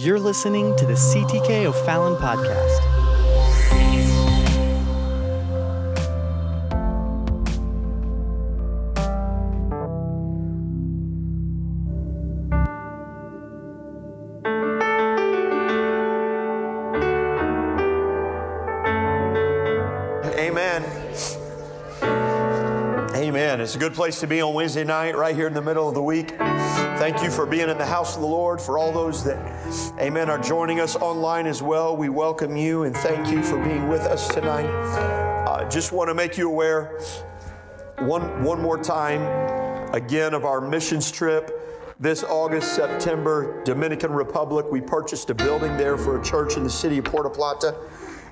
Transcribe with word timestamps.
You're 0.00 0.20
listening 0.20 0.76
to 0.76 0.86
the 0.86 0.92
CTK 0.92 1.64
O'Fallon 1.64 2.14
podcast. 2.14 3.17
Place 23.98 24.20
to 24.20 24.28
be 24.28 24.40
on 24.40 24.54
Wednesday 24.54 24.84
night, 24.84 25.16
right 25.16 25.34
here 25.34 25.48
in 25.48 25.52
the 25.52 25.60
middle 25.60 25.88
of 25.88 25.94
the 25.96 26.00
week. 26.00 26.30
Thank 26.38 27.20
you 27.20 27.32
for 27.32 27.44
being 27.44 27.68
in 27.68 27.76
the 27.78 27.84
house 27.84 28.14
of 28.14 28.20
the 28.20 28.28
Lord. 28.28 28.60
For 28.60 28.78
all 28.78 28.92
those 28.92 29.24
that, 29.24 29.36
amen, 29.98 30.30
are 30.30 30.38
joining 30.38 30.78
us 30.78 30.94
online 30.94 31.48
as 31.48 31.64
well, 31.64 31.96
we 31.96 32.08
welcome 32.08 32.56
you 32.56 32.84
and 32.84 32.96
thank 32.96 33.26
you 33.26 33.42
for 33.42 33.60
being 33.64 33.88
with 33.88 34.02
us 34.02 34.28
tonight. 34.28 34.68
Uh, 35.48 35.68
just 35.68 35.90
want 35.90 36.06
to 36.06 36.14
make 36.14 36.38
you 36.38 36.48
aware 36.48 37.00
one, 37.98 38.44
one 38.44 38.62
more 38.62 38.80
time, 38.80 39.20
again, 39.92 40.32
of 40.32 40.44
our 40.44 40.60
missions 40.60 41.10
trip. 41.10 41.50
This 41.98 42.22
August, 42.22 42.76
September, 42.76 43.64
Dominican 43.64 44.12
Republic, 44.12 44.66
we 44.70 44.80
purchased 44.80 45.28
a 45.30 45.34
building 45.34 45.76
there 45.76 45.98
for 45.98 46.20
a 46.20 46.24
church 46.24 46.56
in 46.56 46.62
the 46.62 46.70
city 46.70 46.98
of 46.98 47.04
Puerto 47.04 47.30
Plata. 47.30 47.74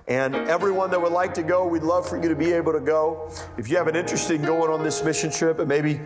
And 0.08 0.36
everyone 0.36 0.90
that 0.92 1.02
would 1.02 1.12
like 1.12 1.34
to 1.34 1.42
go, 1.42 1.66
we'd 1.66 1.82
love 1.82 2.08
for 2.08 2.16
you 2.22 2.28
to 2.28 2.36
be 2.36 2.52
able 2.52 2.72
to 2.72 2.80
go. 2.80 3.28
If 3.58 3.68
you 3.68 3.76
have 3.76 3.88
an 3.88 3.96
interest 3.96 4.30
in 4.30 4.40
going 4.40 4.70
on 4.70 4.84
this 4.84 5.02
mission 5.02 5.32
trip 5.32 5.58
and 5.58 5.68
maybe 5.68 6.00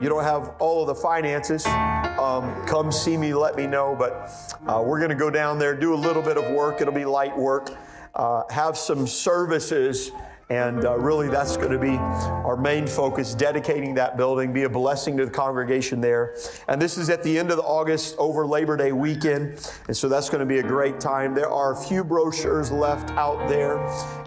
you 0.00 0.08
don't 0.08 0.24
have 0.24 0.54
all 0.58 0.80
of 0.80 0.86
the 0.86 0.94
finances, 0.94 1.66
um, 1.66 2.64
come 2.66 2.90
see 2.90 3.14
me, 3.18 3.34
let 3.34 3.54
me 3.54 3.66
know. 3.66 3.94
But 3.98 4.56
uh, 4.66 4.82
we're 4.82 4.98
going 4.98 5.10
to 5.10 5.16
go 5.16 5.28
down 5.28 5.58
there, 5.58 5.74
do 5.74 5.92
a 5.92 5.96
little 5.96 6.22
bit 6.22 6.38
of 6.38 6.50
work. 6.50 6.80
It'll 6.80 6.94
be 6.94 7.04
light 7.04 7.36
work, 7.36 7.68
uh, 8.14 8.44
have 8.48 8.78
some 8.78 9.06
services 9.06 10.12
and 10.50 10.84
uh, 10.84 10.98
really, 10.98 11.28
that's 11.28 11.56
going 11.56 11.72
to 11.72 11.78
be 11.78 11.96
our 11.96 12.56
main 12.56 12.86
focus, 12.86 13.34
dedicating 13.34 13.94
that 13.94 14.16
building, 14.16 14.52
be 14.52 14.64
a 14.64 14.68
blessing 14.68 15.16
to 15.16 15.24
the 15.24 15.30
congregation 15.30 16.00
there. 16.00 16.36
And 16.68 16.80
this 16.80 16.98
is 16.98 17.08
at 17.08 17.22
the 17.22 17.38
end 17.38 17.50
of 17.50 17.56
the 17.56 17.62
August 17.62 18.16
over 18.18 18.46
Labor 18.46 18.76
Day 18.76 18.92
weekend. 18.92 19.72
And 19.86 19.96
so 19.96 20.08
that's 20.08 20.28
going 20.28 20.40
to 20.40 20.46
be 20.46 20.58
a 20.58 20.62
great 20.62 21.00
time. 21.00 21.34
There 21.34 21.48
are 21.48 21.72
a 21.72 21.76
few 21.76 22.04
brochures 22.04 22.70
left 22.70 23.10
out 23.12 23.48
there. 23.48 23.78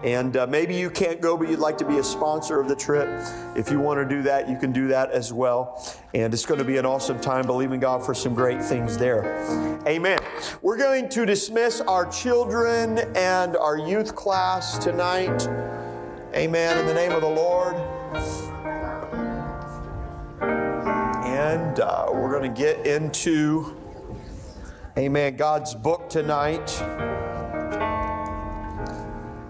And 0.02 0.36
uh, 0.36 0.46
maybe 0.46 0.74
you 0.74 0.90
can't 0.90 1.20
go, 1.20 1.36
but 1.36 1.48
you'd 1.48 1.60
like 1.60 1.78
to 1.78 1.86
be 1.86 1.98
a 1.98 2.04
sponsor 2.04 2.60
of 2.60 2.68
the 2.68 2.76
trip. 2.76 3.08
If 3.54 3.70
you 3.70 3.78
want 3.78 4.00
to 4.00 4.14
do 4.14 4.22
that, 4.22 4.48
you 4.48 4.58
can 4.58 4.72
do 4.72 4.88
that 4.88 5.10
as 5.10 5.32
well. 5.32 5.84
And 6.12 6.34
it's 6.34 6.46
going 6.46 6.58
to 6.58 6.64
be 6.64 6.78
an 6.78 6.86
awesome 6.86 7.20
time, 7.20 7.46
believing 7.46 7.78
God 7.78 8.04
for 8.04 8.14
some 8.14 8.34
great 8.34 8.62
things 8.62 8.98
there. 8.98 9.36
Amen. 9.86 10.18
We're 10.62 10.78
going 10.78 11.08
to 11.10 11.24
dismiss 11.24 11.80
our 11.82 12.10
children 12.10 12.98
and 13.14 13.56
our 13.56 13.78
youth 13.78 14.16
class 14.16 14.78
tonight. 14.78 15.46
Amen. 16.36 16.76
In 16.76 16.84
the 16.84 16.92
name 16.92 17.12
of 17.12 17.22
the 17.22 17.30
Lord. 17.30 17.76
And 21.24 21.80
uh, 21.80 22.08
we're 22.12 22.30
going 22.30 22.54
to 22.54 22.60
get 22.60 22.86
into, 22.86 23.74
amen, 24.98 25.36
God's 25.36 25.74
book 25.74 26.10
tonight 26.10 26.78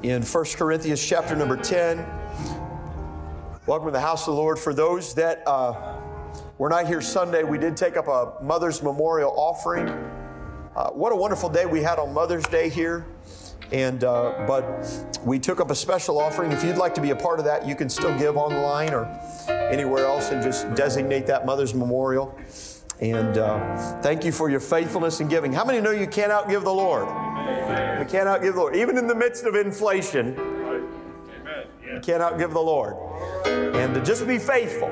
in 0.04 0.22
1 0.22 0.44
Corinthians 0.54 1.04
chapter 1.04 1.34
number 1.34 1.56
10. 1.56 2.06
Welcome 3.66 3.88
to 3.88 3.92
the 3.92 3.98
house 3.98 4.28
of 4.28 4.36
the 4.36 4.40
Lord. 4.40 4.56
For 4.56 4.72
those 4.72 5.12
that 5.14 5.42
uh, 5.44 5.98
were 6.56 6.68
not 6.68 6.86
here 6.86 7.00
Sunday, 7.00 7.42
we 7.42 7.58
did 7.58 7.76
take 7.76 7.96
up 7.96 8.06
a 8.06 8.34
Mother's 8.40 8.80
Memorial 8.80 9.34
offering. 9.36 9.88
Uh, 10.76 10.90
what 10.90 11.12
a 11.12 11.16
wonderful 11.16 11.48
day 11.48 11.66
we 11.66 11.82
had 11.82 11.98
on 11.98 12.14
Mother's 12.14 12.46
Day 12.46 12.68
here. 12.68 13.04
And 13.72 14.04
uh, 14.04 14.44
but 14.46 15.18
we 15.24 15.38
took 15.38 15.60
up 15.60 15.70
a 15.70 15.74
special 15.74 16.20
offering. 16.20 16.52
If 16.52 16.62
you'd 16.62 16.76
like 16.76 16.94
to 16.94 17.00
be 17.00 17.10
a 17.10 17.16
part 17.16 17.40
of 17.40 17.44
that, 17.46 17.66
you 17.66 17.74
can 17.74 17.88
still 17.88 18.16
give 18.16 18.36
online 18.36 18.94
or 18.94 19.06
anywhere 19.48 20.06
else, 20.06 20.30
and 20.30 20.42
just 20.42 20.72
designate 20.74 21.26
that 21.26 21.44
Mother's 21.44 21.74
Memorial. 21.74 22.38
And 23.00 23.36
uh, 23.36 24.00
thank 24.02 24.24
you 24.24 24.32
for 24.32 24.48
your 24.48 24.60
faithfulness 24.60 25.20
in 25.20 25.28
giving. 25.28 25.52
How 25.52 25.64
many 25.64 25.80
know 25.80 25.90
you 25.90 26.06
can't 26.06 26.32
outgive 26.32 26.62
the 26.62 26.72
Lord? 26.72 27.08
Amen. 27.08 28.00
You 28.00 28.06
can't 28.06 28.28
outgive 28.28 28.54
the 28.54 28.60
Lord, 28.60 28.76
even 28.76 28.96
in 28.96 29.06
the 29.06 29.14
midst 29.14 29.44
of 29.44 29.54
inflation. 29.54 30.38
Amen. 30.38 30.86
You 31.92 32.00
can't 32.00 32.22
outgive 32.22 32.52
the 32.52 32.60
Lord. 32.60 32.94
And 33.46 33.94
to 33.94 34.02
just 34.02 34.26
be 34.26 34.38
faithful. 34.38 34.90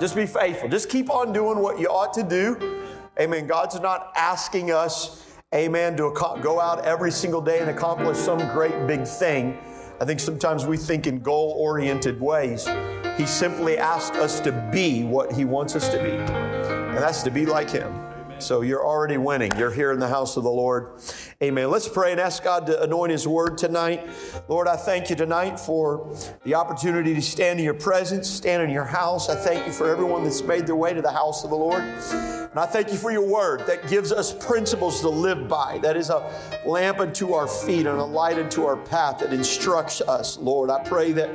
Just 0.00 0.14
be 0.14 0.26
faithful. 0.26 0.68
Just 0.68 0.88
keep 0.88 1.10
on 1.10 1.32
doing 1.32 1.58
what 1.58 1.78
you 1.78 1.88
ought 1.88 2.12
to 2.14 2.22
do. 2.22 2.84
Amen. 3.18 3.46
God's 3.46 3.80
not 3.80 4.12
asking 4.16 4.70
us 4.70 5.25
amen, 5.56 5.96
to 5.96 6.12
go 6.42 6.60
out 6.60 6.84
every 6.84 7.10
single 7.10 7.40
day 7.40 7.60
and 7.60 7.70
accomplish 7.70 8.18
some 8.18 8.38
great 8.52 8.86
big 8.86 9.06
thing. 9.06 9.58
I 10.00 10.04
think 10.04 10.20
sometimes 10.20 10.66
we 10.66 10.76
think 10.76 11.06
in 11.06 11.20
goal 11.20 11.56
oriented 11.58 12.20
ways. 12.20 12.68
He 13.16 13.24
simply 13.24 13.78
asked 13.78 14.14
us 14.14 14.40
to 14.40 14.52
be 14.70 15.04
what 15.04 15.32
He 15.32 15.46
wants 15.46 15.74
us 15.74 15.88
to 15.88 15.96
be, 16.02 16.10
and 16.10 16.98
that's 16.98 17.22
to 17.22 17.30
be 17.30 17.46
like 17.46 17.70
Him. 17.70 17.92
So 18.38 18.60
you're 18.60 18.84
already 18.84 19.16
winning. 19.16 19.50
You're 19.58 19.70
here 19.70 19.92
in 19.92 19.98
the 19.98 20.08
house 20.08 20.36
of 20.36 20.44
the 20.44 20.50
Lord. 20.50 21.00
Amen. 21.42 21.70
Let's 21.70 21.88
pray 21.88 22.12
and 22.12 22.20
ask 22.20 22.44
God 22.44 22.66
to 22.66 22.82
anoint 22.82 23.12
His 23.12 23.26
word 23.26 23.56
tonight. 23.56 24.08
Lord, 24.48 24.68
I 24.68 24.76
thank 24.76 25.10
you 25.10 25.16
tonight 25.16 25.58
for 25.58 26.14
the 26.44 26.54
opportunity 26.54 27.14
to 27.14 27.22
stand 27.22 27.58
in 27.58 27.64
your 27.64 27.74
presence, 27.74 28.28
stand 28.28 28.62
in 28.62 28.70
your 28.70 28.84
house. 28.84 29.28
I 29.28 29.36
thank 29.36 29.66
you 29.66 29.72
for 29.72 29.88
everyone 29.88 30.24
that's 30.24 30.42
made 30.42 30.66
their 30.66 30.76
way 30.76 30.92
to 30.92 31.02
the 31.02 31.12
house 31.12 31.44
of 31.44 31.50
the 31.50 31.56
Lord. 31.56 31.82
And 31.82 32.62
I 32.62 32.66
thank 32.66 32.90
you 32.90 32.96
for 32.96 33.10
your 33.10 33.26
word 33.26 33.66
that 33.66 33.88
gives 33.88 34.12
us 34.12 34.32
principles 34.32 35.00
to 35.00 35.10
live 35.10 35.46
by. 35.46 35.78
That 35.82 35.96
is 35.96 36.10
a 36.10 36.30
lamp 36.64 37.00
unto 37.00 37.32
our 37.34 37.46
feet 37.46 37.86
and 37.86 37.98
a 37.98 38.04
light 38.04 38.38
unto 38.38 38.64
our 38.64 38.76
path 38.76 39.18
that 39.18 39.32
instructs 39.32 40.00
us, 40.00 40.38
Lord. 40.38 40.70
I 40.70 40.82
pray 40.82 41.12
that 41.12 41.28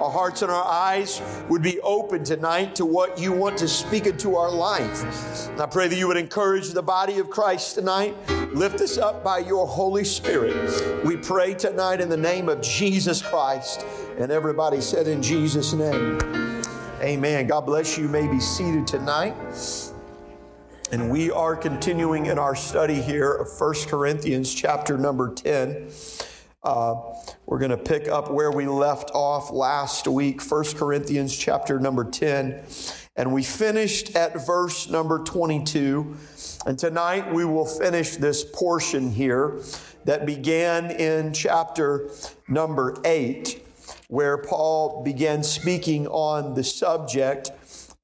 our 0.00 0.10
hearts 0.10 0.42
and 0.42 0.50
our 0.50 0.64
eyes 0.64 1.20
would 1.48 1.62
be 1.62 1.78
open 1.80 2.24
tonight 2.24 2.74
to 2.76 2.86
what 2.86 3.18
you 3.18 3.32
want 3.32 3.58
to 3.58 3.68
speak 3.68 4.06
into 4.06 4.36
our 4.36 4.50
life. 4.50 5.02
And 5.50 5.60
I 5.60 5.66
pray 5.66 5.88
that 5.88 5.96
you 5.96 6.08
would 6.08 6.16
encourage 6.16 6.41
the 6.42 6.82
body 6.82 7.20
of 7.20 7.30
Christ 7.30 7.76
tonight. 7.76 8.16
Lift 8.52 8.80
us 8.80 8.98
up 8.98 9.22
by 9.22 9.38
your 9.38 9.64
Holy 9.64 10.02
Spirit. 10.02 11.04
We 11.04 11.16
pray 11.16 11.54
tonight 11.54 12.00
in 12.00 12.08
the 12.08 12.16
name 12.16 12.48
of 12.48 12.60
Jesus 12.60 13.22
Christ. 13.22 13.86
And 14.18 14.32
everybody 14.32 14.80
said 14.80 15.06
in 15.06 15.22
Jesus' 15.22 15.72
name. 15.72 16.18
Amen. 17.00 17.46
God 17.46 17.60
bless 17.60 17.96
you. 17.96 18.04
you 18.04 18.08
may 18.08 18.26
be 18.26 18.40
seated 18.40 18.88
tonight. 18.88 19.36
And 20.90 21.12
we 21.12 21.30
are 21.30 21.54
continuing 21.54 22.26
in 22.26 22.40
our 22.40 22.56
study 22.56 23.00
here 23.00 23.32
of 23.32 23.48
1 23.56 23.74
Corinthians 23.86 24.52
chapter 24.52 24.98
number 24.98 25.32
10. 25.32 25.90
Uh, 26.64 26.96
we're 27.46 27.60
going 27.60 27.70
to 27.70 27.76
pick 27.76 28.08
up 28.08 28.32
where 28.32 28.50
we 28.50 28.66
left 28.66 29.12
off 29.14 29.52
last 29.52 30.08
week, 30.08 30.42
1 30.42 30.64
Corinthians 30.74 31.36
chapter 31.36 31.78
number 31.78 32.04
10. 32.04 32.64
And 33.14 33.32
we 33.32 33.42
finished 33.42 34.16
at 34.16 34.46
verse 34.46 34.88
number 34.88 35.18
22. 35.18 36.16
And 36.64 36.78
tonight 36.78 37.32
we 37.32 37.44
will 37.44 37.66
finish 37.66 38.16
this 38.16 38.44
portion 38.44 39.10
here 39.10 39.60
that 40.04 40.24
began 40.24 40.90
in 40.90 41.32
chapter 41.34 42.08
number 42.48 42.96
8, 43.04 43.62
where 44.08 44.38
Paul 44.38 45.02
began 45.04 45.42
speaking 45.42 46.06
on 46.06 46.54
the 46.54 46.64
subject 46.64 47.50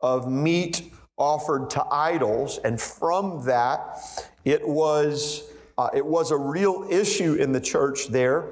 of 0.01 0.31
meat 0.31 0.93
offered 1.17 1.71
to 1.71 1.85
idols, 1.91 2.59
and 2.63 2.81
from 2.81 3.45
that, 3.45 3.99
it 4.45 4.67
was 4.67 5.43
uh, 5.77 5.89
it 5.95 6.05
was 6.05 6.31
a 6.31 6.37
real 6.37 6.87
issue 6.91 7.35
in 7.35 7.53
the 7.53 7.61
church 7.61 8.09
there. 8.09 8.47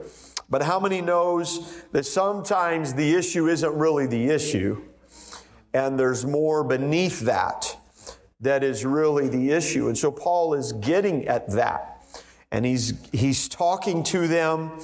But 0.48 0.62
how 0.62 0.78
many 0.78 1.00
knows 1.00 1.82
that 1.90 2.06
sometimes 2.06 2.94
the 2.94 3.14
issue 3.14 3.48
isn't 3.48 3.74
really 3.74 4.06
the 4.06 4.28
issue, 4.28 4.80
and 5.74 5.98
there's 5.98 6.24
more 6.24 6.64
beneath 6.64 7.20
that 7.20 7.76
that 8.40 8.62
is 8.62 8.84
really 8.84 9.28
the 9.28 9.50
issue. 9.50 9.88
And 9.88 9.96
so 9.96 10.10
Paul 10.10 10.54
is 10.54 10.72
getting 10.72 11.26
at 11.28 11.50
that, 11.52 12.04
and 12.50 12.64
he's 12.64 12.94
he's 13.12 13.48
talking 13.48 14.02
to 14.04 14.28
them 14.28 14.80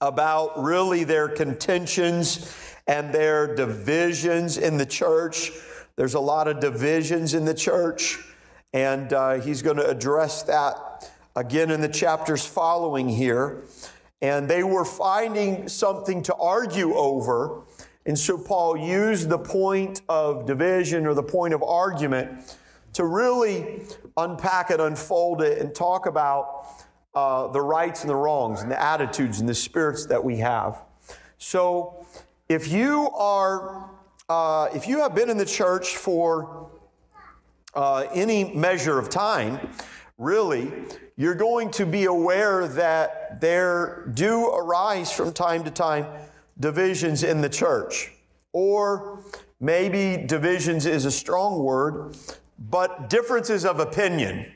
about 0.00 0.62
really 0.62 1.04
their 1.04 1.28
contentions 1.28 2.54
and 2.86 3.14
their 3.14 3.54
divisions 3.54 4.56
in 4.56 4.78
the 4.78 4.86
church 4.86 5.52
there's 6.00 6.14
a 6.14 6.20
lot 6.20 6.48
of 6.48 6.60
divisions 6.60 7.34
in 7.34 7.44
the 7.44 7.52
church, 7.52 8.18
and 8.72 9.12
uh, 9.12 9.34
he's 9.34 9.60
going 9.60 9.76
to 9.76 9.86
address 9.86 10.42
that 10.44 11.10
again 11.36 11.70
in 11.70 11.82
the 11.82 11.90
chapters 11.90 12.46
following 12.46 13.06
here. 13.06 13.64
And 14.22 14.48
they 14.48 14.62
were 14.62 14.86
finding 14.86 15.68
something 15.68 16.22
to 16.22 16.34
argue 16.36 16.94
over. 16.94 17.64
And 18.06 18.18
so 18.18 18.38
Paul 18.38 18.76
used 18.76 19.28
the 19.28 19.38
point 19.38 20.02
of 20.08 20.46
division 20.46 21.06
or 21.06 21.14
the 21.14 21.22
point 21.22 21.54
of 21.54 21.62
argument 21.62 22.56
to 22.94 23.04
really 23.04 23.82
unpack 24.16 24.70
it, 24.70 24.80
unfold 24.80 25.42
it, 25.42 25.58
and 25.58 25.74
talk 25.74 26.06
about 26.06 26.66
uh, 27.14 27.48
the 27.48 27.60
rights 27.60 28.02
and 28.02 28.10
the 28.10 28.16
wrongs 28.16 28.62
and 28.62 28.70
the 28.70 28.80
attitudes 28.80 29.40
and 29.40 29.48
the 29.48 29.54
spirits 29.54 30.06
that 30.06 30.22
we 30.22 30.38
have. 30.38 30.82
So 31.38 32.06
if 32.48 32.68
you 32.68 33.10
are 33.10 33.90
uh, 34.28 34.68
if 34.72 34.86
you 34.86 35.00
have 35.00 35.12
been 35.12 35.28
in 35.28 35.36
the 35.36 35.44
church 35.44 35.96
for 35.96 36.70
uh, 37.74 38.06
any 38.14 38.54
measure 38.54 38.96
of 38.96 39.10
time, 39.10 39.58
really, 40.18 40.72
you're 41.16 41.34
going 41.34 41.68
to 41.72 41.84
be 41.84 42.04
aware 42.04 42.68
that 42.68 43.40
there 43.40 44.08
do 44.14 44.46
arise 44.46 45.10
from 45.10 45.32
time 45.32 45.64
to 45.64 45.70
time 45.70 46.06
divisions 46.60 47.24
in 47.24 47.40
the 47.40 47.48
church. 47.48 48.12
Or 48.52 49.24
maybe 49.58 50.24
divisions 50.26 50.86
is 50.86 51.04
a 51.04 51.10
strong 51.10 51.62
word, 51.62 52.16
but 52.58 53.10
differences 53.10 53.64
of 53.64 53.80
opinion. 53.80 54.52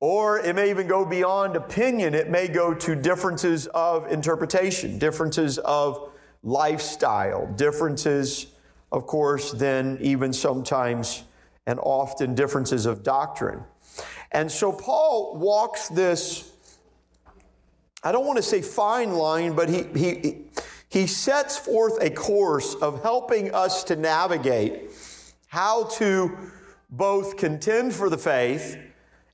Or 0.00 0.40
it 0.40 0.56
may 0.56 0.70
even 0.70 0.86
go 0.86 1.04
beyond 1.04 1.56
opinion, 1.56 2.14
it 2.14 2.28
may 2.28 2.48
go 2.48 2.74
to 2.74 2.94
differences 2.96 3.66
of 3.68 4.10
interpretation, 4.10 4.98
differences 4.98 5.58
of 5.58 6.10
lifestyle, 6.42 7.46
differences, 7.54 8.46
of 8.90 9.06
course, 9.06 9.52
then 9.52 9.98
even 10.00 10.32
sometimes 10.32 11.22
and 11.66 11.78
often 11.80 12.34
differences 12.34 12.86
of 12.86 13.04
doctrine. 13.04 13.62
And 14.32 14.50
so 14.50 14.72
Paul 14.72 15.36
walks 15.36 15.88
this, 15.88 16.50
I 18.02 18.10
don't 18.10 18.26
want 18.26 18.38
to 18.38 18.42
say 18.42 18.60
fine 18.60 19.12
line, 19.12 19.54
but 19.54 19.68
he, 19.68 19.84
he, 19.94 20.44
he 20.92 21.06
sets 21.06 21.56
forth 21.56 21.96
a 22.02 22.10
course 22.10 22.74
of 22.74 23.02
helping 23.02 23.54
us 23.54 23.82
to 23.84 23.96
navigate 23.96 24.90
how 25.48 25.84
to 25.84 26.36
both 26.90 27.38
contend 27.38 27.94
for 27.94 28.10
the 28.10 28.18
faith 28.18 28.76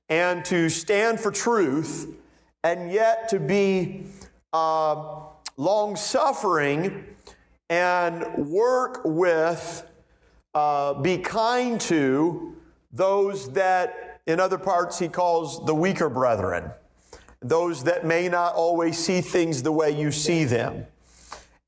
and 0.09 0.45
to 0.45 0.69
stand 0.69 1.19
for 1.19 1.33
truth 1.33 2.15
and 2.63 2.93
yet 2.93 3.29
to 3.31 3.41
be 3.41 4.05
uh, 4.53 5.17
long 5.57 5.97
suffering 5.97 7.05
and 7.69 8.25
work 8.47 9.01
with, 9.05 9.85
uh, 10.55 10.95
be 10.95 11.19
kind 11.19 11.81
to 11.81 12.57
those 12.93 13.53
that, 13.55 14.21
in 14.29 14.39
other 14.39 14.59
parts, 14.59 14.97
he 14.97 15.09
calls 15.09 15.67
the 15.67 15.75
weaker 15.75 16.09
brethren, 16.09 16.71
those 17.43 17.83
that 17.83 18.07
may 18.07 18.29
not 18.29 18.55
always 18.55 18.97
see 18.97 19.21
things 19.21 19.65
the 19.65 19.73
way 19.73 19.91
you 19.91 20.13
see 20.13 20.45
them. 20.45 20.87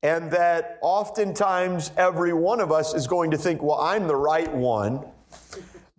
And 0.03 0.31
that 0.31 0.79
oftentimes 0.81 1.91
every 1.95 2.33
one 2.33 2.59
of 2.59 2.71
us 2.71 2.93
is 2.93 3.05
going 3.05 3.31
to 3.31 3.37
think, 3.37 3.61
well, 3.61 3.79
I'm 3.79 4.07
the 4.07 4.15
right 4.15 4.51
one. 4.51 5.05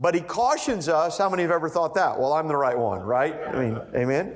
But 0.00 0.16
he 0.16 0.20
cautions 0.20 0.88
us. 0.88 1.18
How 1.18 1.30
many 1.30 1.42
have 1.42 1.52
ever 1.52 1.68
thought 1.68 1.94
that? 1.94 2.18
Well, 2.18 2.32
I'm 2.32 2.48
the 2.48 2.56
right 2.56 2.76
one, 2.76 3.02
right? 3.02 3.34
I 3.46 3.62
mean, 3.62 3.80
amen? 3.94 4.34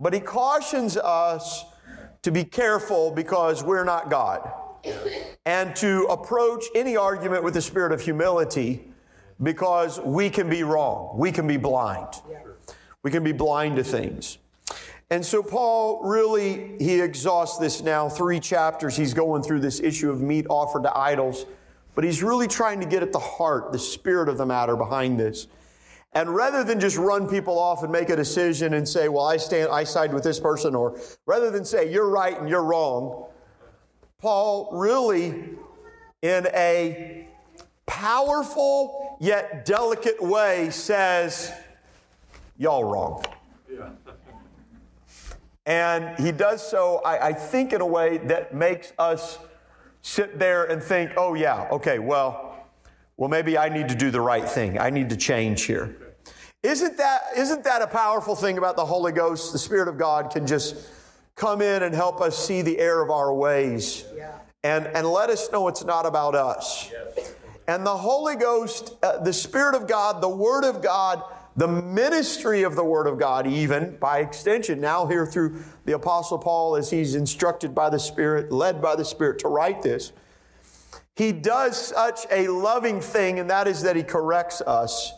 But 0.00 0.12
he 0.12 0.18
cautions 0.18 0.96
us 0.96 1.64
to 2.22 2.32
be 2.32 2.42
careful 2.42 3.12
because 3.12 3.62
we're 3.62 3.84
not 3.84 4.10
God 4.10 4.50
and 5.46 5.76
to 5.76 6.04
approach 6.04 6.64
any 6.74 6.96
argument 6.96 7.44
with 7.44 7.54
the 7.54 7.62
spirit 7.62 7.92
of 7.92 8.00
humility 8.00 8.92
because 9.40 10.00
we 10.00 10.30
can 10.30 10.48
be 10.48 10.64
wrong. 10.64 11.16
We 11.16 11.30
can 11.30 11.46
be 11.46 11.56
blind. 11.56 12.08
We 13.04 13.10
can 13.10 13.22
be 13.22 13.32
blind 13.32 13.76
to 13.76 13.84
things. 13.84 14.38
And 15.12 15.24
so 15.24 15.42
Paul 15.42 16.00
really 16.02 16.76
he 16.78 17.00
exhausts 17.00 17.58
this 17.58 17.82
now 17.82 18.08
three 18.08 18.40
chapters 18.40 18.96
he's 18.96 19.12
going 19.12 19.42
through 19.42 19.60
this 19.60 19.78
issue 19.78 20.10
of 20.10 20.22
meat 20.22 20.46
offered 20.48 20.84
to 20.84 20.98
idols 20.98 21.44
but 21.94 22.04
he's 22.04 22.22
really 22.22 22.48
trying 22.48 22.80
to 22.80 22.86
get 22.86 23.02
at 23.02 23.12
the 23.12 23.18
heart, 23.18 23.72
the 23.72 23.78
spirit 23.78 24.28
of 24.28 24.38
the 24.38 24.46
matter 24.46 24.76
behind 24.76 25.18
this. 25.20 25.46
And 26.14 26.34
rather 26.34 26.62
than 26.62 26.78
just 26.78 26.96
run 26.96 27.28
people 27.28 27.58
off 27.58 27.82
and 27.82 27.90
make 27.90 28.10
a 28.10 28.16
decision 28.16 28.74
and 28.74 28.86
say, 28.86 29.08
well, 29.08 29.24
I 29.24 29.38
stand, 29.38 29.70
I 29.70 29.84
side 29.84 30.12
with 30.12 30.24
this 30.24 30.38
person, 30.38 30.74
or 30.74 30.98
rather 31.26 31.50
than 31.50 31.64
say, 31.64 31.90
you're 31.90 32.08
right 32.08 32.38
and 32.38 32.48
you're 32.48 32.64
wrong, 32.64 33.26
Paul 34.18 34.70
really, 34.72 35.44
in 36.20 36.46
a 36.54 37.28
powerful 37.86 39.16
yet 39.20 39.64
delicate 39.64 40.22
way, 40.22 40.70
says, 40.70 41.50
y'all 42.58 42.84
wrong. 42.84 43.24
And 45.66 46.18
he 46.18 46.32
does 46.32 46.66
so, 46.66 47.00
I, 47.04 47.28
I 47.28 47.32
think, 47.32 47.72
in 47.72 47.80
a 47.80 47.86
way 47.86 48.18
that 48.18 48.54
makes 48.54 48.92
us 48.98 49.38
sit 50.00 50.38
there 50.38 50.64
and 50.64 50.82
think, 50.82 51.12
oh, 51.16 51.34
yeah, 51.34 51.68
okay, 51.70 51.98
well, 52.00 52.66
well, 53.16 53.28
maybe 53.28 53.56
I 53.56 53.68
need 53.68 53.88
to 53.88 53.94
do 53.94 54.10
the 54.10 54.20
right 54.20 54.48
thing. 54.48 54.78
I 54.78 54.90
need 54.90 55.08
to 55.10 55.16
change 55.16 55.62
here. 55.62 55.96
Isn't 56.62 56.96
that, 56.96 57.22
isn't 57.36 57.64
that 57.64 57.82
a 57.82 57.86
powerful 57.86 58.34
thing 58.34 58.58
about 58.58 58.76
the 58.76 58.84
Holy 58.84 59.12
Ghost? 59.12 59.52
The 59.52 59.58
Spirit 59.58 59.88
of 59.88 59.98
God 59.98 60.30
can 60.30 60.46
just 60.46 60.76
come 61.36 61.62
in 61.62 61.82
and 61.82 61.94
help 61.94 62.20
us 62.20 62.36
see 62.36 62.62
the 62.62 62.78
error 62.78 63.02
of 63.02 63.10
our 63.10 63.32
ways 63.32 64.04
yeah. 64.16 64.38
and, 64.64 64.86
and 64.88 65.06
let 65.06 65.30
us 65.30 65.50
know 65.52 65.68
it's 65.68 65.84
not 65.84 66.06
about 66.06 66.34
us. 66.34 66.90
Yes. 66.90 67.34
And 67.68 67.86
the 67.86 67.96
Holy 67.96 68.34
Ghost, 68.34 68.96
uh, 69.02 69.18
the 69.18 69.32
Spirit 69.32 69.74
of 69.74 69.86
God, 69.86 70.20
the 70.20 70.28
Word 70.28 70.64
of 70.64 70.82
God, 70.82 71.22
the 71.56 71.68
ministry 71.68 72.62
of 72.62 72.76
the 72.76 72.84
Word 72.84 73.06
of 73.06 73.18
God, 73.18 73.46
even 73.46 73.96
by 73.98 74.20
extension, 74.20 74.80
now 74.80 75.06
here 75.06 75.26
through 75.26 75.62
the 75.84 75.92
Apostle 75.92 76.38
Paul 76.38 76.76
as 76.76 76.90
he's 76.90 77.14
instructed 77.14 77.74
by 77.74 77.90
the 77.90 77.98
Spirit, 77.98 78.50
led 78.50 78.80
by 78.80 78.96
the 78.96 79.04
Spirit 79.04 79.38
to 79.40 79.48
write 79.48 79.82
this. 79.82 80.12
He 81.14 81.30
does 81.32 81.88
such 81.88 82.20
a 82.30 82.48
loving 82.48 83.00
thing, 83.00 83.38
and 83.38 83.50
that 83.50 83.68
is 83.68 83.82
that 83.82 83.96
he 83.96 84.02
corrects 84.02 84.62
us 84.62 85.12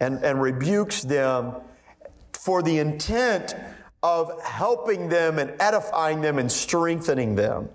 and, 0.00 0.24
and 0.24 0.42
rebukes 0.42 1.02
them 1.02 1.54
for 2.32 2.62
the 2.62 2.78
intent 2.78 3.54
of 4.02 4.40
helping 4.42 5.08
them 5.08 5.38
and 5.38 5.52
edifying 5.60 6.20
them 6.20 6.38
and 6.38 6.50
strengthening 6.50 7.36
them. 7.36 7.68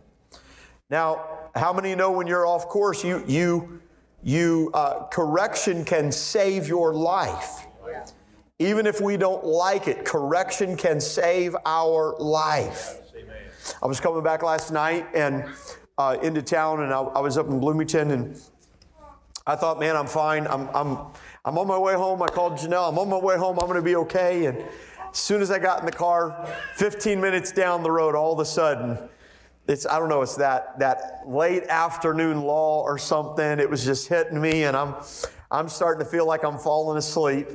Now, 0.90 1.50
how 1.56 1.74
many 1.74 1.96
know 1.96 2.12
when 2.12 2.28
you're 2.28 2.46
off 2.46 2.68
course, 2.68 3.04
you, 3.04 3.24
you, 3.26 3.82
you, 4.22 4.72
uh, 4.74 5.08
correction 5.08 5.86
can 5.86 6.12
save 6.12 6.68
your 6.68 6.94
life? 6.94 7.61
Even 8.62 8.86
if 8.86 9.02
we 9.02 9.18
don't 9.18 9.44
like 9.44 9.88
it, 9.88 10.06
correction 10.06 10.78
can 10.78 11.02
save 11.02 11.56
our 11.66 12.16
life. 12.20 13.00
I 13.82 13.88
was 13.88 14.00
coming 14.00 14.22
back 14.22 14.44
last 14.44 14.72
night 14.72 15.08
and 15.16 15.46
uh, 15.98 16.18
into 16.22 16.44
town, 16.44 16.84
and 16.84 16.94
I, 16.94 17.00
I, 17.00 17.22
was 17.22 17.40
up 17.40 17.48
in 17.48 17.60
Bloomington, 17.60 18.12
and 18.12 18.40
I 19.48 19.56
thought, 19.56 19.80
man, 19.80 19.96
I'm 19.96 20.06
fine. 20.06 20.46
I'm, 20.46 20.70
I'm, 20.76 21.08
I'm 21.44 21.58
on 21.58 21.66
my 21.66 21.78
way 21.78 21.96
home. 21.96 22.22
I 22.22 22.28
called 22.28 22.54
Janelle. 22.54 22.90
I'm 22.90 23.00
on 23.00 23.10
my 23.10 23.18
way 23.18 23.36
home. 23.36 23.58
I'm 23.60 23.66
going 23.66 23.80
to 23.80 23.82
be 23.82 23.96
okay. 23.96 24.46
And 24.46 24.60
as 24.60 25.18
soon 25.18 25.42
as 25.42 25.50
I 25.50 25.58
got 25.58 25.80
in 25.80 25.88
the 25.88 25.92
car, 25.92 26.48
15 26.76 27.20
minutes 27.20 27.52
down 27.52 27.82
the 27.82 27.92
road, 27.92 28.14
all 28.14 28.32
of 28.32 28.40
a 28.40 28.46
sudden, 28.46 28.96
it's 29.68 29.88
I 29.88 29.98
don't 29.98 30.10
know, 30.10 30.22
it's 30.22 30.36
that 30.36 30.78
that 30.80 31.24
late 31.26 31.64
afternoon 31.64 32.42
law 32.42 32.84
or 32.84 33.00
something. 33.00 33.60
It 33.60 33.70
was 33.70 33.84
just 33.84 34.08
hitting 34.08 34.40
me, 34.40 34.66
and 34.66 34.78
I'm 34.78 34.96
I'm 35.50 35.68
starting 35.68 36.04
to 36.06 36.10
feel 36.10 36.28
like 36.28 36.44
I'm 36.44 36.60
falling 36.60 36.98
asleep. 37.00 37.48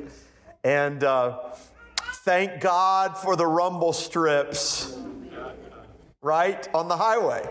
And 0.67 1.01
uh, 1.05 1.37
thank 2.25 2.59
God 2.59 3.17
for 3.17 3.37
the 3.37 3.47
rumble 3.47 3.93
strips, 3.93 4.97
right, 6.21 6.67
on 6.73 6.89
the 6.89 6.97
highway. 6.97 7.47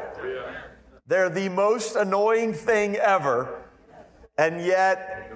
They're 1.06 1.30
the 1.30 1.48
most 1.48 1.96
annoying 1.96 2.52
thing 2.52 2.96
ever, 2.96 3.62
and 4.36 4.60
yet 4.60 5.32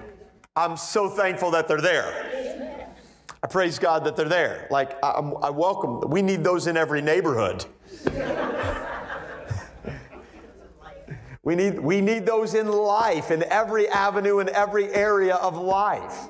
I'm 0.55 0.77
so 0.77 1.09
thankful 1.09 1.49
that 1.51 1.67
they're 1.67 1.81
there. 1.81 2.87
I 3.41 3.47
praise 3.47 3.79
God 3.79 4.03
that 4.03 4.15
they're 4.15 4.29
there. 4.29 4.67
Like, 4.69 5.03
I, 5.03 5.13
I 5.41 5.49
welcome, 5.49 6.01
we 6.07 6.21
need 6.21 6.43
those 6.43 6.67
in 6.67 6.77
every 6.77 7.01
neighborhood. 7.01 7.65
we, 11.41 11.55
need, 11.55 11.79
we 11.79 11.99
need 11.99 12.27
those 12.27 12.53
in 12.53 12.67
life, 12.67 13.31
in 13.31 13.41
every 13.45 13.87
avenue, 13.87 14.37
in 14.37 14.49
every 14.49 14.93
area 14.93 15.33
of 15.37 15.57
life. 15.57 16.27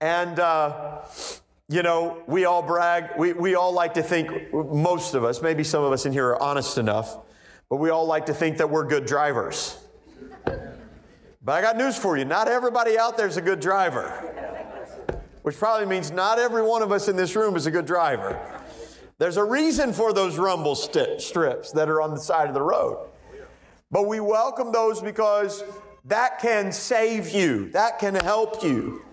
And, 0.00 0.38
uh, 0.38 0.98
you 1.68 1.82
know, 1.82 2.22
we 2.26 2.44
all 2.44 2.62
brag, 2.62 3.18
we, 3.18 3.32
we 3.32 3.54
all 3.54 3.72
like 3.72 3.94
to 3.94 4.02
think, 4.02 4.52
most 4.52 5.14
of 5.14 5.24
us, 5.24 5.40
maybe 5.40 5.64
some 5.64 5.82
of 5.82 5.92
us 5.92 6.04
in 6.04 6.12
here 6.12 6.28
are 6.28 6.42
honest 6.42 6.76
enough, 6.76 7.16
but 7.70 7.76
we 7.76 7.90
all 7.90 8.06
like 8.06 8.26
to 8.26 8.34
think 8.34 8.58
that 8.58 8.68
we're 8.68 8.84
good 8.84 9.06
drivers. 9.06 9.78
But 10.44 11.52
I 11.52 11.62
got 11.62 11.76
news 11.76 11.96
for 11.96 12.16
you 12.16 12.24
not 12.24 12.48
everybody 12.48 12.98
out 12.98 13.16
there 13.16 13.26
is 13.26 13.36
a 13.36 13.40
good 13.40 13.60
driver, 13.60 14.10
which 15.42 15.56
probably 15.56 15.86
means 15.86 16.10
not 16.10 16.38
every 16.38 16.62
one 16.62 16.82
of 16.82 16.92
us 16.92 17.08
in 17.08 17.16
this 17.16 17.34
room 17.34 17.56
is 17.56 17.66
a 17.66 17.70
good 17.70 17.86
driver. 17.86 18.60
There's 19.18 19.38
a 19.38 19.44
reason 19.44 19.94
for 19.94 20.12
those 20.12 20.36
rumble 20.38 20.74
st- 20.74 21.22
strips 21.22 21.72
that 21.72 21.88
are 21.88 22.02
on 22.02 22.10
the 22.10 22.20
side 22.20 22.48
of 22.48 22.54
the 22.54 22.62
road. 22.62 23.08
But 23.90 24.08
we 24.08 24.20
welcome 24.20 24.72
those 24.72 25.00
because 25.00 25.64
that 26.04 26.38
can 26.38 26.70
save 26.70 27.30
you, 27.30 27.70
that 27.70 27.98
can 27.98 28.14
help 28.14 28.62
you. 28.62 29.05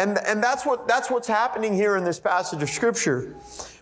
And, 0.00 0.16
and 0.26 0.42
that's, 0.42 0.64
what, 0.64 0.88
that's 0.88 1.10
what's 1.10 1.28
happening 1.28 1.74
here 1.74 1.94
in 1.96 2.04
this 2.04 2.18
passage 2.18 2.62
of 2.62 2.70
Scripture, 2.70 3.36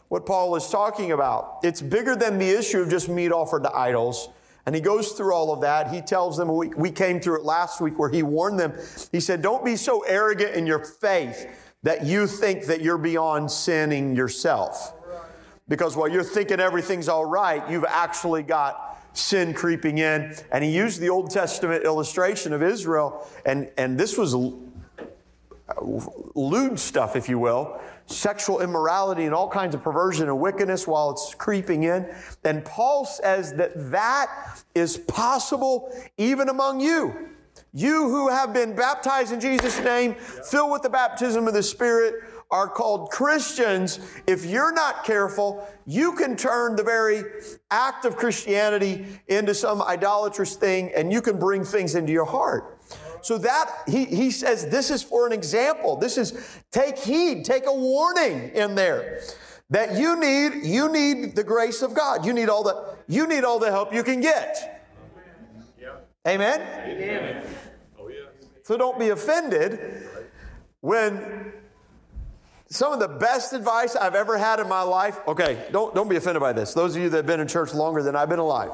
what 0.08 0.26
Paul 0.26 0.56
is 0.56 0.68
talking 0.68 1.12
about. 1.12 1.60
It's 1.62 1.80
bigger 1.80 2.16
than 2.16 2.38
the 2.38 2.50
issue 2.50 2.80
of 2.80 2.90
just 2.90 3.08
meat 3.08 3.30
offered 3.30 3.62
to 3.62 3.72
idols. 3.72 4.28
And 4.66 4.74
he 4.74 4.80
goes 4.80 5.12
through 5.12 5.32
all 5.32 5.52
of 5.52 5.60
that. 5.60 5.92
He 5.92 6.00
tells 6.00 6.36
them, 6.36 6.48
we, 6.52 6.70
we 6.70 6.90
came 6.90 7.20
through 7.20 7.36
it 7.36 7.44
last 7.44 7.80
week 7.80 8.00
where 8.00 8.08
he 8.08 8.24
warned 8.24 8.58
them. 8.58 8.72
He 9.12 9.20
said, 9.20 9.42
Don't 9.42 9.64
be 9.64 9.76
so 9.76 10.00
arrogant 10.00 10.56
in 10.56 10.66
your 10.66 10.84
faith 10.84 11.48
that 11.84 12.04
you 12.04 12.26
think 12.26 12.64
that 12.64 12.80
you're 12.80 12.98
beyond 12.98 13.48
sinning 13.48 14.16
yourself. 14.16 14.94
Because 15.68 15.96
while 15.96 16.08
you're 16.08 16.24
thinking 16.24 16.58
everything's 16.58 17.08
all 17.08 17.26
right, 17.26 17.62
you've 17.70 17.84
actually 17.88 18.42
got 18.42 18.98
sin 19.12 19.54
creeping 19.54 19.98
in. 19.98 20.34
And 20.50 20.64
he 20.64 20.70
used 20.70 21.00
the 21.00 21.10
Old 21.10 21.30
Testament 21.30 21.84
illustration 21.84 22.52
of 22.52 22.62
Israel, 22.62 23.24
and, 23.46 23.70
and 23.78 23.98
this 23.98 24.18
was 24.18 24.34
lewd 26.34 26.78
stuff, 26.78 27.16
if 27.16 27.28
you 27.28 27.38
will, 27.38 27.80
sexual 28.06 28.60
immorality 28.60 29.24
and 29.24 29.34
all 29.34 29.48
kinds 29.48 29.74
of 29.74 29.82
perversion 29.82 30.28
and 30.28 30.40
wickedness 30.40 30.86
while 30.86 31.10
it's 31.10 31.34
creeping 31.34 31.84
in. 31.84 32.08
And 32.44 32.64
Paul 32.64 33.04
says 33.04 33.52
that 33.54 33.72
that 33.90 34.62
is 34.74 34.96
possible 34.96 35.94
even 36.16 36.48
among 36.48 36.80
you. 36.80 37.28
You 37.74 38.08
who 38.08 38.28
have 38.28 38.54
been 38.54 38.74
baptized 38.74 39.32
in 39.32 39.40
Jesus' 39.40 39.78
name, 39.80 40.14
filled 40.14 40.72
with 40.72 40.82
the 40.82 40.90
baptism 40.90 41.46
of 41.46 41.54
the 41.54 41.62
Spirit, 41.62 42.14
are 42.50 42.68
called 42.68 43.10
Christians. 43.10 44.00
If 44.26 44.46
you're 44.46 44.72
not 44.72 45.04
careful, 45.04 45.68
you 45.84 46.12
can 46.12 46.34
turn 46.34 46.76
the 46.76 46.82
very 46.82 47.22
act 47.70 48.06
of 48.06 48.16
Christianity 48.16 49.06
into 49.26 49.54
some 49.54 49.82
idolatrous 49.82 50.56
thing 50.56 50.90
and 50.96 51.12
you 51.12 51.20
can 51.20 51.38
bring 51.38 51.62
things 51.62 51.94
into 51.94 52.12
your 52.12 52.24
heart. 52.24 52.77
So 53.22 53.38
that 53.38 53.70
he, 53.86 54.04
he 54.04 54.30
says 54.30 54.66
this 54.66 54.90
is 54.90 55.02
for 55.02 55.26
an 55.26 55.32
example. 55.32 55.96
This 55.96 56.18
is 56.18 56.60
take 56.70 56.98
heed, 56.98 57.44
take 57.44 57.66
a 57.66 57.74
warning 57.74 58.50
in 58.54 58.74
there. 58.74 59.22
That 59.70 59.98
you 59.98 60.18
need, 60.18 60.64
you 60.64 60.90
need 60.90 61.36
the 61.36 61.44
grace 61.44 61.82
of 61.82 61.94
God. 61.94 62.24
You 62.24 62.32
need 62.32 62.48
all 62.48 62.62
the, 62.62 62.96
you 63.06 63.26
need 63.26 63.44
all 63.44 63.58
the 63.58 63.70
help 63.70 63.92
you 63.92 64.02
can 64.02 64.20
get. 64.20 64.74
Amen? 66.26 66.60
Amen. 66.60 67.46
So 68.62 68.76
don't 68.76 68.98
be 68.98 69.08
offended 69.08 70.06
when 70.80 71.52
some 72.68 72.92
of 72.92 73.00
the 73.00 73.08
best 73.08 73.54
advice 73.54 73.96
I've 73.96 74.14
ever 74.14 74.36
had 74.36 74.60
in 74.60 74.68
my 74.68 74.82
life. 74.82 75.18
Okay, 75.26 75.66
don't, 75.72 75.94
don't 75.94 76.08
be 76.08 76.16
offended 76.16 76.42
by 76.42 76.52
this. 76.52 76.74
Those 76.74 76.94
of 76.94 77.00
you 77.00 77.08
that 77.08 77.16
have 77.18 77.26
been 77.26 77.40
in 77.40 77.48
church 77.48 77.72
longer 77.72 78.02
than 78.02 78.14
I've 78.14 78.28
been 78.28 78.38
alive. 78.38 78.70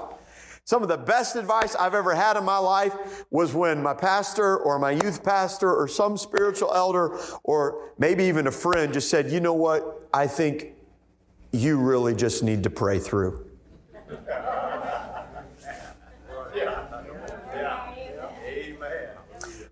Some 0.66 0.82
of 0.82 0.88
the 0.88 0.96
best 0.96 1.36
advice 1.36 1.74
I've 1.74 1.94
ever 1.94 2.14
had 2.14 2.38
in 2.38 2.44
my 2.44 2.56
life 2.56 3.24
was 3.30 3.52
when 3.52 3.82
my 3.82 3.92
pastor 3.92 4.56
or 4.56 4.78
my 4.78 4.92
youth 4.92 5.22
pastor 5.22 5.70
or 5.70 5.86
some 5.86 6.16
spiritual 6.16 6.72
elder 6.72 7.18
or 7.42 7.92
maybe 7.98 8.24
even 8.24 8.46
a 8.46 8.50
friend 8.50 8.92
just 8.92 9.10
said, 9.10 9.30
You 9.30 9.40
know 9.40 9.52
what? 9.52 10.08
I 10.14 10.26
think 10.26 10.72
you 11.52 11.78
really 11.78 12.14
just 12.14 12.42
need 12.42 12.62
to 12.62 12.70
pray 12.70 12.98
through. 12.98 13.46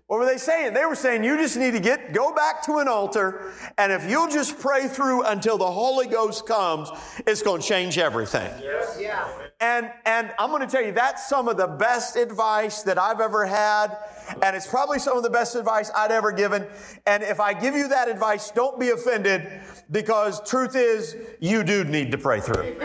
What 0.05 0.19
were 0.19 0.25
they 0.27 0.37
saying? 0.37 0.75
They 0.75 0.85
were 0.85 0.93
saying 0.93 1.23
you 1.23 1.37
just 1.37 1.57
need 1.57 1.71
to 1.71 1.79
get 1.79 2.13
go 2.13 2.35
back 2.35 2.61
to 2.65 2.77
an 2.77 2.87
altar, 2.87 3.51
and 3.79 3.91
if 3.91 4.07
you'll 4.07 4.29
just 4.29 4.59
pray 4.59 4.87
through 4.87 5.23
until 5.23 5.57
the 5.57 5.71
Holy 5.71 6.05
Ghost 6.05 6.45
comes, 6.45 6.91
it's 7.25 7.41
going 7.41 7.61
to 7.61 7.67
change 7.67 7.97
everything. 7.97 8.51
Yes. 8.61 8.99
Yeah. 9.01 9.42
And 9.63 9.89
and 10.05 10.33
I'm 10.37 10.49
going 10.49 10.59
to 10.59 10.67
tell 10.67 10.83
you 10.83 10.91
that's 10.91 11.29
some 11.29 11.47
of 11.47 11.55
the 11.55 11.67
best 11.67 12.17
advice 12.17 12.83
that 12.83 12.97
I've 12.97 13.21
ever 13.21 13.45
had, 13.45 13.95
and 14.41 14.57
it's 14.57 14.67
probably 14.67 14.99
some 14.99 15.15
of 15.15 15.23
the 15.23 15.29
best 15.29 15.55
advice 15.55 15.89
I'd 15.95 16.11
ever 16.11 16.33
given. 16.33 16.67
And 17.05 17.23
if 17.23 17.39
I 17.39 17.53
give 17.53 17.73
you 17.73 17.87
that 17.87 18.09
advice, 18.09 18.51
don't 18.51 18.77
be 18.77 18.89
offended, 18.89 19.61
because 19.89 20.45
truth 20.45 20.75
is 20.75 21.15
you 21.39 21.63
do 21.63 21.85
need 21.85 22.11
to 22.11 22.17
pray 22.17 22.41
through. 22.41 22.75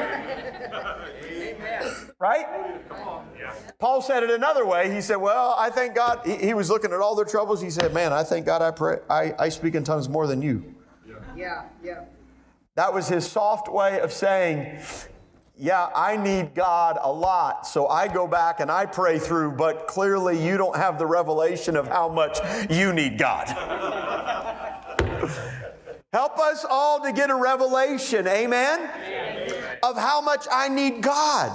right? 2.20 2.46
Paul 3.80 4.00
said 4.00 4.22
it 4.22 4.30
another 4.30 4.64
way. 4.64 4.94
He 4.94 5.00
said, 5.00 5.16
Well, 5.16 5.56
I 5.58 5.70
thank 5.70 5.96
God. 5.96 6.20
He, 6.24 6.36
he, 6.36 6.54
was 6.54 6.70
looking 6.70 6.92
at 6.92 7.00
all 7.00 7.16
their 7.16 7.24
troubles. 7.24 7.60
He 7.60 7.70
said, 7.70 7.92
Man, 7.92 8.12
I 8.12 8.22
thank 8.22 8.46
God 8.46 8.62
I 8.62 8.70
pray. 8.70 8.98
I, 9.10 9.34
I 9.36 9.48
speak 9.48 9.74
in 9.74 9.82
tongues 9.82 10.08
more 10.08 10.28
than 10.28 10.42
you. 10.42 10.76
Yeah. 11.04 11.14
yeah, 11.34 11.64
yeah. 11.82 12.04
That 12.76 12.94
was 12.94 13.08
his 13.08 13.26
soft 13.26 13.66
way 13.68 13.98
of 13.98 14.12
saying, 14.12 14.80
Yeah, 15.60 15.88
I 15.92 16.16
need 16.16 16.54
God 16.54 16.98
a 17.02 17.10
lot. 17.10 17.66
So 17.66 17.88
I 17.88 18.06
go 18.06 18.28
back 18.28 18.60
and 18.60 18.70
I 18.70 18.86
pray 18.86 19.18
through, 19.18 19.52
but 19.52 19.88
clearly 19.88 20.40
you 20.40 20.56
don't 20.56 20.76
have 20.76 21.00
the 21.00 21.06
revelation 21.06 21.74
of 21.74 21.88
how 21.88 22.08
much 22.08 22.38
you 22.70 22.92
need 22.92 23.18
God. 23.18 23.48
Help 26.12 26.38
us 26.38 26.64
all 26.68 27.02
to 27.02 27.12
get 27.12 27.28
a 27.28 27.34
revelation, 27.34 28.28
amen, 28.28 28.80
amen, 28.80 29.50
of 29.82 29.98
how 29.98 30.20
much 30.20 30.46
I 30.50 30.68
need 30.68 31.02
God. 31.02 31.52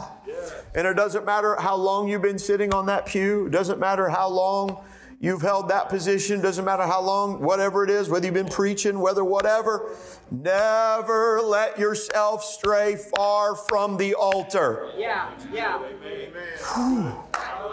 And 0.76 0.86
it 0.86 0.96
doesn't 0.96 1.26
matter 1.26 1.56
how 1.56 1.76
long 1.76 2.10
you've 2.10 2.22
been 2.22 2.38
sitting 2.38 2.74
on 2.74 2.86
that 2.88 3.06
pew, 3.06 3.48
it 3.48 3.52
doesn't 3.52 3.80
matter 3.80 4.10
how 4.10 4.28
long 4.28 4.84
you've 5.24 5.42
held 5.42 5.70
that 5.70 5.88
position, 5.88 6.42
doesn't 6.42 6.66
matter 6.66 6.84
how 6.84 7.02
long, 7.02 7.42
whatever 7.42 7.86
it 7.86 7.90
is, 7.90 8.10
whether 8.10 8.26
you've 8.26 8.34
been 8.34 8.46
preaching, 8.46 9.00
whether 9.00 9.24
whatever. 9.24 9.96
Never 10.30 11.42
let 11.42 11.80
yourself 11.80 12.44
stray 12.44 12.98
far 13.16 13.56
from 13.56 13.96
the 13.96 14.16
altar. 14.16 14.92
Yeah, 14.98 15.32
yeah. 15.52 15.82
Amen. 16.06 16.44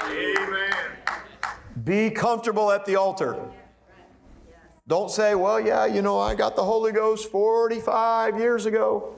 Amen. 0.04 0.73
Be 1.83 2.11
comfortable 2.11 2.71
at 2.71 2.85
the 2.87 2.95
altar. 2.95 3.37
Don't 4.87 5.11
say, 5.11 5.35
well, 5.35 5.61
yeah, 5.61 5.87
you 5.87 6.02
know, 6.02 6.21
I 6.21 6.37
got 6.37 6.54
the 6.54 6.64
Holy 6.64 6.92
Ghost 6.92 7.30
45 7.30 8.38
years 8.38 8.64
ago. 8.66 9.16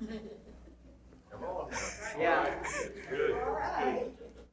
Yeah. 2.18 2.50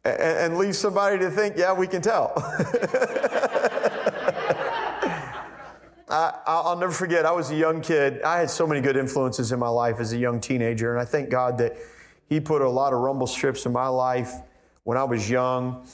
And, 0.06 0.22
and 0.22 0.58
leave 0.58 0.76
somebody 0.76 1.18
to 1.20 1.30
think, 1.30 1.58
yeah, 1.58 1.74
we 1.74 1.88
can 1.88 2.02
tell. 2.02 2.34
I, 6.10 6.62
will 6.66 6.76
never 6.76 6.92
forget, 6.92 7.26
I 7.26 7.32
was 7.32 7.50
a 7.52 7.56
young 7.56 7.82
kid. 7.82 8.22
I 8.22 8.38
had 8.40 8.50
so 8.50 8.68
many 8.68 8.82
good 8.82 8.98
influences 8.98 9.52
in 9.52 9.60
my 9.60 9.70
life 9.70 10.00
as 10.00 10.14
a 10.14 10.18
young 10.18 10.40
teenager, 10.40 10.92
and 10.92 11.02
I 11.02 11.06
thank 11.06 11.30
God 11.30 11.58
that 11.58 11.76
He 12.30 12.40
put 12.40 12.62
a 12.62 12.70
lot 12.70 12.94
of 12.94 13.00
rumble 13.00 13.28
strips 13.28 13.66
in 13.66 13.72
my 13.72 13.88
life 13.88 14.32
when 14.84 14.98
I 14.98 15.04
was 15.06 15.30
young. 15.30 15.88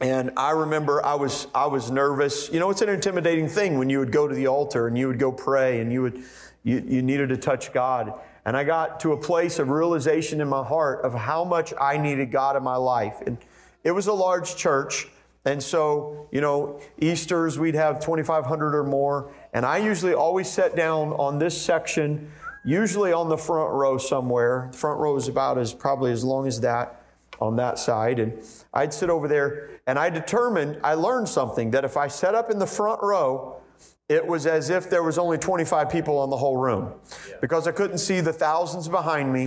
And 0.00 0.32
I 0.36 0.50
remember 0.50 1.04
I 1.04 1.14
was, 1.14 1.46
I 1.54 1.66
was 1.66 1.90
nervous. 1.90 2.50
You 2.52 2.58
know, 2.58 2.70
it's 2.70 2.82
an 2.82 2.88
intimidating 2.88 3.48
thing 3.48 3.78
when 3.78 3.88
you 3.88 4.00
would 4.00 4.10
go 4.10 4.26
to 4.26 4.34
the 4.34 4.48
altar 4.48 4.88
and 4.88 4.98
you 4.98 5.06
would 5.06 5.20
go 5.20 5.30
pray 5.30 5.80
and 5.80 5.92
you, 5.92 6.02
would, 6.02 6.22
you, 6.64 6.82
you 6.84 7.02
needed 7.02 7.28
to 7.28 7.36
touch 7.36 7.72
God. 7.72 8.14
And 8.44 8.56
I 8.56 8.64
got 8.64 9.00
to 9.00 9.12
a 9.12 9.16
place 9.16 9.58
of 9.58 9.70
realization 9.70 10.40
in 10.40 10.48
my 10.48 10.64
heart 10.64 11.04
of 11.04 11.14
how 11.14 11.44
much 11.44 11.72
I 11.80 11.96
needed 11.96 12.32
God 12.32 12.56
in 12.56 12.62
my 12.62 12.76
life. 12.76 13.22
And 13.24 13.38
it 13.84 13.92
was 13.92 14.06
a 14.08 14.12
large 14.12 14.56
church. 14.56 15.08
And 15.44 15.62
so, 15.62 16.28
you 16.32 16.40
know, 16.40 16.80
Easter's, 16.98 17.58
we'd 17.58 17.74
have 17.74 18.00
2,500 18.00 18.74
or 18.74 18.84
more. 18.84 19.32
And 19.52 19.64
I 19.64 19.78
usually 19.78 20.14
always 20.14 20.50
sat 20.50 20.76
down 20.76 21.12
on 21.12 21.38
this 21.38 21.60
section, 21.60 22.30
usually 22.64 23.12
on 23.12 23.28
the 23.28 23.36
front 23.36 23.72
row 23.72 23.98
somewhere. 23.98 24.68
The 24.72 24.78
front 24.78 25.00
row 25.00 25.16
is 25.16 25.28
about 25.28 25.58
as 25.58 25.72
probably 25.72 26.12
as 26.12 26.24
long 26.24 26.46
as 26.46 26.60
that 26.60 27.04
on 27.40 27.56
that 27.56 27.78
side. 27.78 28.18
And 28.18 28.40
I'd 28.72 28.94
sit 28.94 29.10
over 29.10 29.26
there 29.26 29.70
and 29.86 29.98
I 29.98 30.10
determined, 30.10 30.78
I 30.84 30.94
learned 30.94 31.28
something 31.28 31.72
that 31.72 31.84
if 31.84 31.96
I 31.96 32.06
sat 32.08 32.34
up 32.34 32.50
in 32.50 32.58
the 32.58 32.66
front 32.66 33.02
row, 33.02 33.61
it 34.12 34.26
was 34.26 34.46
as 34.46 34.68
if 34.68 34.90
there 34.90 35.02
was 35.02 35.16
only 35.16 35.38
25 35.38 35.88
people 35.88 36.22
in 36.24 36.30
the 36.30 36.36
whole 36.36 36.58
room 36.58 36.92
because 37.40 37.66
I 37.66 37.72
couldn't 37.72 37.98
see 37.98 38.20
the 38.20 38.32
thousands 38.32 38.86
behind 38.88 39.32
me 39.32 39.46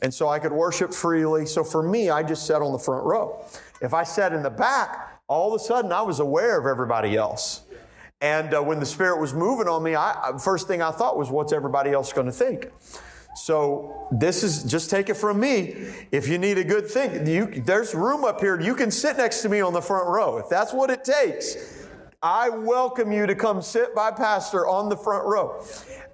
and 0.00 0.12
so 0.12 0.28
I 0.28 0.38
could 0.38 0.52
worship 0.52 0.94
freely. 0.94 1.44
So 1.44 1.62
for 1.62 1.82
me, 1.82 2.08
I 2.08 2.22
just 2.22 2.46
sat 2.46 2.62
on 2.62 2.72
the 2.72 2.78
front 2.78 3.04
row. 3.04 3.44
If 3.82 3.92
I 3.92 4.04
sat 4.04 4.32
in 4.32 4.42
the 4.42 4.50
back, 4.50 5.20
all 5.28 5.54
of 5.54 5.60
a 5.60 5.62
sudden 5.62 5.92
I 5.92 6.02
was 6.02 6.20
aware 6.20 6.58
of 6.58 6.66
everybody 6.66 7.14
else. 7.14 7.62
And 8.22 8.54
uh, 8.54 8.62
when 8.62 8.80
the 8.80 8.86
Spirit 8.86 9.20
was 9.20 9.34
moving 9.34 9.68
on 9.68 9.82
me, 9.82 9.94
I, 9.94 10.32
first 10.42 10.66
thing 10.66 10.80
I 10.80 10.90
thought 10.90 11.18
was, 11.18 11.30
what's 11.30 11.52
everybody 11.52 11.92
else 11.92 12.12
going 12.12 12.26
to 12.26 12.32
think? 12.32 12.70
So 13.36 14.08
this 14.10 14.42
is 14.42 14.64
just 14.64 14.88
take 14.88 15.10
it 15.10 15.14
from 15.14 15.38
me. 15.38 15.92
If 16.10 16.26
you 16.26 16.38
need 16.38 16.56
a 16.56 16.64
good 16.64 16.88
thing, 16.88 17.26
you, 17.26 17.46
there's 17.46 17.94
room 17.94 18.24
up 18.24 18.40
here. 18.40 18.58
You 18.58 18.74
can 18.74 18.90
sit 18.90 19.18
next 19.18 19.42
to 19.42 19.50
me 19.50 19.60
on 19.60 19.74
the 19.74 19.82
front 19.82 20.08
row 20.08 20.38
if 20.38 20.48
that's 20.48 20.72
what 20.72 20.88
it 20.88 21.04
takes. 21.04 21.75
I 22.26 22.48
welcome 22.48 23.12
you 23.12 23.24
to 23.24 23.36
come 23.36 23.62
sit 23.62 23.94
by 23.94 24.10
Pastor 24.10 24.66
on 24.66 24.88
the 24.88 24.96
front 24.96 25.24
row. 25.26 25.64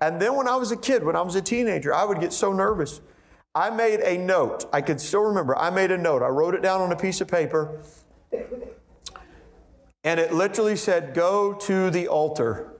And 0.02 0.21
then 0.21 0.37
when 0.37 0.47
I 0.47 0.57
was 0.57 0.71
a 0.71 0.76
kid, 0.76 1.02
when 1.02 1.16
I 1.16 1.23
was 1.23 1.37
a 1.37 1.40
teenager, 1.40 1.95
I 1.95 2.04
would 2.04 2.21
get 2.21 2.35
so 2.35 2.52
nervous. 2.52 3.00
I 3.54 3.71
made 3.71 4.00
a 4.00 4.19
note. 4.19 4.66
I 4.75 4.83
can 4.83 4.99
still 4.99 5.23
remember. 5.23 5.57
I 5.57 5.71
made 5.71 5.90
a 5.90 5.97
note. 5.97 6.23
I 6.23 6.28
wrote 6.28 6.54
it 6.54 6.61
down 6.61 6.83
on 6.83 6.92
a 6.92 6.97
piece 6.97 7.23
of 7.23 7.28
paper. 7.28 7.81
And 10.04 10.21
it 10.21 10.35
literally 10.35 10.76
said, 10.76 11.14
Go 11.14 11.54
to 11.54 11.88
the 11.88 12.09
altar. 12.09 12.75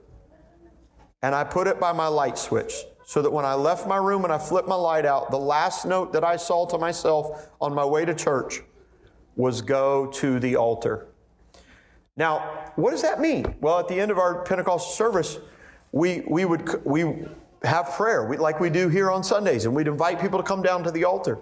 And 1.23 1.33
I 1.33 1.43
put 1.43 1.65
it 1.65 1.79
by 1.79 1.91
my 1.91 2.09
light 2.09 2.37
switch 2.37 2.83
so 3.03 3.23
that 3.23 3.31
when 3.33 3.45
I 3.45 3.55
left 3.55 3.87
my 3.87 3.97
room 3.97 4.25
and 4.25 4.31
I 4.31 4.37
flipped 4.37 4.67
my 4.67 4.75
light 4.75 5.07
out, 5.07 5.31
the 5.31 5.39
last 5.39 5.87
note 5.87 6.13
that 6.13 6.23
I 6.23 6.35
saw 6.35 6.67
to 6.67 6.77
myself 6.77 7.49
on 7.59 7.73
my 7.73 7.83
way 7.83 8.05
to 8.05 8.13
church 8.13 8.61
was, 9.35 9.63
Go 9.63 10.05
to 10.11 10.39
the 10.39 10.55
altar. 10.55 11.07
Now, 12.15 12.71
what 12.75 12.91
does 12.91 13.01
that 13.01 13.19
mean? 13.19 13.55
Well, 13.59 13.79
at 13.79 13.87
the 13.87 13.99
end 13.99 14.11
of 14.11 14.17
our 14.17 14.43
Pentecostal 14.43 14.91
service, 14.91 15.39
we, 15.91 16.23
we 16.27 16.45
would 16.45 16.83
we 16.85 17.25
have 17.63 17.91
prayer 17.91 18.25
we, 18.25 18.37
like 18.37 18.59
we 18.59 18.69
do 18.69 18.89
here 18.89 19.09
on 19.09 19.23
Sundays, 19.23 19.65
and 19.65 19.75
we'd 19.75 19.87
invite 19.87 20.19
people 20.19 20.39
to 20.39 20.45
come 20.45 20.61
down 20.61 20.83
to 20.83 20.91
the 20.91 21.05
altar. 21.05 21.39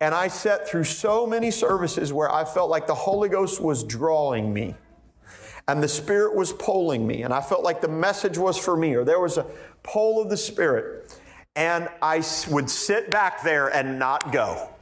And 0.00 0.14
I 0.14 0.28
sat 0.28 0.68
through 0.68 0.84
so 0.84 1.26
many 1.26 1.50
services 1.50 2.12
where 2.12 2.32
I 2.32 2.44
felt 2.44 2.70
like 2.70 2.86
the 2.86 2.94
Holy 2.94 3.28
Ghost 3.28 3.60
was 3.60 3.84
drawing 3.84 4.52
me 4.52 4.74
and 5.68 5.82
the 5.82 5.88
Spirit 5.88 6.34
was 6.34 6.52
pulling 6.52 7.06
me, 7.06 7.22
and 7.22 7.32
I 7.32 7.40
felt 7.40 7.62
like 7.62 7.80
the 7.80 7.88
message 7.88 8.36
was 8.36 8.58
for 8.58 8.76
me, 8.76 8.94
or 8.94 9.04
there 9.04 9.20
was 9.20 9.38
a 9.38 9.46
pull 9.82 10.20
of 10.20 10.28
the 10.28 10.36
Spirit. 10.36 11.18
And 11.56 11.88
I 12.02 12.22
would 12.50 12.68
sit 12.68 13.10
back 13.10 13.42
there 13.42 13.68
and 13.68 13.98
not 13.98 14.32
go. 14.32 14.73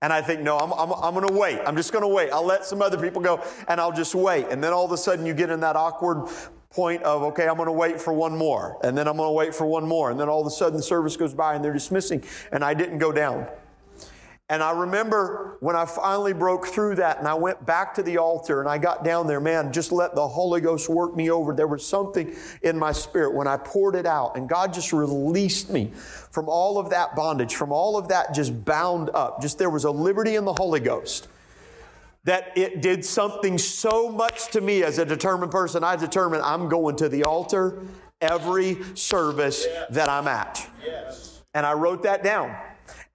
And 0.00 0.12
I 0.12 0.22
think, 0.22 0.42
no, 0.42 0.56
I'm, 0.56 0.72
I'm, 0.72 0.92
I'm 0.92 1.14
going 1.14 1.26
to 1.26 1.34
wait. 1.34 1.60
I'm 1.66 1.76
just 1.76 1.92
going 1.92 2.02
to 2.02 2.08
wait. 2.08 2.30
I'll 2.30 2.44
let 2.46 2.64
some 2.64 2.80
other 2.80 2.98
people 2.98 3.20
go 3.20 3.42
and 3.66 3.80
I'll 3.80 3.92
just 3.92 4.14
wait. 4.14 4.46
And 4.48 4.62
then 4.62 4.72
all 4.72 4.84
of 4.84 4.92
a 4.92 4.96
sudden 4.96 5.26
you 5.26 5.34
get 5.34 5.50
in 5.50 5.60
that 5.60 5.74
awkward 5.74 6.28
point 6.70 7.02
of, 7.02 7.22
okay, 7.22 7.48
I'm 7.48 7.56
going 7.56 7.66
to 7.66 7.72
wait 7.72 8.00
for 8.00 8.12
one 8.12 8.36
more. 8.36 8.78
And 8.84 8.96
then 8.96 9.08
I'm 9.08 9.16
going 9.16 9.28
to 9.28 9.32
wait 9.32 9.54
for 9.54 9.66
one 9.66 9.86
more. 9.88 10.10
And 10.10 10.20
then 10.20 10.28
all 10.28 10.40
of 10.40 10.46
a 10.46 10.50
sudden 10.50 10.76
the 10.76 10.82
service 10.82 11.16
goes 11.16 11.34
by 11.34 11.54
and 11.54 11.64
they're 11.64 11.72
dismissing. 11.72 12.22
And 12.52 12.64
I 12.64 12.74
didn't 12.74 12.98
go 12.98 13.10
down. 13.10 13.48
And 14.50 14.62
I 14.62 14.70
remember 14.70 15.58
when 15.60 15.76
I 15.76 15.84
finally 15.84 16.32
broke 16.32 16.68
through 16.68 16.94
that 16.96 17.18
and 17.18 17.28
I 17.28 17.34
went 17.34 17.66
back 17.66 17.92
to 17.94 18.02
the 18.02 18.16
altar 18.16 18.60
and 18.60 18.68
I 18.68 18.78
got 18.78 19.04
down 19.04 19.26
there, 19.26 19.40
man, 19.40 19.72
just 19.74 19.92
let 19.92 20.14
the 20.14 20.26
Holy 20.26 20.62
Ghost 20.62 20.88
work 20.88 21.14
me 21.14 21.30
over. 21.30 21.52
There 21.52 21.66
was 21.66 21.86
something 21.86 22.34
in 22.62 22.78
my 22.78 22.92
spirit 22.92 23.34
when 23.34 23.46
I 23.46 23.58
poured 23.58 23.94
it 23.94 24.06
out 24.06 24.36
and 24.36 24.48
God 24.48 24.72
just 24.72 24.94
released 24.94 25.68
me 25.68 25.92
from 26.30 26.48
all 26.48 26.78
of 26.78 26.88
that 26.90 27.14
bondage, 27.14 27.56
from 27.56 27.72
all 27.72 27.98
of 27.98 28.08
that 28.08 28.34
just 28.34 28.64
bound 28.64 29.10
up. 29.12 29.42
Just 29.42 29.58
there 29.58 29.68
was 29.68 29.84
a 29.84 29.90
liberty 29.90 30.36
in 30.36 30.46
the 30.46 30.54
Holy 30.54 30.80
Ghost 30.80 31.28
that 32.24 32.56
it 32.56 32.80
did 32.80 33.04
something 33.04 33.58
so 33.58 34.10
much 34.10 34.48
to 34.52 34.62
me 34.62 34.82
as 34.82 34.98
a 34.98 35.04
determined 35.04 35.52
person. 35.52 35.84
I 35.84 35.96
determined 35.96 36.42
I'm 36.42 36.70
going 36.70 36.96
to 36.96 37.10
the 37.10 37.24
altar 37.24 37.82
every 38.22 38.82
service 38.94 39.66
that 39.90 40.08
I'm 40.08 40.26
at. 40.26 40.66
And 41.52 41.66
I 41.66 41.74
wrote 41.74 42.02
that 42.04 42.24
down. 42.24 42.54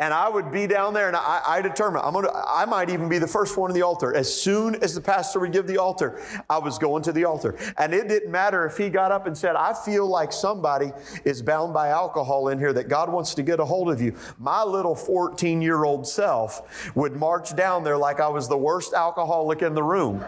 And 0.04 0.14
I 0.14 0.28
would 0.28 0.52
be 0.52 0.68
down 0.68 0.94
there 0.94 1.08
and 1.08 1.16
I, 1.16 1.42
I 1.48 1.62
determined 1.62 2.04
I'm 2.04 2.12
gonna, 2.12 2.30
I 2.34 2.66
might 2.66 2.90
even 2.90 3.08
be 3.08 3.20
the 3.20 3.28
first 3.28 3.56
one 3.56 3.72
in 3.72 3.74
the 3.74 3.84
altar. 3.84 4.14
As 4.14 4.28
soon 4.30 4.76
as 4.84 4.94
the 4.94 5.00
pastor 5.00 5.40
would 5.40 5.54
give 5.54 5.66
the 5.66 5.78
altar, 5.78 6.22
I 6.50 6.58
was 6.58 6.78
going 6.78 7.04
to 7.04 7.14
the 7.14 7.24
altar. 7.24 7.56
And 7.78 7.94
it 7.94 8.10
didn't 8.10 8.30
matter 8.30 8.66
if 8.66 8.78
he 8.78 8.90
got 8.90 9.14
up 9.14 9.28
and 9.28 9.38
said, 9.38 9.56
I 9.56 9.74
feel 9.74 10.06
like 10.06 10.34
somebody 10.34 10.92
is 11.24 11.42
bound 11.42 11.74
by 11.74 11.88
alcohol 11.88 12.50
in 12.50 12.60
here 12.60 12.74
that 12.74 12.90
God 12.90 13.10
wants 13.10 13.34
to 13.36 13.44
get 13.44 13.62
a 13.62 13.66
hold 13.66 13.90
of 13.90 14.02
you. 14.02 14.14
My 14.38 14.62
little 14.62 14.94
14 14.94 15.62
year 15.62 15.86
old 15.86 16.06
self 16.06 16.94
would 16.98 17.16
march 17.16 17.56
down 17.56 17.86
there 17.86 17.96
like 17.96 18.20
I 18.20 18.28
was 18.28 18.50
the 18.50 18.58
worst 18.58 18.94
alcoholic 18.94 19.62
in 19.62 19.74
the 19.74 19.84
room 19.84 20.22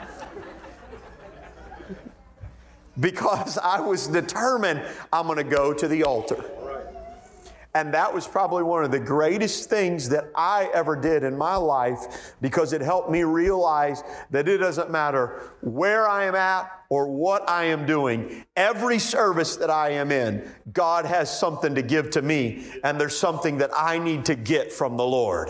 because 3.01 3.58
I 3.58 3.82
was 3.82 4.08
determined 4.08 4.84
I'm 5.12 5.25
going 5.25 5.36
to 5.38 5.44
go 5.44 5.74
to 5.74 5.86
the 5.89 6.05
altar. 6.05 6.41
And 7.75 7.94
that 7.94 8.13
was 8.13 8.25
probably 8.25 8.63
one 8.63 8.86
of 8.86 8.91
the 8.91 9.01
greatest 9.01 9.70
things 9.70 10.08
that 10.08 10.32
I 10.34 10.70
ever 10.74 10.96
did 10.96 11.24
in 11.24 11.38
my 11.38 11.58
life 11.58 12.34
because 12.41 12.72
it 12.72 12.79
helped 12.79 13.12
me 13.12 13.24
realize 13.24 14.01
that 14.32 14.48
it 14.48 14.60
doesn't 14.60 14.89
matter 14.89 15.51
where 15.60 16.08
I 16.08 16.24
am 16.24 16.36
at 16.36 16.72
or 16.88 17.10
what 17.10 17.50
I 17.50 17.65
am 17.65 17.86
doing. 17.86 18.46
Every 18.55 18.98
service 18.98 19.58
that 19.58 19.70
I 19.70 19.89
am 19.89 20.10
in, 20.10 20.50
God 20.72 21.03
has 21.03 21.38
something 21.38 21.75
to 21.75 21.82
give 21.82 22.12
to 22.12 22.22
me, 22.22 22.65
and 22.86 22.98
there's 22.98 23.17
something 23.17 23.58
that 23.58 23.72
I 23.75 24.00
need 24.00 24.24
to 24.25 24.36
get 24.36 24.72
from 24.72 24.96
the 24.96 25.05
Lord. 25.05 25.50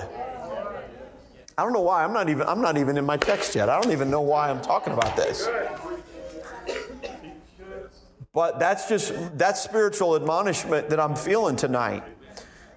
I 1.58 1.64
don't 1.64 1.74
know 1.74 1.82
why. 1.82 2.04
I'm 2.04 2.12
not 2.12 2.28
even 2.28 2.48
I'm 2.48 2.60
not 2.60 2.80
even 2.80 2.98
in 2.98 3.06
my 3.06 3.18
text 3.18 3.54
yet. 3.54 3.70
I 3.70 3.80
don't 3.80 3.92
even 3.92 4.10
know 4.10 4.22
why 4.22 4.50
I'm 4.50 4.62
talking 4.62 4.94
about 4.94 5.16
this. 5.16 5.48
But 8.34 8.60
that's 8.60 8.90
just 8.90 9.38
that's 9.38 9.62
spiritual 9.62 10.16
admonishment 10.16 10.90
that 10.90 11.00
I'm 11.00 11.16
feeling 11.16 11.56
tonight. 11.56 12.04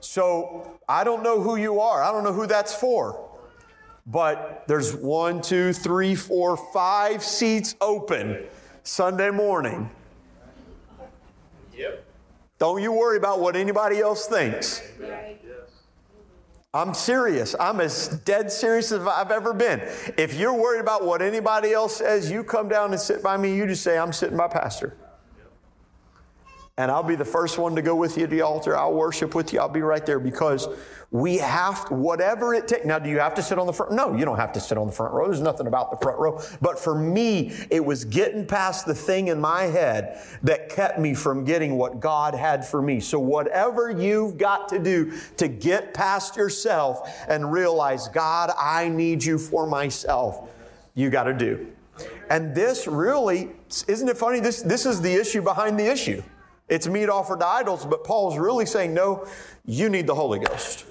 So 0.00 0.78
I 0.88 1.04
don't 1.04 1.22
know 1.22 1.40
who 1.40 1.56
you 1.56 1.80
are. 1.80 2.02
I 2.02 2.12
don't 2.12 2.24
know 2.24 2.32
who 2.32 2.46
that's 2.46 2.74
for. 2.74 3.24
But 4.06 4.64
there's 4.66 4.94
one, 4.94 5.42
two, 5.42 5.72
three, 5.72 6.14
four, 6.14 6.56
five 6.72 7.22
seats 7.22 7.76
open 7.80 8.44
Sunday 8.82 9.30
morning. 9.30 9.90
Yep. 11.76 12.04
Don't 12.58 12.82
you 12.82 12.92
worry 12.92 13.18
about 13.18 13.40
what 13.40 13.54
anybody 13.54 14.00
else 14.00 14.26
thinks. 14.26 14.82
I'm 16.74 16.94
serious. 16.94 17.54
I'm 17.58 17.80
as 17.80 18.08
dead 18.24 18.50
serious 18.50 18.92
as 18.92 19.06
I've 19.06 19.30
ever 19.30 19.52
been. 19.52 19.80
If 20.16 20.34
you're 20.34 20.54
worried 20.54 20.80
about 20.80 21.04
what 21.04 21.22
anybody 21.22 21.72
else 21.72 21.96
says, 21.96 22.30
you 22.30 22.44
come 22.44 22.68
down 22.68 22.92
and 22.92 23.00
sit 23.00 23.22
by 23.22 23.36
me. 23.36 23.54
You 23.54 23.66
just 23.66 23.82
say, 23.82 23.98
I'm 23.98 24.12
sitting 24.12 24.36
by 24.36 24.48
Pastor 24.48 24.96
and 26.78 26.92
I'll 26.92 27.02
be 27.02 27.16
the 27.16 27.24
first 27.24 27.58
one 27.58 27.74
to 27.74 27.82
go 27.82 27.96
with 27.96 28.16
you 28.16 28.26
to 28.26 28.30
the 28.30 28.40
altar. 28.40 28.76
I'll 28.76 28.94
worship 28.94 29.34
with 29.34 29.52
you. 29.52 29.58
I'll 29.58 29.68
be 29.68 29.82
right 29.82 30.06
there 30.06 30.20
because 30.20 30.68
we 31.10 31.38
have 31.38 31.90
whatever 31.90 32.54
it 32.54 32.68
takes. 32.68 32.86
Now, 32.86 33.00
do 33.00 33.10
you 33.10 33.18
have 33.18 33.34
to 33.34 33.42
sit 33.42 33.58
on 33.58 33.66
the 33.66 33.72
front? 33.72 33.92
No, 33.92 34.14
you 34.14 34.24
don't 34.24 34.36
have 34.36 34.52
to 34.52 34.60
sit 34.60 34.78
on 34.78 34.86
the 34.86 34.92
front 34.92 35.12
row. 35.12 35.26
There's 35.26 35.40
nothing 35.40 35.66
about 35.66 35.90
the 35.90 35.96
front 35.96 36.20
row. 36.20 36.40
But 36.62 36.78
for 36.78 36.94
me, 36.94 37.52
it 37.70 37.84
was 37.84 38.04
getting 38.04 38.46
past 38.46 38.86
the 38.86 38.94
thing 38.94 39.26
in 39.26 39.40
my 39.40 39.64
head 39.64 40.24
that 40.44 40.68
kept 40.68 41.00
me 41.00 41.14
from 41.14 41.44
getting 41.44 41.76
what 41.76 41.98
God 41.98 42.32
had 42.32 42.64
for 42.64 42.80
me. 42.80 43.00
So 43.00 43.18
whatever 43.18 43.90
you've 43.90 44.38
got 44.38 44.68
to 44.68 44.78
do 44.78 45.12
to 45.36 45.48
get 45.48 45.92
past 45.94 46.36
yourself 46.36 47.10
and 47.28 47.50
realize, 47.50 48.06
God, 48.06 48.52
I 48.56 48.88
need 48.88 49.24
you 49.24 49.36
for 49.36 49.66
myself, 49.66 50.48
you 50.94 51.10
got 51.10 51.24
to 51.24 51.34
do. 51.34 51.66
And 52.30 52.54
this 52.54 52.86
really, 52.86 53.50
isn't 53.88 54.08
it 54.08 54.16
funny? 54.16 54.38
This, 54.38 54.62
this 54.62 54.86
is 54.86 55.00
the 55.00 55.12
issue 55.12 55.42
behind 55.42 55.76
the 55.76 55.90
issue. 55.90 56.22
It's 56.68 56.86
meat 56.86 57.08
offered 57.08 57.40
to 57.40 57.46
idols, 57.46 57.86
but 57.86 58.04
Paul's 58.04 58.38
really 58.38 58.66
saying, 58.66 58.92
no, 58.92 59.26
you 59.64 59.88
need 59.88 60.06
the 60.06 60.14
Holy 60.14 60.38
Ghost. 60.38 60.84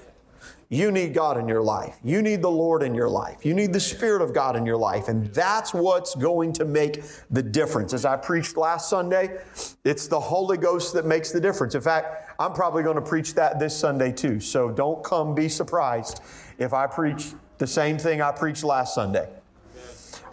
You 0.70 0.92
need 0.92 1.14
God 1.14 1.38
in 1.38 1.48
your 1.48 1.62
life. 1.62 1.96
You 2.04 2.20
need 2.20 2.42
the 2.42 2.50
Lord 2.50 2.82
in 2.82 2.94
your 2.94 3.08
life. 3.08 3.46
You 3.46 3.54
need 3.54 3.72
the 3.72 3.80
Spirit 3.80 4.20
of 4.20 4.34
God 4.34 4.54
in 4.54 4.66
your 4.66 4.76
life. 4.76 5.08
And 5.08 5.32
that's 5.32 5.72
what's 5.72 6.14
going 6.14 6.52
to 6.54 6.66
make 6.66 7.02
the 7.30 7.42
difference. 7.42 7.94
As 7.94 8.04
I 8.04 8.16
preached 8.18 8.58
last 8.58 8.90
Sunday, 8.90 9.40
it's 9.84 10.08
the 10.08 10.20
Holy 10.20 10.58
Ghost 10.58 10.92
that 10.92 11.06
makes 11.06 11.32
the 11.32 11.40
difference. 11.40 11.74
In 11.74 11.80
fact, 11.80 12.34
I'm 12.38 12.52
probably 12.52 12.82
going 12.82 12.96
to 12.96 13.02
preach 13.02 13.34
that 13.34 13.58
this 13.58 13.74
Sunday 13.74 14.12
too. 14.12 14.40
So 14.40 14.70
don't 14.70 15.02
come 15.02 15.34
be 15.34 15.48
surprised 15.48 16.20
if 16.58 16.74
I 16.74 16.86
preach 16.86 17.28
the 17.56 17.66
same 17.66 17.96
thing 17.96 18.20
I 18.20 18.30
preached 18.32 18.62
last 18.62 18.94
Sunday 18.94 19.26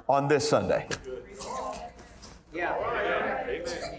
on 0.10 0.28
this 0.28 0.48
Sunday. 0.50 0.88
Yeah. 2.54 3.95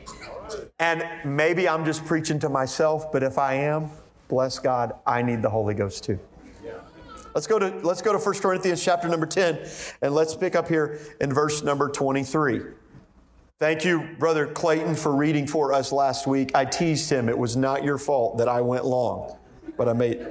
And 0.78 1.04
maybe 1.24 1.68
I'm 1.68 1.84
just 1.84 2.04
preaching 2.04 2.38
to 2.40 2.48
myself, 2.48 3.10
but 3.10 3.22
if 3.22 3.38
I 3.38 3.54
am, 3.54 3.90
bless 4.28 4.58
God, 4.58 4.94
I 5.06 5.22
need 5.22 5.40
the 5.40 5.50
Holy 5.50 5.74
Ghost 5.74 6.04
too. 6.04 6.18
Let's 7.36 7.46
go 7.46 7.58
to 7.58 7.68
let's 7.82 8.00
go 8.00 8.14
to 8.14 8.18
1 8.18 8.34
Corinthians 8.36 8.82
chapter 8.82 9.08
number 9.08 9.26
10 9.26 9.58
and 10.00 10.14
let's 10.14 10.34
pick 10.34 10.56
up 10.56 10.68
here 10.68 10.98
in 11.20 11.30
verse 11.30 11.62
number 11.62 11.90
23. 11.90 12.62
Thank 13.58 13.84
you, 13.84 14.08
Brother 14.18 14.46
Clayton, 14.46 14.94
for 14.94 15.14
reading 15.14 15.46
for 15.46 15.74
us 15.74 15.92
last 15.92 16.26
week. 16.26 16.52
I 16.54 16.64
teased 16.64 17.10
him. 17.10 17.28
It 17.28 17.36
was 17.36 17.54
not 17.54 17.84
your 17.84 17.98
fault 17.98 18.38
that 18.38 18.48
I 18.48 18.62
went 18.62 18.86
long, 18.86 19.36
but 19.76 19.86
I 19.86 19.92
made 19.92 20.26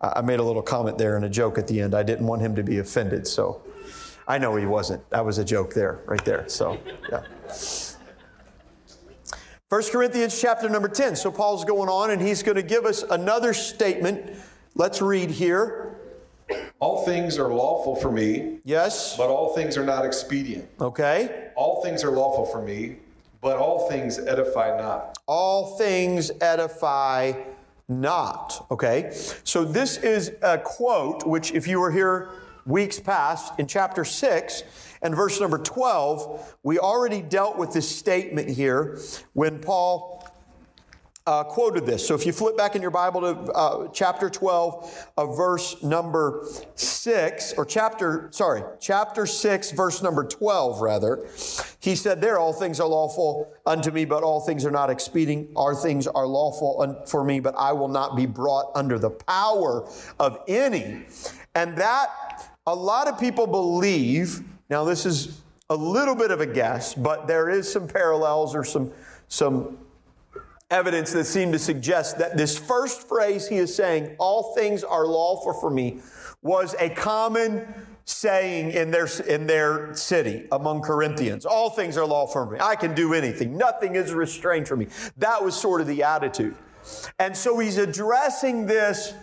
I 0.00 0.22
made 0.22 0.40
a 0.40 0.42
little 0.42 0.62
comment 0.62 0.96
there 0.96 1.16
and 1.16 1.26
a 1.26 1.28
joke 1.28 1.58
at 1.58 1.68
the 1.68 1.78
end. 1.78 1.94
I 1.94 2.02
didn't 2.02 2.26
want 2.26 2.40
him 2.40 2.56
to 2.56 2.62
be 2.62 2.78
offended, 2.78 3.26
so 3.26 3.60
I 4.26 4.38
know 4.38 4.56
he 4.56 4.64
wasn't. 4.64 5.08
That 5.10 5.26
was 5.26 5.36
a 5.36 5.44
joke 5.44 5.74
there, 5.74 6.00
right 6.06 6.24
there. 6.24 6.48
So, 6.48 6.78
yeah. 7.10 7.22
1 9.70 9.82
Corinthians 9.92 10.40
chapter 10.40 10.68
number 10.68 10.88
10. 10.88 11.14
So 11.14 11.30
Paul's 11.30 11.64
going 11.64 11.88
on 11.88 12.10
and 12.10 12.20
he's 12.20 12.42
going 12.42 12.56
to 12.56 12.62
give 12.62 12.84
us 12.84 13.04
another 13.04 13.54
statement. 13.54 14.36
Let's 14.74 15.00
read 15.00 15.30
here. 15.30 15.94
All 16.80 17.04
things 17.04 17.38
are 17.38 17.54
lawful 17.54 17.94
for 17.94 18.10
me. 18.10 18.58
Yes. 18.64 19.16
But 19.16 19.28
all 19.28 19.54
things 19.54 19.76
are 19.76 19.84
not 19.84 20.04
expedient. 20.04 20.68
Okay. 20.80 21.52
All 21.54 21.84
things 21.84 22.02
are 22.02 22.10
lawful 22.10 22.46
for 22.46 22.60
me, 22.60 22.96
but 23.40 23.58
all 23.58 23.88
things 23.88 24.18
edify 24.18 24.76
not. 24.76 25.16
All 25.26 25.78
things 25.78 26.32
edify 26.40 27.32
not. 27.88 28.66
Okay. 28.72 29.12
So 29.44 29.64
this 29.64 29.98
is 29.98 30.32
a 30.42 30.58
quote, 30.58 31.24
which 31.24 31.52
if 31.52 31.68
you 31.68 31.78
were 31.78 31.92
here 31.92 32.30
weeks 32.66 32.98
past 32.98 33.52
in 33.60 33.68
chapter 33.68 34.04
6, 34.04 34.64
and 35.02 35.14
verse 35.14 35.40
number 35.40 35.58
12, 35.58 36.56
we 36.62 36.78
already 36.78 37.22
dealt 37.22 37.56
with 37.56 37.72
this 37.72 37.88
statement 37.88 38.48
here 38.48 38.98
when 39.32 39.58
Paul 39.58 40.20
uh, 41.26 41.44
quoted 41.44 41.86
this. 41.86 42.06
So 42.06 42.14
if 42.14 42.26
you 42.26 42.32
flip 42.32 42.56
back 42.56 42.74
in 42.74 42.82
your 42.82 42.90
Bible 42.90 43.20
to 43.20 43.52
uh, 43.52 43.88
chapter 43.92 44.28
12, 44.28 45.08
of 45.16 45.36
verse 45.36 45.82
number 45.82 46.46
6, 46.74 47.54
or 47.56 47.64
chapter, 47.64 48.28
sorry, 48.32 48.62
chapter 48.80 49.26
6, 49.26 49.70
verse 49.72 50.02
number 50.02 50.24
12, 50.24 50.80
rather, 50.80 51.28
he 51.78 51.94
said, 51.94 52.20
There 52.20 52.38
all 52.38 52.52
things 52.52 52.80
are 52.80 52.88
lawful 52.88 53.52
unto 53.66 53.90
me, 53.90 54.04
but 54.04 54.22
all 54.22 54.40
things 54.40 54.64
are 54.64 54.70
not 54.70 54.90
expedient. 54.90 55.50
Our 55.56 55.74
things 55.74 56.06
are 56.06 56.26
lawful 56.26 56.82
un- 56.82 57.06
for 57.06 57.22
me, 57.22 57.38
but 57.38 57.54
I 57.56 57.72
will 57.72 57.88
not 57.88 58.16
be 58.16 58.26
brought 58.26 58.72
under 58.74 58.98
the 58.98 59.10
power 59.10 59.86
of 60.18 60.38
any. 60.48 61.04
And 61.54 61.76
that, 61.76 62.50
a 62.66 62.74
lot 62.74 63.08
of 63.08 63.20
people 63.20 63.46
believe 63.46 64.42
now, 64.70 64.84
this 64.84 65.04
is 65.04 65.40
a 65.68 65.74
little 65.76 66.14
bit 66.14 66.30
of 66.30 66.40
a 66.40 66.46
guess, 66.46 66.94
but 66.94 67.26
there 67.26 67.50
is 67.50 67.70
some 67.70 67.88
parallels 67.88 68.54
or 68.54 68.64
some, 68.64 68.92
some 69.26 69.78
evidence 70.70 71.12
that 71.12 71.24
seem 71.24 71.50
to 71.52 71.58
suggest 71.58 72.18
that 72.18 72.36
this 72.36 72.56
first 72.56 73.08
phrase 73.08 73.48
he 73.48 73.56
is 73.56 73.74
saying, 73.74 74.14
all 74.18 74.54
things 74.54 74.84
are 74.84 75.06
lawful 75.06 75.52
for 75.52 75.70
me, 75.70 76.00
was 76.42 76.74
a 76.78 76.88
common 76.88 77.66
saying 78.04 78.70
in 78.70 78.90
their, 78.90 79.08
in 79.28 79.46
their 79.46 79.94
city 79.94 80.46
among 80.52 80.82
Corinthians. 80.82 81.44
All 81.44 81.70
things 81.70 81.96
are 81.96 82.06
lawful 82.06 82.44
for 82.44 82.50
me. 82.52 82.58
I 82.60 82.76
can 82.76 82.94
do 82.94 83.12
anything. 83.12 83.56
Nothing 83.58 83.96
is 83.96 84.12
restrained 84.12 84.68
from 84.68 84.80
me. 84.80 84.86
That 85.16 85.44
was 85.44 85.54
sort 85.54 85.80
of 85.80 85.86
the 85.86 86.02
attitude. 86.02 86.54
And 87.18 87.36
so 87.36 87.58
he's 87.58 87.76
addressing 87.76 88.66
this 88.66 89.14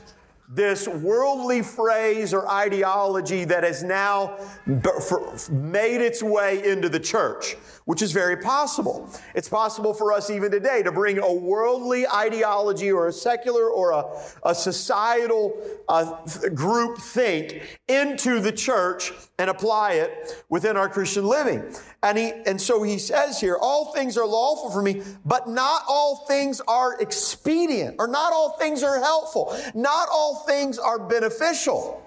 this 0.48 0.88
worldly 0.88 1.62
phrase 1.62 2.34
or 2.34 2.50
ideology 2.50 3.44
that 3.44 3.64
has 3.64 3.84
now 3.84 4.38
made 5.50 6.02
its 6.02 6.24
way 6.24 6.70
into 6.70 6.88
the 6.88 7.00
church, 7.00 7.58
which 7.88 8.02
is 8.02 8.12
very 8.12 8.36
possible. 8.36 9.10
It's 9.34 9.48
possible 9.48 9.94
for 9.94 10.12
us 10.12 10.30
even 10.30 10.52
today 10.52 10.84
to 10.84 10.92
bring 10.92 11.20
a 11.20 11.34
worldly 11.34 12.06
ideology 12.06 12.92
or 12.92 13.08
a 13.08 13.14
secular 13.14 13.70
or 13.70 13.92
a, 13.92 14.04
a 14.44 14.54
societal 14.54 15.58
uh, 15.88 16.18
group 16.54 16.98
think 16.98 17.80
into 17.88 18.42
the 18.42 18.52
church 18.52 19.14
and 19.40 19.50
apply 19.50 19.94
it 19.94 20.44
within 20.50 20.76
our 20.76 20.90
Christian 20.90 21.26
living. 21.26 21.64
And 22.04 22.18
he, 22.18 22.34
and 22.46 22.62
so 22.62 22.84
he 22.84 23.00
says 23.00 23.40
here, 23.40 23.58
all 23.62 23.94
things 23.94 24.18
are 24.18 24.28
lawful 24.28 24.70
for 24.70 24.82
me, 24.82 25.02
but 25.24 25.48
not 25.48 25.84
all 25.88 26.26
things 26.28 26.60
are 26.68 27.00
expedient, 27.00 27.96
or 28.00 28.10
not 28.10 28.34
all 28.34 28.58
things 28.60 28.84
are 28.84 29.00
helpful. 29.00 29.58
Not 29.74 30.10
all 30.12 30.44
things 30.46 30.78
are 30.78 31.00
beneficial. 31.00 32.04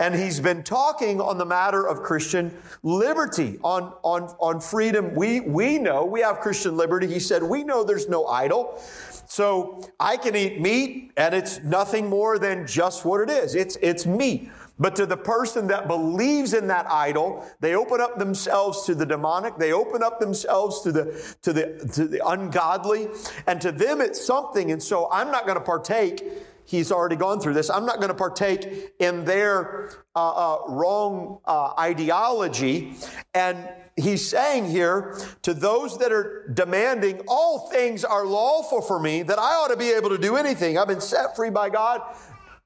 And 0.00 0.14
he's 0.14 0.40
been 0.40 0.62
talking 0.62 1.20
on 1.20 1.38
the 1.38 1.44
matter 1.44 1.86
of 1.86 2.02
Christian 2.02 2.56
liberty, 2.82 3.58
on, 3.62 3.94
on, 4.02 4.34
on 4.40 4.60
freedom. 4.60 5.14
We, 5.14 5.40
we 5.40 5.78
know 5.78 6.04
we 6.04 6.20
have 6.20 6.40
Christian 6.40 6.76
liberty. 6.76 7.06
He 7.06 7.20
said, 7.20 7.42
we 7.42 7.62
know 7.62 7.84
there's 7.84 8.08
no 8.08 8.26
idol. 8.26 8.82
So 9.26 9.88
I 9.98 10.16
can 10.16 10.36
eat 10.36 10.60
meat 10.60 11.12
and 11.16 11.34
it's 11.34 11.60
nothing 11.62 12.08
more 12.08 12.38
than 12.38 12.66
just 12.66 13.04
what 13.04 13.20
it 13.20 13.30
is. 13.30 13.54
It's, 13.54 13.76
it's 13.80 14.04
meat. 14.04 14.50
But 14.78 14.96
to 14.96 15.06
the 15.06 15.16
person 15.16 15.68
that 15.68 15.86
believes 15.86 16.52
in 16.52 16.66
that 16.66 16.90
idol, 16.90 17.48
they 17.60 17.76
open 17.76 18.00
up 18.00 18.18
themselves 18.18 18.84
to 18.86 18.94
the 18.94 19.06
demonic. 19.06 19.56
They 19.56 19.72
open 19.72 20.02
up 20.02 20.18
themselves 20.18 20.80
to 20.82 20.90
the, 20.90 21.36
to 21.42 21.52
the, 21.52 21.90
to 21.94 22.08
the 22.08 22.26
ungodly. 22.26 23.08
And 23.46 23.60
to 23.60 23.70
them, 23.70 24.00
it's 24.00 24.24
something. 24.24 24.72
And 24.72 24.82
so 24.82 25.08
I'm 25.12 25.30
not 25.30 25.46
going 25.46 25.58
to 25.58 25.64
partake. 25.64 26.24
He's 26.64 26.90
already 26.90 27.16
gone 27.16 27.40
through 27.40 27.54
this. 27.54 27.68
I'm 27.70 27.86
not 27.86 27.96
going 27.96 28.08
to 28.08 28.14
partake 28.14 28.94
in 28.98 29.24
their 29.24 29.90
uh, 30.16 30.30
uh, 30.30 30.58
wrong 30.68 31.40
uh, 31.44 31.74
ideology. 31.78 32.94
And 33.34 33.68
he's 33.96 34.26
saying 34.26 34.70
here 34.70 35.18
to 35.42 35.54
those 35.54 35.98
that 35.98 36.10
are 36.10 36.48
demanding, 36.54 37.22
all 37.28 37.68
things 37.70 38.04
are 38.04 38.24
lawful 38.24 38.80
for 38.80 38.98
me, 38.98 39.22
that 39.22 39.38
I 39.38 39.54
ought 39.54 39.68
to 39.68 39.76
be 39.76 39.90
able 39.90 40.08
to 40.10 40.18
do 40.18 40.36
anything. 40.36 40.78
I've 40.78 40.88
been 40.88 41.00
set 41.00 41.36
free 41.36 41.50
by 41.50 41.70
God. 41.70 42.00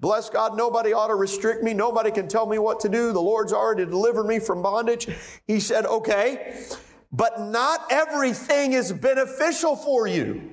Bless 0.00 0.30
God, 0.30 0.56
nobody 0.56 0.92
ought 0.92 1.08
to 1.08 1.16
restrict 1.16 1.64
me. 1.64 1.74
Nobody 1.74 2.12
can 2.12 2.28
tell 2.28 2.46
me 2.46 2.58
what 2.58 2.78
to 2.80 2.88
do. 2.88 3.12
The 3.12 3.20
Lord's 3.20 3.52
already 3.52 3.84
delivered 3.84 4.26
me 4.26 4.38
from 4.38 4.62
bondage. 4.62 5.08
He 5.48 5.58
said, 5.58 5.86
okay, 5.86 6.66
but 7.10 7.40
not 7.40 7.90
everything 7.90 8.74
is 8.74 8.92
beneficial 8.92 9.74
for 9.74 10.06
you. 10.06 10.52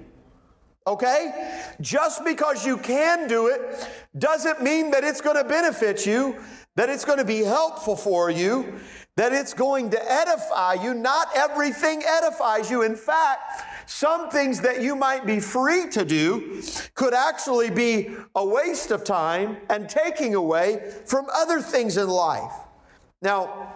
Okay? 0.87 1.61
Just 1.81 2.23
because 2.23 2.65
you 2.65 2.77
can 2.77 3.27
do 3.27 3.47
it 3.47 3.89
doesn't 4.17 4.61
mean 4.61 4.91
that 4.91 5.03
it's 5.03 5.21
going 5.21 5.35
to 5.35 5.43
benefit 5.43 6.05
you, 6.05 6.35
that 6.75 6.89
it's 6.89 7.05
going 7.05 7.17
to 7.17 7.25
be 7.25 7.39
helpful 7.39 7.95
for 7.95 8.29
you, 8.29 8.75
that 9.15 9.33
it's 9.33 9.53
going 9.53 9.89
to 9.89 10.11
edify 10.11 10.73
you. 10.73 10.93
Not 10.93 11.27
everything 11.35 12.03
edifies 12.05 12.69
you. 12.69 12.83
In 12.83 12.95
fact, 12.95 13.89
some 13.89 14.29
things 14.29 14.61
that 14.61 14.81
you 14.81 14.95
might 14.95 15.25
be 15.25 15.39
free 15.39 15.87
to 15.91 16.03
do 16.03 16.61
could 16.95 17.13
actually 17.13 17.69
be 17.69 18.09
a 18.35 18.45
waste 18.45 18.91
of 18.91 19.03
time 19.03 19.57
and 19.69 19.87
taking 19.87 20.35
away 20.35 20.91
from 21.05 21.27
other 21.33 21.61
things 21.61 21.97
in 21.97 22.09
life. 22.09 22.51
Now, 23.21 23.73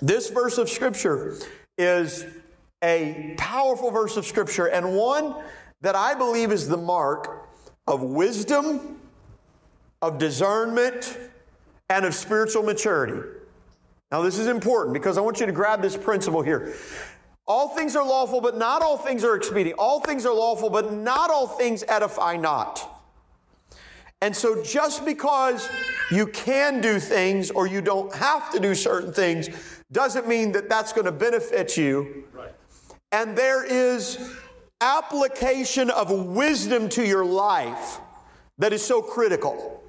this 0.00 0.30
verse 0.30 0.58
of 0.58 0.68
Scripture 0.68 1.36
is 1.78 2.24
a 2.82 3.34
powerful 3.36 3.90
verse 3.90 4.16
of 4.16 4.24
Scripture 4.26 4.66
and 4.66 4.96
one 4.96 5.34
that 5.80 5.94
I 5.94 6.14
believe 6.14 6.52
is 6.52 6.68
the 6.68 6.76
mark 6.76 7.48
of 7.86 8.02
wisdom, 8.02 9.00
of 10.02 10.18
discernment, 10.18 11.18
and 11.88 12.04
of 12.04 12.14
spiritual 12.14 12.62
maturity. 12.62 13.28
Now, 14.10 14.22
this 14.22 14.38
is 14.38 14.46
important 14.46 14.94
because 14.94 15.18
I 15.18 15.20
want 15.20 15.40
you 15.40 15.46
to 15.46 15.52
grab 15.52 15.82
this 15.82 15.96
principle 15.96 16.42
here. 16.42 16.74
All 17.46 17.68
things 17.68 17.96
are 17.96 18.04
lawful, 18.04 18.40
but 18.40 18.56
not 18.56 18.82
all 18.82 18.96
things 18.96 19.24
are 19.24 19.34
expedient. 19.34 19.78
All 19.78 20.00
things 20.00 20.26
are 20.26 20.34
lawful, 20.34 20.70
but 20.70 20.92
not 20.92 21.30
all 21.30 21.46
things 21.46 21.84
edify 21.88 22.36
not. 22.36 22.86
And 24.22 24.36
so, 24.36 24.62
just 24.62 25.04
because 25.04 25.68
you 26.10 26.26
can 26.26 26.80
do 26.80 27.00
things 27.00 27.50
or 27.50 27.66
you 27.66 27.80
don't 27.80 28.14
have 28.14 28.52
to 28.52 28.60
do 28.60 28.74
certain 28.74 29.12
things 29.12 29.48
doesn't 29.92 30.28
mean 30.28 30.52
that 30.52 30.68
that's 30.68 30.92
going 30.92 31.06
to 31.06 31.12
benefit 31.12 31.76
you. 31.76 32.24
Right. 32.32 32.52
And 33.12 33.36
there 33.36 33.64
is 33.64 34.18
application 34.80 35.90
of 35.90 36.10
wisdom 36.10 36.88
to 36.90 37.06
your 37.06 37.24
life 37.24 38.00
that 38.58 38.72
is 38.72 38.84
so 38.84 39.02
critical. 39.02 39.82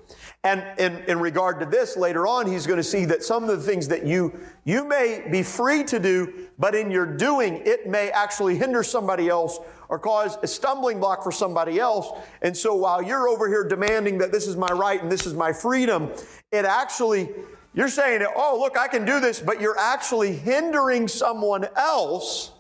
And 0.44 0.64
in, 0.80 1.04
in 1.08 1.20
regard 1.20 1.60
to 1.60 1.68
this, 1.68 1.96
later 1.96 2.26
on, 2.26 2.48
he's 2.48 2.66
going 2.66 2.78
to 2.78 2.84
see 2.84 3.06
that 3.06 3.24
some 3.24 3.44
of 3.44 3.50
the 3.50 3.64
things 3.64 3.88
that 3.90 4.08
you, 4.08 4.40
you 4.64 4.84
may 4.84 5.28
be 5.30 5.44
free 5.44 5.84
to 5.84 6.00
do, 6.00 6.48
but 6.58 6.74
in 6.74 6.90
your 6.90 7.06
doing, 7.06 7.62
it 7.64 7.88
may 7.88 8.10
actually 8.10 8.56
hinder 8.58 8.82
somebody 8.82 9.30
else 9.30 9.60
or 9.88 10.00
cause 10.00 10.40
a 10.42 10.48
stumbling 10.48 11.00
block 11.00 11.22
for 11.22 11.32
somebody 11.32 11.80
else. 11.80 12.08
And 12.42 12.58
so 12.58 12.74
while 12.74 13.04
you're 13.04 13.28
over 13.28 13.48
here 13.48 13.64
demanding 13.64 14.18
that 14.18 14.32
this 14.32 14.48
is 14.48 14.58
my 14.58 14.72
right 14.72 15.00
and 15.00 15.12
this 15.12 15.28
is 15.28 15.36
my 15.36 15.54
freedom, 15.54 16.10
it 16.52 16.66
actually, 16.66 17.30
you're 17.76 17.88
saying, 17.88 18.26
oh, 18.36 18.58
look, 18.60 18.80
I 18.80 18.88
can 18.88 19.06
do 19.06 19.20
this, 19.20 19.40
but 19.40 19.62
you're 19.62 19.78
actually 19.78 20.34
hindering 20.34 21.08
someone 21.08 21.68
else. 21.76 22.52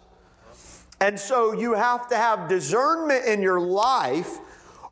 And 1.01 1.19
so 1.19 1.51
you 1.51 1.73
have 1.73 2.07
to 2.09 2.15
have 2.15 2.47
discernment 2.47 3.25
in 3.25 3.41
your 3.41 3.59
life 3.59 4.37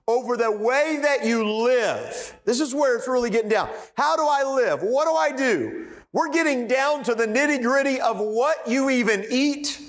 over 0.08 0.36
the 0.36 0.52
way 0.52 0.98
that 1.04 1.24
you 1.24 1.48
live. 1.48 2.36
This 2.44 2.60
is 2.60 2.74
where 2.74 2.98
it's 2.98 3.08
really 3.08 3.30
getting 3.30 3.50
down. 3.50 3.70
How 3.96 4.16
do 4.16 4.24
I 4.24 4.44
live? 4.44 4.82
What 4.82 5.06
do 5.06 5.14
I 5.14 5.32
do? 5.32 5.88
We're 6.12 6.32
getting 6.32 6.68
down 6.68 7.04
to 7.04 7.14
the 7.14 7.28
nitty 7.28 7.62
gritty 7.62 8.02
of 8.02 8.18
what 8.18 8.68
you 8.68 8.90
even 8.90 9.24
eat, 9.30 9.80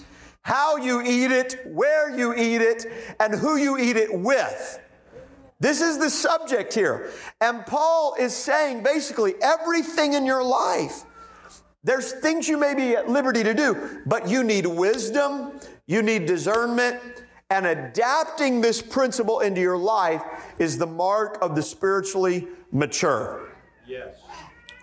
how 0.42 0.76
you 0.76 1.00
eat 1.00 1.30
it, 1.30 1.62
where 1.64 2.14
you 2.14 2.34
eat 2.34 2.60
it, 2.60 2.84
and 3.18 3.34
who 3.34 3.56
you 3.56 3.78
eat 3.78 3.96
it 3.96 4.12
with. 4.12 4.78
This 5.58 5.80
is 5.80 5.98
the 5.98 6.10
subject 6.10 6.74
here. 6.74 7.10
And 7.40 7.64
Paul 7.64 8.14
is 8.18 8.36
saying 8.36 8.82
basically 8.82 9.34
everything 9.40 10.12
in 10.12 10.26
your 10.26 10.44
life. 10.44 11.04
There's 11.82 12.12
things 12.12 12.46
you 12.46 12.58
may 12.58 12.74
be 12.74 12.94
at 12.94 13.08
liberty 13.08 13.42
to 13.42 13.54
do, 13.54 14.02
but 14.04 14.28
you 14.28 14.44
need 14.44 14.66
wisdom, 14.66 15.58
you 15.90 16.02
need 16.02 16.24
discernment, 16.24 17.00
and 17.50 17.66
adapting 17.66 18.60
this 18.60 18.80
principle 18.80 19.40
into 19.40 19.60
your 19.60 19.76
life 19.76 20.22
is 20.60 20.78
the 20.78 20.86
mark 20.86 21.36
of 21.42 21.56
the 21.56 21.62
spiritually 21.62 22.46
mature. 22.70 23.48
Yes. 23.88 24.14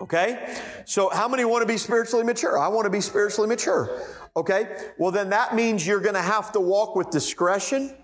Okay? 0.02 0.60
So, 0.84 1.08
how 1.08 1.26
many 1.26 1.46
want 1.46 1.62
to 1.62 1.66
be 1.66 1.78
spiritually 1.78 2.26
mature? 2.26 2.58
I 2.58 2.68
want 2.68 2.84
to 2.84 2.90
be 2.90 3.00
spiritually 3.00 3.48
mature. 3.48 4.02
Okay? 4.36 4.90
Well, 4.98 5.10
then 5.10 5.30
that 5.30 5.54
means 5.54 5.86
you're 5.86 5.98
going 5.98 6.14
to 6.14 6.20
have 6.20 6.52
to 6.52 6.60
walk 6.60 6.94
with 6.94 7.08
discretion. 7.08 7.96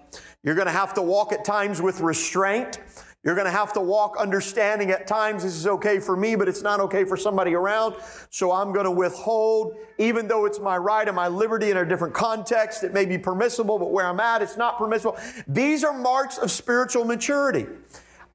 You're 0.43 0.55
going 0.55 0.67
to 0.67 0.73
have 0.73 0.95
to 0.95 1.03
walk 1.03 1.35
at 1.35 1.45
times 1.45 1.83
with 1.83 2.01
restraint. 2.01 2.79
You're 3.25 3.35
going 3.35 3.47
to 3.47 3.51
have 3.51 3.73
to 3.73 3.81
walk 3.81 4.17
understanding 4.19 4.91
at 4.91 5.07
times 5.07 5.45
this 5.45 5.55
is 5.55 5.67
okay 5.67 5.99
for 5.99 6.15
me, 6.15 6.37
but 6.37 6.47
it's 6.47 6.63
not 6.63 6.79
okay 6.81 7.05
for 7.05 7.17
somebody 7.17 7.55
around. 7.55 7.95
So 8.29 8.53
I'm 8.53 8.73
going 8.73 8.85
to 8.85 8.91
withhold, 8.91 9.77
even 9.97 10.29
though 10.29 10.45
it's 10.45 10.61
my 10.61 10.77
right 10.77 11.09
and 11.09 11.17
my 11.17 11.29
liberty 11.29 11.71
in 11.71 11.79
a 11.79 11.87
different 11.87 12.13
context. 12.13 12.85
It 12.85 12.93
may 12.93 13.07
be 13.07 13.17
permissible, 13.17 13.79
but 13.79 13.91
where 13.93 14.07
I'm 14.07 14.21
at, 14.21 14.43
it's 14.43 14.59
not 14.59 14.77
permissible. 14.77 15.17
These 15.49 15.85
are 15.85 15.99
marks 15.99 16.37
of 16.37 16.51
spiritual 16.51 17.07
maturity. 17.07 17.67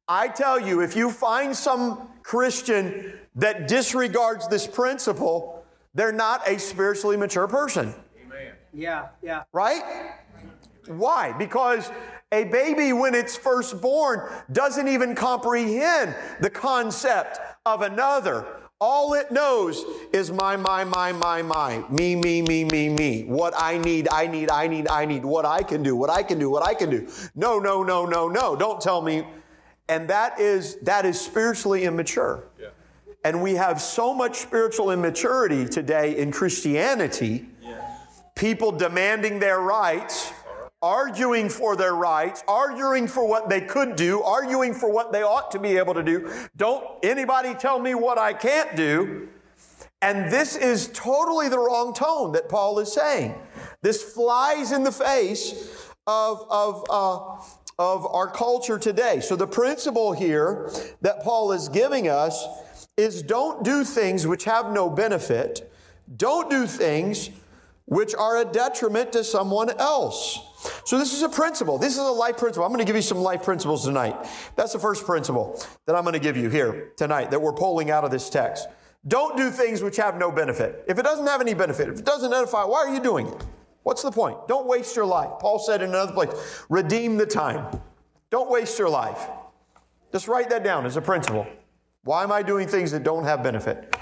I 0.07 0.27
tell 0.27 0.59
you, 0.59 0.81
if 0.81 0.95
you 0.95 1.11
find 1.11 1.55
some 1.55 2.09
Christian 2.23 3.13
that 3.35 3.67
disregards 3.67 4.47
this 4.47 4.65
principle, 4.65 5.63
they're 5.93 6.11
not 6.11 6.47
a 6.47 6.57
spiritually 6.57 7.15
mature 7.15 7.47
person. 7.47 7.93
Amen. 8.25 8.53
Yeah, 8.73 9.09
yeah. 9.21 9.43
Right? 9.53 9.83
Why? 10.89 11.31
Because 11.31 11.91
a 12.31 12.43
baby, 12.45 12.93
when 12.93 13.15
it's 13.15 13.35
first 13.35 13.81
born, 13.81 14.31
doesn't 14.51 14.87
even 14.87 15.15
comprehend 15.15 16.15
the 16.41 16.49
concept 16.49 17.39
of 17.65 17.81
another. 17.81 18.45
All 18.81 19.13
it 19.13 19.31
knows 19.31 19.83
is 20.13 20.31
my, 20.31 20.55
my, 20.55 20.83
my, 20.83 21.11
my, 21.11 21.41
my, 21.41 21.83
me, 21.89 22.15
me, 22.15 22.41
me, 22.41 22.63
me, 22.63 22.89
me. 22.89 23.23
What 23.23 23.53
I 23.57 23.77
need, 23.77 24.07
I 24.09 24.25
need, 24.25 24.49
I 24.49 24.67
need, 24.67 24.87
I 24.87 25.05
need. 25.05 25.25
What 25.25 25.45
I 25.45 25.63
can 25.63 25.83
do, 25.83 25.95
what 25.95 26.09
I 26.09 26.23
can 26.23 26.39
do, 26.39 26.49
what 26.49 26.65
I 26.65 26.73
can 26.73 26.89
do. 26.89 27.07
No, 27.35 27.59
no, 27.59 27.83
no, 27.83 28.05
no, 28.05 28.29
no. 28.29 28.55
Don't 28.55 28.79
tell 28.79 29.01
me. 29.01 29.25
And 29.89 30.09
that 30.09 30.39
is 30.39 30.75
that 30.83 31.05
is 31.05 31.19
spiritually 31.19 31.83
immature. 31.83 32.45
Yeah. 32.59 32.67
And 33.25 33.41
we 33.41 33.55
have 33.55 33.81
so 33.81 34.13
much 34.13 34.37
spiritual 34.37 34.91
immaturity 34.91 35.67
today 35.67 36.17
in 36.17 36.31
Christianity. 36.31 37.49
Yeah. 37.61 37.97
People 38.35 38.71
demanding 38.71 39.39
their 39.39 39.59
rights 39.59 40.31
arguing 40.81 41.49
for 41.49 41.75
their 41.75 41.93
rights, 41.93 42.43
arguing 42.47 43.07
for 43.07 43.27
what 43.27 43.49
they 43.49 43.61
could 43.61 43.95
do, 43.95 44.21
arguing 44.21 44.73
for 44.73 44.91
what 44.91 45.11
they 45.11 45.23
ought 45.23 45.51
to 45.51 45.59
be 45.59 45.77
able 45.77 45.93
to 45.93 46.03
do. 46.03 46.31
Don't 46.55 46.85
anybody 47.03 47.53
tell 47.53 47.79
me 47.79 47.95
what 47.95 48.17
I 48.17 48.33
can't 48.33 48.75
do. 48.75 49.27
And 50.01 50.31
this 50.31 50.55
is 50.55 50.89
totally 50.93 51.49
the 51.49 51.59
wrong 51.59 51.93
tone 51.93 52.31
that 52.31 52.47
Paul 52.47 52.79
is 52.79 52.93
saying. 52.93 53.35
This 53.81 54.01
flies 54.01 54.71
in 54.71 54.83
the 54.83 54.91
face 54.91 55.91
of, 56.07 56.45
of, 56.49 56.85
uh, 56.89 57.17
of 57.77 58.05
our 58.07 58.31
culture 58.31 58.79
today. 58.79 59.19
So 59.19 59.35
the 59.35 59.47
principle 59.47 60.13
here 60.13 60.71
that 61.01 61.21
Paul 61.21 61.51
is 61.51 61.67
giving 61.67 62.07
us 62.07 62.45
is 62.95 63.21
don't 63.21 63.63
do 63.63 63.83
things 63.83 64.25
which 64.25 64.45
have 64.45 64.71
no 64.71 64.89
benefit. 64.89 65.69
Don't 66.15 66.49
do 66.49 66.65
things 66.65 67.29
which 67.85 68.15
are 68.15 68.37
a 68.37 68.45
detriment 68.45 69.11
to 69.13 69.23
someone 69.23 69.69
else. 69.79 70.39
So 70.85 70.97
this 70.97 71.13
is 71.13 71.21
a 71.21 71.29
principle. 71.29 71.77
This 71.77 71.93
is 71.93 71.99
a 71.99 72.03
life 72.03 72.37
principle. 72.37 72.65
I'm 72.65 72.71
going 72.71 72.79
to 72.79 72.85
give 72.85 72.95
you 72.95 73.01
some 73.01 73.19
life 73.19 73.43
principles 73.43 73.85
tonight. 73.85 74.15
That's 74.55 74.73
the 74.73 74.79
first 74.79 75.05
principle 75.05 75.61
that 75.85 75.95
I'm 75.95 76.03
going 76.03 76.13
to 76.13 76.19
give 76.19 76.35
you 76.35 76.49
here 76.49 76.91
tonight 76.97 77.31
that 77.31 77.41
we're 77.41 77.53
pulling 77.53 77.91
out 77.91 78.03
of 78.03 78.11
this 78.11 78.29
text. 78.29 78.67
Don't 79.07 79.37
do 79.37 79.49
things 79.49 79.81
which 79.81 79.95
have 79.97 80.17
no 80.17 80.31
benefit. 80.31 80.83
If 80.87 80.99
it 80.99 81.03
doesn't 81.03 81.27
have 81.27 81.39
any 81.39 81.53
benefit, 81.53 81.87
if 81.87 81.99
it 81.99 82.05
doesn't 82.05 82.33
edify, 82.33 82.65
why 82.65 82.79
are 82.79 82.93
you 82.93 83.01
doing 83.01 83.27
it? 83.27 83.45
What's 83.83 84.01
the 84.01 84.11
point? 84.11 84.47
Don't 84.47 84.67
waste 84.67 84.95
your 84.95 85.05
life. 85.05 85.39
Paul 85.39 85.59
said 85.59 85.81
in 85.81 85.89
another 85.89 86.11
place, 86.11 86.29
redeem 86.69 87.17
the 87.17 87.25
time. 87.25 87.79
Don't 88.29 88.51
waste 88.51 88.77
your 88.77 88.89
life. 88.89 89.27
Just 90.11 90.27
write 90.27 90.49
that 90.49 90.63
down 90.63 90.85
as 90.85 90.97
a 90.97 91.01
principle. 91.01 91.47
Why 92.03 92.23
am 92.23 92.31
I 92.31 92.43
doing 92.43 92.67
things 92.67 92.91
that 92.91 93.03
don't 93.03 93.23
have 93.23 93.41
benefit? 93.41 93.95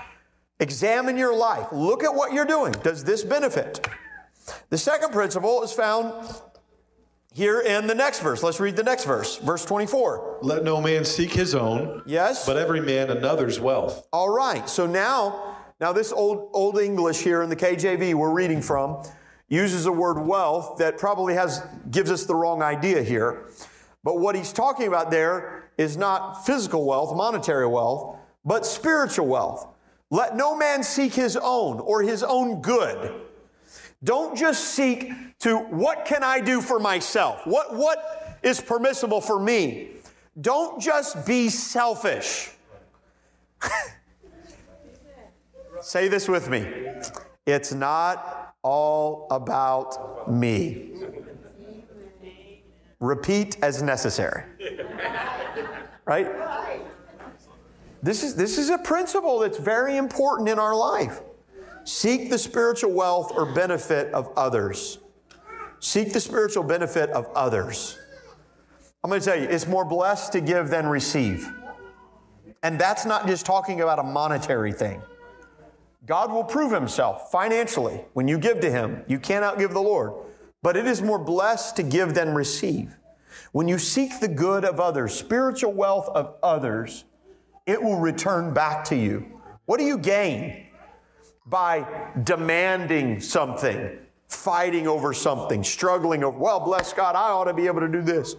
Examine 0.60 1.18
your 1.18 1.36
life. 1.36 1.68
Look 1.72 2.04
at 2.04 2.14
what 2.14 2.34
you're 2.34 2.46
doing. 2.46 2.72
Does 2.72 3.04
this 3.04 3.24
benefit? 3.24 3.88
The 4.70 4.78
second 4.78 5.12
principle 5.12 5.62
is 5.64 5.72
found 5.72 6.14
here 7.38 7.60
in 7.60 7.86
the 7.86 7.94
next 7.94 8.22
verse. 8.22 8.42
Let's 8.42 8.60
read 8.60 8.76
the 8.76 8.82
next 8.84 9.06
verse, 9.06 9.38
verse 9.38 9.64
24. 9.64 10.40
Let 10.42 10.64
no 10.64 10.82
man 10.82 11.06
seek 11.06 11.32
his 11.32 11.54
own, 11.54 12.02
Yes? 12.08 12.48
but 12.48 12.58
every 12.58 12.82
man 12.82 13.12
another's 13.12 13.60
wealth. 13.60 14.08
All 14.12 14.32
right. 14.32 14.68
So 14.68 14.88
now, 14.88 15.56
now 15.80 15.94
this 15.94 16.12
old 16.12 16.50
old 16.54 16.80
English 16.80 17.20
here 17.20 17.44
in 17.44 17.50
the 17.50 17.56
KJV 17.56 18.16
we're 18.16 18.34
reading 18.34 18.60
from 18.60 19.04
uses 19.50 19.86
a 19.86 19.92
word 19.92 20.20
wealth 20.26 20.80
that 20.80 20.98
probably 20.98 21.36
has 21.36 21.62
gives 21.92 22.10
us 22.10 22.26
the 22.26 22.34
wrong 22.34 22.64
idea 22.64 23.04
here. 23.04 23.48
But 24.04 24.20
what 24.20 24.36
he's 24.36 24.52
talking 24.52 24.88
about 24.88 25.12
there 25.12 25.70
is 25.78 25.96
not 25.96 26.44
physical 26.44 26.86
wealth, 26.88 27.16
monetary 27.16 27.68
wealth, 27.68 28.18
but 28.44 28.66
spiritual 28.66 29.28
wealth. 29.28 29.68
Let 30.10 30.36
no 30.36 30.56
man 30.56 30.82
seek 30.82 31.14
his 31.14 31.38
own 31.38 31.80
or 31.82 32.02
his 32.02 32.24
own 32.24 32.62
good. 32.62 33.27
Don't 34.04 34.38
just 34.38 34.66
seek 34.76 35.12
to 35.40 35.58
what 35.58 36.06
can 36.06 36.24
I 36.24 36.40
do 36.40 36.62
for 36.62 36.80
myself? 36.80 37.46
What 37.46 37.76
what 37.76 38.40
is 38.44 38.62
permissible 38.62 39.22
for 39.22 39.40
me? 39.40 39.90
Don't 40.40 40.80
just 40.80 41.26
be 41.26 41.50
selfish. 41.50 42.52
Say 45.82 46.08
this 46.08 46.28
with 46.28 46.50
me. 46.50 46.68
It's 47.46 47.74
not 47.74 48.54
all 48.62 49.28
about 49.32 50.32
me. 50.32 50.92
Repeat 53.00 53.58
as 53.62 53.82
necessary. 53.82 54.44
Right? 56.06 56.28
This 58.02 58.24
is, 58.24 58.36
this 58.36 58.58
is 58.58 58.70
a 58.70 58.78
principle 58.78 59.40
that's 59.40 59.58
very 59.58 59.98
important 59.98 60.50
in 60.50 60.60
our 60.60 60.76
life. 60.76 61.22
Seek 61.88 62.30
the 62.30 62.38
spiritual 62.38 62.92
wealth 62.92 63.32
or 63.34 63.46
benefit 63.46 64.14
of 64.14 64.30
others. 64.36 64.98
Seek 65.80 66.12
the 66.12 66.20
spiritual 66.20 66.64
benefit 66.64 67.10
of 67.12 67.28
others. 67.34 67.98
I'm 69.02 69.10
going 69.10 69.22
to 69.22 69.26
tell 69.26 69.40
you, 69.40 69.48
it's 69.48 69.68
more 69.68 69.86
blessed 69.86 70.34
to 70.34 70.42
give 70.42 70.68
than 70.68 70.88
receive. 70.88 71.50
And 72.62 72.78
that's 72.78 73.06
not 73.06 73.26
just 73.26 73.46
talking 73.46 73.80
about 73.80 74.00
a 74.00 74.04
monetary 74.04 74.74
thing. 74.74 75.02
God 76.06 76.30
will 76.30 76.44
prove 76.44 76.74
himself 76.74 77.32
financially 77.32 78.04
when 78.12 78.28
you 78.28 78.38
give 78.38 78.60
to 78.60 78.70
him. 78.70 79.06
You 79.08 79.18
cannot 79.18 79.58
give 79.58 79.72
the 79.72 79.82
Lord. 79.82 80.12
But 80.62 80.76
it 80.76 80.88
is 80.88 81.02
more 81.02 81.20
blessed 81.20 81.78
to 81.78 81.84
give 81.84 82.14
than 82.14 82.36
receive. 82.36 82.98
When 83.54 83.70
you 83.70 83.78
seek 83.78 84.20
the 84.20 84.28
good 84.28 84.66
of 84.66 84.82
others, 84.82 85.14
spiritual 85.14 85.72
wealth 85.72 86.10
of 86.10 86.36
others, 86.44 87.06
it 87.66 87.82
will 87.82 87.98
return 87.98 88.54
back 88.54 88.84
to 88.86 88.96
you. 88.98 89.26
What 89.68 89.80
do 89.80 89.86
you 89.86 89.98
gain 89.98 90.67
by 91.50 92.12
demanding 92.24 93.20
something, 93.20 93.98
fighting 94.28 94.88
over 94.88 95.14
something, 95.14 95.64
struggling 95.64 96.24
over, 96.24 96.38
well, 96.38 96.60
bless 96.60 96.94
God, 96.94 97.16
I 97.16 97.30
ought 97.30 97.46
to 97.46 97.54
be 97.54 97.68
able 97.68 97.82
to 97.82 97.88
do 97.88 98.02
this? 98.02 98.36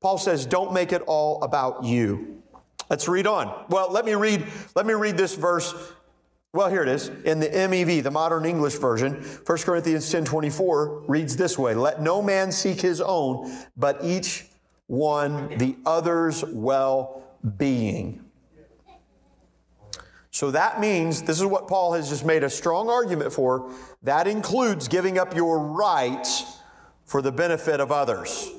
Paul 0.00 0.18
says, 0.18 0.46
don't 0.46 0.72
make 0.72 0.92
it 0.92 1.02
all 1.02 1.42
about 1.42 1.84
you. 1.84 2.42
Let's 2.88 3.06
read 3.08 3.26
on. 3.26 3.66
Well, 3.68 3.90
let 3.90 4.04
me 4.04 4.14
read, 4.14 4.46
let 4.74 4.86
me 4.86 4.94
read 4.94 5.16
this 5.16 5.34
verse. 5.34 5.74
Well, 6.52 6.68
here 6.68 6.82
it 6.82 6.88
is 6.88 7.08
in 7.24 7.38
the 7.38 7.48
MEV, 7.48 8.02
the 8.02 8.10
modern 8.10 8.44
English 8.44 8.74
version. 8.74 9.22
1 9.46 9.58
Corinthians 9.58 10.10
10 10.10 10.24
24 10.24 11.04
reads 11.06 11.36
this 11.36 11.56
way 11.56 11.74
Let 11.74 12.02
no 12.02 12.20
man 12.20 12.50
seek 12.50 12.80
his 12.80 13.00
own, 13.00 13.56
but 13.76 14.02
each 14.02 14.46
one 14.88 15.56
the 15.58 15.76
other's 15.86 16.44
well 16.44 17.22
being. 17.56 18.24
So 20.40 20.50
that 20.52 20.80
means, 20.80 21.20
this 21.20 21.38
is 21.38 21.44
what 21.44 21.68
Paul 21.68 21.92
has 21.92 22.08
just 22.08 22.24
made 22.24 22.44
a 22.44 22.48
strong 22.48 22.88
argument 22.88 23.30
for, 23.30 23.70
that 24.04 24.26
includes 24.26 24.88
giving 24.88 25.18
up 25.18 25.36
your 25.36 25.58
rights 25.58 26.60
for 27.04 27.20
the 27.20 27.30
benefit 27.30 27.78
of 27.78 27.92
others. 27.92 28.50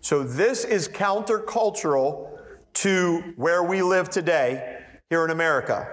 So 0.00 0.22
this 0.22 0.64
is 0.64 0.88
countercultural 0.88 2.38
to 2.72 3.34
where 3.36 3.62
we 3.62 3.82
live 3.82 4.08
today 4.08 4.86
here 5.10 5.22
in 5.22 5.30
America. 5.32 5.86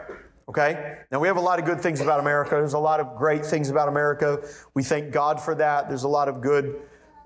Okay? 0.47 0.99
Now 1.11 1.19
we 1.19 1.27
have 1.27 1.35
a 1.35 1.41
lot 1.41 1.59
of 1.59 1.65
good 1.65 1.81
things 1.81 1.99
about 1.99 2.21
America. 2.21 2.51
There's 2.51 2.75
a 2.75 2.79
lot 2.79 3.01
of 3.01 3.17
great 3.17 3.45
things 3.45 3.69
about 3.69 3.89
America. 3.89 4.41
We 4.73 4.83
thank 4.83 5.11
God 5.11 5.41
for 5.41 5.53
that. 5.55 5.89
There's 5.89 6.03
a 6.03 6.07
lot 6.07 6.29
of 6.29 6.39
good 6.39 6.79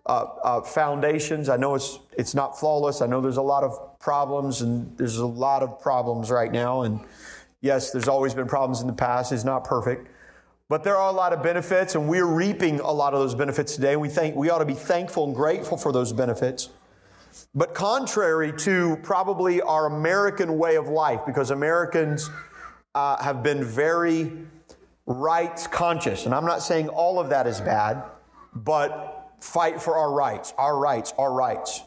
uh, 0.09 0.25
uh, 0.43 0.61
foundations. 0.61 1.49
I 1.49 1.57
know 1.57 1.75
it's 1.75 1.99
it's 2.17 2.33
not 2.33 2.59
flawless. 2.59 3.01
I 3.01 3.05
know 3.05 3.21
there's 3.21 3.37
a 3.37 3.43
lot 3.43 3.63
of 3.63 3.99
problems, 3.99 4.61
and 4.61 4.97
there's 4.97 5.19
a 5.19 5.25
lot 5.25 5.61
of 5.61 5.79
problems 5.79 6.31
right 6.31 6.51
now. 6.51 6.81
And 6.81 6.99
yes, 7.61 7.91
there's 7.91 8.07
always 8.07 8.33
been 8.33 8.47
problems 8.47 8.81
in 8.81 8.87
the 8.87 8.93
past. 8.93 9.31
It's 9.31 9.43
not 9.43 9.63
perfect, 9.63 10.07
but 10.67 10.83
there 10.83 10.97
are 10.97 11.09
a 11.09 11.15
lot 11.15 11.31
of 11.31 11.43
benefits, 11.43 11.93
and 11.93 12.09
we're 12.09 12.25
reaping 12.25 12.79
a 12.79 12.91
lot 12.91 13.13
of 13.13 13.19
those 13.19 13.35
benefits 13.35 13.75
today. 13.75 13.97
We 13.97 14.09
think 14.09 14.35
we 14.35 14.49
ought 14.49 14.59
to 14.59 14.65
be 14.65 14.73
thankful 14.73 15.25
and 15.25 15.35
grateful 15.35 15.77
for 15.77 15.91
those 15.91 16.11
benefits. 16.11 16.69
But 17.53 17.75
contrary 17.75 18.51
to 18.65 18.97
probably 19.03 19.61
our 19.61 19.85
American 19.85 20.57
way 20.57 20.75
of 20.75 20.87
life, 20.87 21.21
because 21.27 21.51
Americans 21.51 22.31
uh, 22.95 23.21
have 23.23 23.43
been 23.43 23.63
very 23.63 24.31
rights 25.05 25.67
conscious, 25.67 26.25
and 26.25 26.33
I'm 26.33 26.45
not 26.45 26.63
saying 26.63 26.89
all 26.89 27.19
of 27.19 27.29
that 27.29 27.45
is 27.45 27.61
bad, 27.61 28.03
but 28.55 29.18
fight 29.41 29.81
for 29.81 29.97
our 29.97 30.11
rights, 30.11 30.53
our 30.57 30.77
rights, 30.77 31.13
our 31.17 31.31
rights. 31.31 31.81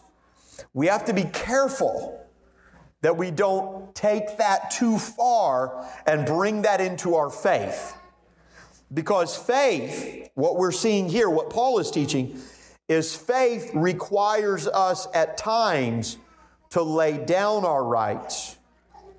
We 0.75 0.87
have 0.87 1.05
to 1.07 1.13
be 1.13 1.25
careful 1.25 2.19
that 3.03 3.17
we 3.17 3.31
don't 3.31 3.95
take 3.95 4.39
that 4.39 4.71
too 4.71 4.99
far 4.99 5.87
and 6.07 6.25
bring 6.25 6.63
that 6.63 6.81
into 6.81 7.17
our 7.17 7.31
faith. 7.31 7.97
Because 8.95 9.37
faith, 9.37 10.31
what 10.35 10.57
we're 10.57 10.73
seeing 10.73 11.09
here, 11.09 11.29
what 11.29 11.51
Paul 11.51 11.79
is 11.79 11.91
teaching, 11.91 12.41
is 12.89 13.15
faith 13.15 13.71
requires 13.75 14.69
us 14.69 15.09
at 15.15 15.37
times 15.37 16.19
to 16.71 16.83
lay 16.83 17.19
down 17.19 17.65
our 17.65 17.85
rights, 17.85 18.57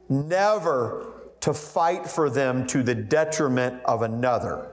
never 0.09 1.13
to 1.41 1.53
fight 1.53 2.07
for 2.07 2.29
them 2.29 2.65
to 2.67 2.83
the 2.83 2.95
detriment 2.95 3.81
of 3.83 4.01
another. 4.01 4.72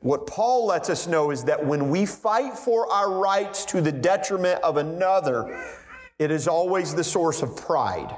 What 0.00 0.26
Paul 0.26 0.66
lets 0.66 0.90
us 0.90 1.06
know 1.06 1.30
is 1.30 1.44
that 1.44 1.64
when 1.64 1.88
we 1.88 2.06
fight 2.06 2.56
for 2.56 2.90
our 2.90 3.18
rights 3.18 3.64
to 3.66 3.80
the 3.80 3.92
detriment 3.92 4.62
of 4.62 4.76
another, 4.76 5.58
it 6.18 6.30
is 6.30 6.46
always 6.46 6.94
the 6.94 7.04
source 7.04 7.42
of 7.42 7.56
pride. 7.56 8.14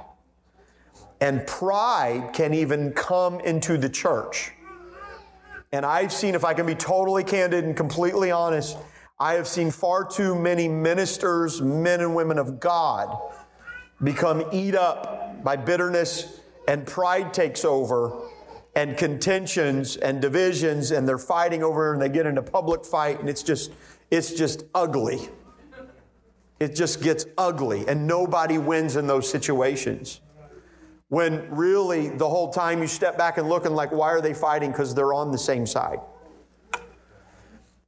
And 1.20 1.46
pride 1.46 2.32
can 2.32 2.54
even 2.54 2.92
come 2.92 3.40
into 3.40 3.76
the 3.76 3.88
church. 3.88 4.52
And 5.72 5.84
I've 5.84 6.12
seen, 6.12 6.34
if 6.34 6.44
I 6.44 6.54
can 6.54 6.66
be 6.66 6.74
totally 6.74 7.24
candid 7.24 7.64
and 7.64 7.76
completely 7.76 8.30
honest, 8.30 8.76
I 9.18 9.34
have 9.34 9.48
seen 9.48 9.70
far 9.70 10.04
too 10.04 10.34
many 10.34 10.68
ministers, 10.68 11.60
men 11.60 12.00
and 12.00 12.14
women 12.14 12.38
of 12.38 12.60
God, 12.60 13.18
become 14.02 14.44
eat 14.52 14.74
up 14.74 15.42
by 15.42 15.56
bitterness 15.56 16.40
and 16.68 16.86
pride 16.86 17.34
takes 17.34 17.64
over 17.64 18.12
and 18.78 18.96
contentions 18.96 19.96
and 19.96 20.22
divisions 20.22 20.92
and 20.92 21.08
they're 21.08 21.18
fighting 21.18 21.64
over 21.64 21.92
and 21.92 22.00
they 22.00 22.08
get 22.08 22.26
in 22.26 22.38
a 22.38 22.42
public 22.42 22.84
fight 22.84 23.18
and 23.18 23.28
it's 23.28 23.42
just 23.42 23.72
it's 24.08 24.32
just 24.32 24.62
ugly. 24.72 25.28
It 26.60 26.76
just 26.76 27.02
gets 27.02 27.26
ugly 27.36 27.88
and 27.88 28.06
nobody 28.06 28.56
wins 28.56 28.94
in 28.94 29.08
those 29.08 29.28
situations. 29.28 30.20
When 31.08 31.50
really 31.50 32.08
the 32.08 32.28
whole 32.28 32.52
time 32.52 32.80
you 32.80 32.86
step 32.86 33.18
back 33.18 33.36
and 33.36 33.48
look 33.48 33.66
and 33.66 33.74
like 33.74 33.90
why 33.90 34.10
are 34.10 34.20
they 34.20 34.32
fighting? 34.32 34.70
Because 34.70 34.94
they're 34.94 35.12
on 35.12 35.32
the 35.32 35.38
same 35.38 35.66
side. 35.66 35.98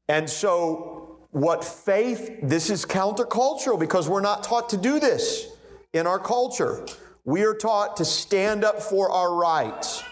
And 0.08 0.28
so 0.28 1.20
what 1.30 1.62
faith 1.62 2.40
this 2.42 2.68
is 2.68 2.84
countercultural 2.84 3.78
because 3.78 4.08
we're 4.08 4.20
not 4.20 4.42
taught 4.42 4.68
to 4.70 4.76
do 4.76 4.98
this 4.98 5.46
in 5.92 6.08
our 6.08 6.18
culture. 6.18 6.84
We 7.24 7.44
are 7.44 7.54
taught 7.54 7.96
to 7.98 8.04
stand 8.04 8.64
up 8.64 8.82
for 8.82 9.08
our 9.12 9.36
rights 9.36 10.02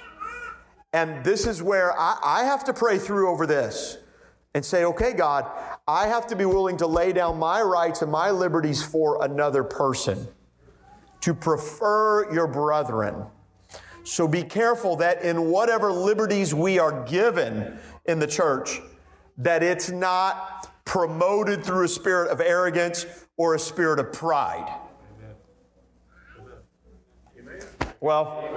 and 0.93 1.25
this 1.25 1.47
is 1.47 1.63
where 1.63 1.99
I, 1.99 2.19
I 2.25 2.45
have 2.45 2.65
to 2.65 2.73
pray 2.73 2.99
through 2.99 3.31
over 3.31 3.47
this 3.47 3.99
and 4.55 4.65
say, 4.65 4.85
okay, 4.85 5.13
God, 5.13 5.51
I 5.87 6.07
have 6.07 6.27
to 6.29 6.37
be 6.37 6.45
willing 6.45 6.77
to 6.79 6.87
lay 6.87 7.13
down 7.13 7.39
my 7.39 7.63
rights 7.63 8.03
and 8.03 8.11
my 8.11 8.31
liberties 8.31 8.83
for 8.83 9.25
another 9.25 9.63
person, 9.63 10.27
to 11.21 11.35
prefer 11.35 12.33
your 12.33 12.47
brethren. 12.47 13.27
So 14.05 14.27
be 14.27 14.43
careful 14.43 14.97
that 14.97 15.23
in 15.23 15.51
whatever 15.51 15.93
liberties 15.93 16.55
we 16.55 16.79
are 16.79 17.05
given 17.05 17.79
in 18.07 18.19
the 18.19 18.27
church, 18.27 18.81
that 19.37 19.63
it's 19.63 19.91
not 19.91 20.71
promoted 20.87 21.63
through 21.63 21.85
a 21.85 21.89
spirit 21.89 22.31
of 22.31 22.41
arrogance 22.41 23.05
or 23.37 23.55
a 23.55 23.59
spirit 23.59 24.01
of 24.01 24.13
pride. 24.13 24.67
Well, 28.01 28.49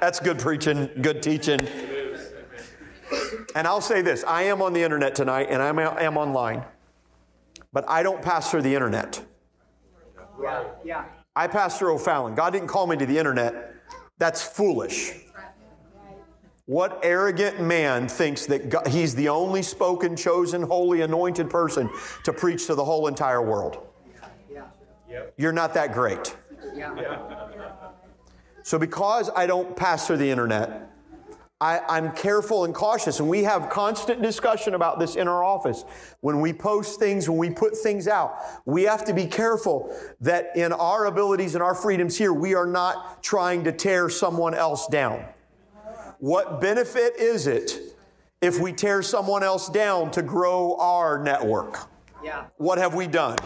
that's 0.00 0.20
good 0.20 0.38
preaching, 0.38 0.90
good 1.00 1.22
teaching. 1.22 1.66
And 3.54 3.66
I'll 3.66 3.80
say 3.80 4.02
this 4.02 4.24
I 4.24 4.42
am 4.42 4.60
on 4.60 4.72
the 4.72 4.82
internet 4.82 5.14
tonight 5.14 5.48
and 5.50 5.62
I 5.62 5.68
am 6.02 6.16
online, 6.16 6.64
but 7.72 7.88
I 7.88 8.02
don't 8.02 8.22
pastor 8.22 8.60
the 8.60 8.74
internet. 8.74 9.24
Yeah. 10.42 10.64
Yeah. 10.84 11.04
I 11.36 11.46
pastor 11.46 11.90
O'Fallon. 11.90 12.34
God 12.34 12.52
didn't 12.52 12.68
call 12.68 12.86
me 12.86 12.96
to 12.96 13.06
the 13.06 13.18
internet. 13.18 13.74
That's 14.18 14.42
foolish. 14.42 15.12
What 16.66 17.00
arrogant 17.02 17.60
man 17.60 18.08
thinks 18.08 18.46
that 18.46 18.70
God, 18.70 18.86
he's 18.86 19.14
the 19.14 19.28
only 19.28 19.62
spoken, 19.62 20.16
chosen, 20.16 20.62
holy, 20.62 21.02
anointed 21.02 21.50
person 21.50 21.90
to 22.24 22.32
preach 22.32 22.66
to 22.68 22.74
the 22.74 22.84
whole 22.84 23.06
entire 23.06 23.42
world? 23.42 23.86
Yeah. 24.50 25.22
You're 25.36 25.52
not 25.52 25.74
that 25.74 25.92
great. 25.92 26.34
Yeah. 26.74 27.43
So, 28.64 28.78
because 28.78 29.28
I 29.36 29.46
don't 29.46 29.76
pastor 29.76 30.16
the 30.16 30.30
internet, 30.30 30.90
I, 31.60 31.98
am 31.98 32.12
careful 32.12 32.64
and 32.64 32.74
cautious, 32.74 33.20
and 33.20 33.28
we 33.28 33.44
have 33.44 33.68
constant 33.68 34.22
discussion 34.22 34.74
about 34.74 34.98
this 34.98 35.16
in 35.16 35.28
our 35.28 35.44
office. 35.44 35.84
When 36.20 36.40
we 36.40 36.54
post 36.54 36.98
things, 36.98 37.28
when 37.28 37.36
we 37.36 37.50
put 37.50 37.76
things 37.76 38.08
out, 38.08 38.38
we 38.64 38.84
have 38.84 39.04
to 39.04 39.12
be 39.12 39.26
careful 39.26 39.94
that 40.22 40.56
in 40.56 40.72
our 40.72 41.04
abilities 41.04 41.54
and 41.54 41.62
our 41.62 41.74
freedoms 41.74 42.16
here, 42.16 42.32
we 42.32 42.54
are 42.54 42.66
not 42.66 43.22
trying 43.22 43.64
to 43.64 43.72
tear 43.72 44.08
someone 44.08 44.54
else 44.54 44.86
down. 44.86 45.26
What 46.18 46.62
benefit 46.62 47.16
is 47.16 47.46
it 47.46 47.78
if 48.40 48.58
we 48.58 48.72
tear 48.72 49.02
someone 49.02 49.42
else 49.42 49.68
down 49.68 50.10
to 50.12 50.22
grow 50.22 50.78
our 50.78 51.22
network? 51.22 51.86
Yeah. 52.22 52.46
What 52.56 52.78
have 52.78 52.94
we 52.94 53.08
done? 53.08 53.36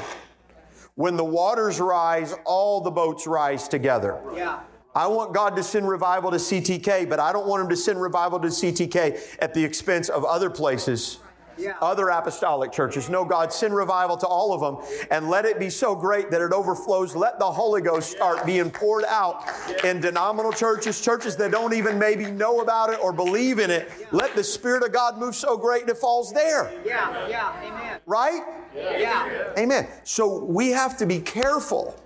When 0.95 1.17
the 1.17 1.25
waters 1.25 1.81
rise, 1.81 2.37
all 2.45 2.81
the 2.81 2.93
boats 2.93 3.27
rise 3.27 3.67
together. 3.67 4.21
Yeah. 4.33 4.61
I 4.99 5.07
want 5.07 5.33
God 5.33 5.55
to 5.55 5.63
send 5.63 5.89
revival 5.89 6.33
to 6.33 6.39
CTK, 6.39 7.09
but 7.09 7.21
I 7.21 7.33
don't 7.33 7.47
want 7.47 7.63
Him 7.63 7.69
to 7.69 7.77
send 7.77 8.03
revival 8.03 8.41
to 8.41 8.49
CTK 8.49 9.37
at 9.39 9.55
the 9.55 9.63
expense 9.63 10.09
of 10.09 10.25
other 10.25 10.51
places. 10.51 11.21
Yeah. 11.57 11.75
Other 11.81 12.09
apostolic 12.09 12.73
churches. 12.73 13.09
No, 13.09 13.25
God, 13.25 13.53
send 13.53 13.75
revival 13.75 14.17
to 14.17 14.27
all 14.27 14.53
of 14.53 14.61
them 14.61 15.07
and 15.13 15.29
let 15.29 15.45
it 15.45 15.61
be 15.61 15.71
so 15.71 15.95
great 15.95 16.33
that 16.33 16.41
it 16.41 16.53
overflows. 16.53 17.15
Let 17.15 17.39
the 17.39 17.51
Holy 17.51 17.81
Ghost 17.81 18.11
start 18.11 18.45
being 18.45 18.71
poured 18.71 19.05
out 19.05 19.45
in 19.85 20.01
denominational 20.01 20.53
churches, 20.53 21.01
churches 21.01 21.37
that 21.37 21.53
don't 21.53 21.75
even 21.75 21.97
maybe 21.97 22.29
know 22.29 22.61
about 22.61 22.91
it 22.91 22.99
or 23.01 23.13
believe 23.13 23.61
in 23.61 23.71
it. 23.71 23.91
Let 24.13 24.35
the 24.35 24.43
Spirit 24.43 24.83
of 24.83 24.93
God 24.93 25.17
move 25.19 25.37
so 25.37 25.57
great 25.57 25.89
it 25.89 25.97
falls 25.97 26.33
there. 26.33 26.73
Yeah. 26.85 27.29
Yeah. 27.29 27.63
Amen. 27.63 28.01
Right? 28.07 28.43
Yeah. 28.75 29.53
Amen. 29.57 29.87
So 30.03 30.45
we 30.45 30.71
have 30.71 30.97
to 30.99 31.07
be 31.07 31.21
careful 31.21 32.01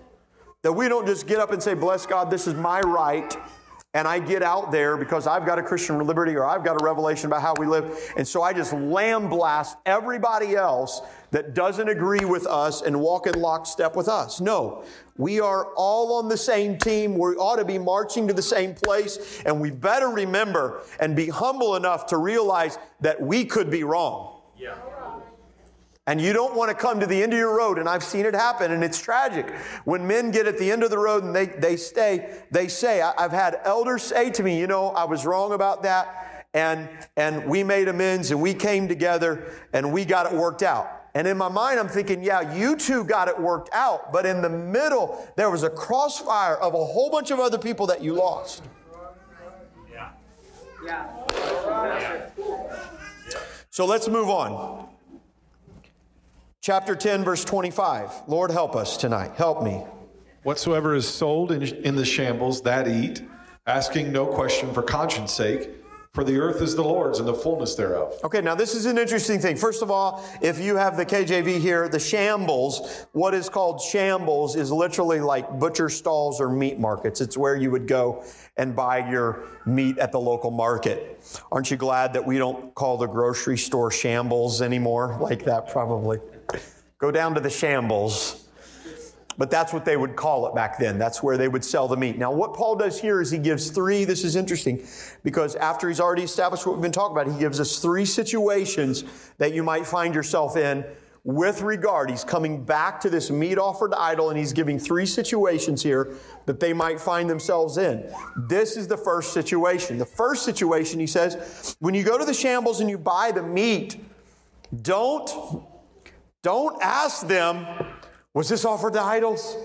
that 0.62 0.72
we 0.72 0.88
don't 0.88 1.06
just 1.06 1.26
get 1.26 1.38
up 1.38 1.52
and 1.52 1.62
say, 1.62 1.74
Bless 1.74 2.06
God, 2.06 2.30
this 2.30 2.46
is 2.46 2.54
my 2.54 2.80
right. 2.80 3.36
And 3.94 4.08
I 4.08 4.20
get 4.20 4.42
out 4.42 4.72
there 4.72 4.96
because 4.96 5.26
I've 5.26 5.44
got 5.44 5.58
a 5.58 5.62
Christian 5.62 5.98
liberty 5.98 6.34
or 6.34 6.46
I've 6.46 6.64
got 6.64 6.80
a 6.80 6.84
revelation 6.84 7.26
about 7.26 7.42
how 7.42 7.52
we 7.58 7.66
live. 7.66 8.14
And 8.16 8.26
so 8.26 8.42
I 8.42 8.54
just 8.54 8.72
lamb 8.72 9.28
blast 9.28 9.76
everybody 9.84 10.56
else 10.56 11.02
that 11.30 11.52
doesn't 11.52 11.90
agree 11.90 12.24
with 12.24 12.46
us 12.46 12.80
and 12.80 12.98
walk 12.98 13.26
in 13.26 13.34
lockstep 13.34 13.94
with 13.94 14.08
us. 14.08 14.40
No, 14.40 14.82
we 15.18 15.40
are 15.40 15.74
all 15.74 16.14
on 16.14 16.30
the 16.30 16.38
same 16.38 16.78
team. 16.78 17.18
We 17.18 17.34
ought 17.34 17.56
to 17.56 17.66
be 17.66 17.76
marching 17.76 18.26
to 18.28 18.32
the 18.32 18.40
same 18.40 18.74
place. 18.74 19.42
And 19.44 19.60
we 19.60 19.70
better 19.70 20.08
remember 20.08 20.80
and 20.98 21.14
be 21.14 21.28
humble 21.28 21.76
enough 21.76 22.06
to 22.06 22.16
realize 22.16 22.78
that 23.02 23.20
we 23.20 23.44
could 23.44 23.70
be 23.70 23.84
wrong. 23.84 24.31
Yeah. 26.06 26.12
And 26.12 26.20
you 26.20 26.32
don't 26.32 26.56
want 26.56 26.68
to 26.70 26.74
come 26.74 27.00
to 27.00 27.06
the 27.06 27.22
end 27.22 27.32
of 27.32 27.38
your 27.38 27.56
road, 27.56 27.78
and 27.78 27.88
I've 27.88 28.02
seen 28.02 28.26
it 28.26 28.34
happen, 28.34 28.72
and 28.72 28.82
it's 28.82 29.00
tragic. 29.00 29.48
When 29.84 30.06
men 30.06 30.30
get 30.30 30.46
at 30.46 30.58
the 30.58 30.70
end 30.70 30.82
of 30.82 30.90
the 30.90 30.98
road 30.98 31.22
and 31.22 31.34
they, 31.34 31.46
they 31.46 31.76
stay, 31.76 32.40
they 32.50 32.68
say, 32.68 33.00
I, 33.00 33.12
have 33.22 33.32
had 33.32 33.60
elders 33.64 34.02
say 34.02 34.30
to 34.30 34.42
me, 34.42 34.58
you 34.58 34.66
know, 34.66 34.88
I 34.88 35.04
was 35.04 35.24
wrong 35.24 35.52
about 35.52 35.84
that, 35.84 36.46
and, 36.54 36.88
and 37.16 37.46
we 37.46 37.62
made 37.62 37.88
amends, 37.88 38.30
and 38.32 38.42
we 38.42 38.52
came 38.52 38.88
together, 38.88 39.52
and 39.72 39.92
we 39.92 40.04
got 40.04 40.30
it 40.30 40.36
worked 40.36 40.62
out. 40.62 40.88
And 41.14 41.28
in 41.28 41.36
my 41.36 41.48
mind, 41.48 41.78
I'm 41.78 41.88
thinking, 41.88 42.22
yeah, 42.22 42.54
you 42.54 42.74
two 42.74 43.04
got 43.04 43.28
it 43.28 43.38
worked 43.38 43.68
out, 43.72 44.12
but 44.12 44.24
in 44.24 44.40
the 44.40 44.48
middle, 44.48 45.30
there 45.36 45.50
was 45.50 45.62
a 45.62 45.70
crossfire 45.70 46.56
of 46.56 46.74
a 46.74 46.84
whole 46.84 47.10
bunch 47.10 47.30
of 47.30 47.38
other 47.38 47.58
people 47.58 47.86
that 47.88 48.02
you 48.02 48.14
lost. 48.14 48.64
Yeah. 49.92 50.10
Yeah. 50.84 52.28
So 53.70 53.86
let's 53.86 54.08
move 54.08 54.28
on. 54.28 54.81
Chapter 56.62 56.94
10, 56.94 57.24
verse 57.24 57.44
25. 57.44 58.28
Lord, 58.28 58.52
help 58.52 58.76
us 58.76 58.96
tonight. 58.96 59.32
Help 59.34 59.64
me. 59.64 59.82
Whatsoever 60.44 60.94
is 60.94 61.08
sold 61.08 61.50
in, 61.50 61.64
in 61.84 61.96
the 61.96 62.04
shambles, 62.04 62.62
that 62.62 62.86
eat, 62.86 63.20
asking 63.66 64.12
no 64.12 64.26
question 64.26 64.72
for 64.72 64.80
conscience 64.80 65.32
sake. 65.32 65.70
For 66.12 66.22
the 66.22 66.38
earth 66.38 66.62
is 66.62 66.76
the 66.76 66.84
Lord's 66.84 67.18
and 67.18 67.26
the 67.26 67.34
fullness 67.34 67.74
thereof. 67.74 68.16
Okay, 68.22 68.40
now 68.40 68.54
this 68.54 68.76
is 68.76 68.86
an 68.86 68.96
interesting 68.96 69.40
thing. 69.40 69.56
First 69.56 69.82
of 69.82 69.90
all, 69.90 70.24
if 70.40 70.60
you 70.60 70.76
have 70.76 70.96
the 70.96 71.04
KJV 71.04 71.58
here, 71.58 71.88
the 71.88 71.98
shambles, 71.98 73.06
what 73.10 73.34
is 73.34 73.48
called 73.48 73.80
shambles 73.80 74.54
is 74.54 74.70
literally 74.70 75.18
like 75.18 75.58
butcher 75.58 75.88
stalls 75.88 76.40
or 76.40 76.48
meat 76.48 76.78
markets. 76.78 77.20
It's 77.20 77.36
where 77.36 77.56
you 77.56 77.72
would 77.72 77.88
go 77.88 78.24
and 78.56 78.76
buy 78.76 79.10
your 79.10 79.48
meat 79.66 79.98
at 79.98 80.12
the 80.12 80.20
local 80.20 80.52
market. 80.52 81.24
Aren't 81.50 81.72
you 81.72 81.76
glad 81.76 82.12
that 82.12 82.24
we 82.24 82.38
don't 82.38 82.72
call 82.76 82.98
the 82.98 83.08
grocery 83.08 83.58
store 83.58 83.90
shambles 83.90 84.62
anymore 84.62 85.18
like 85.20 85.44
that, 85.46 85.68
probably? 85.68 86.20
Go 87.02 87.10
down 87.10 87.34
to 87.34 87.40
the 87.40 87.50
shambles. 87.50 88.44
But 89.36 89.50
that's 89.50 89.72
what 89.72 89.84
they 89.84 89.96
would 89.96 90.14
call 90.14 90.46
it 90.46 90.54
back 90.54 90.78
then. 90.78 90.98
That's 90.98 91.20
where 91.20 91.36
they 91.36 91.48
would 91.48 91.64
sell 91.64 91.88
the 91.88 91.96
meat. 91.96 92.16
Now, 92.16 92.30
what 92.30 92.54
Paul 92.54 92.76
does 92.76 93.00
here 93.00 93.20
is 93.20 93.28
he 93.28 93.38
gives 93.38 93.72
three. 93.72 94.04
This 94.04 94.22
is 94.22 94.36
interesting 94.36 94.86
because 95.24 95.56
after 95.56 95.88
he's 95.88 95.98
already 95.98 96.22
established 96.22 96.64
what 96.64 96.76
we've 96.76 96.82
been 96.82 96.92
talking 96.92 97.16
about, 97.16 97.32
he 97.32 97.40
gives 97.40 97.58
us 97.58 97.80
three 97.80 98.04
situations 98.04 99.02
that 99.38 99.52
you 99.52 99.64
might 99.64 99.84
find 99.84 100.14
yourself 100.14 100.56
in 100.56 100.84
with 101.24 101.62
regard. 101.62 102.08
He's 102.08 102.22
coming 102.22 102.64
back 102.64 103.00
to 103.00 103.10
this 103.10 103.32
meat 103.32 103.58
offered 103.58 103.94
idol 103.94 104.30
and 104.30 104.38
he's 104.38 104.52
giving 104.52 104.78
three 104.78 105.06
situations 105.06 105.82
here 105.82 106.14
that 106.46 106.60
they 106.60 106.72
might 106.72 107.00
find 107.00 107.28
themselves 107.28 107.78
in. 107.78 108.08
This 108.36 108.76
is 108.76 108.86
the 108.86 108.96
first 108.96 109.32
situation. 109.32 109.98
The 109.98 110.06
first 110.06 110.44
situation, 110.44 111.00
he 111.00 111.08
says, 111.08 111.74
when 111.80 111.94
you 111.94 112.04
go 112.04 112.16
to 112.16 112.24
the 112.24 112.34
shambles 112.34 112.80
and 112.80 112.88
you 112.88 112.96
buy 112.96 113.32
the 113.32 113.42
meat, 113.42 113.96
don't 114.82 115.64
don't 116.42 116.82
ask 116.82 117.26
them, 117.26 117.66
was 118.34 118.48
this 118.48 118.64
offered 118.64 118.94
to 118.94 119.02
idols? 119.02 119.56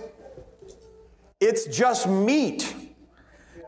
It's 1.40 1.66
just 1.66 2.08
meat. 2.08 2.76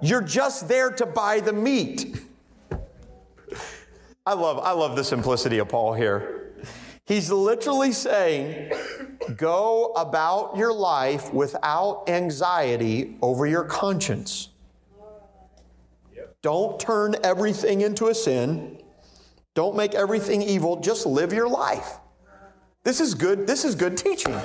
You're 0.02 0.22
just 0.22 0.68
there 0.68 0.92
to 0.92 1.06
buy 1.06 1.40
the 1.40 1.54
meat. 1.54 2.22
I 4.26 4.34
love, 4.34 4.60
I 4.60 4.72
love 4.72 4.96
the 4.96 5.04
simplicity 5.04 5.58
of 5.58 5.70
Paul 5.70 5.94
here. 5.94 6.54
He's 7.06 7.32
literally 7.32 7.92
saying, 7.92 8.72
go 9.36 9.94
about 9.96 10.56
your 10.56 10.72
life 10.72 11.34
without 11.34 12.04
anxiety 12.08 13.18
over 13.22 13.48
your 13.48 13.64
conscience. 13.64 14.50
Don't 16.42 16.80
turn 16.80 17.16
everything 17.24 17.82
into 17.82 18.08
a 18.08 18.16
sin. 18.16 18.82
Don't 19.56 19.76
make 19.76 19.96
everything 19.96 20.42
evil. 20.42 20.80
Just 20.80 21.06
live 21.06 21.34
your 21.34 21.50
life. 21.50 21.99
This 22.84 23.02
is 23.02 23.14
good. 23.14 23.46
This 23.46 23.66
is 23.66 23.76
good 23.76 23.98
teaching. 23.98 24.36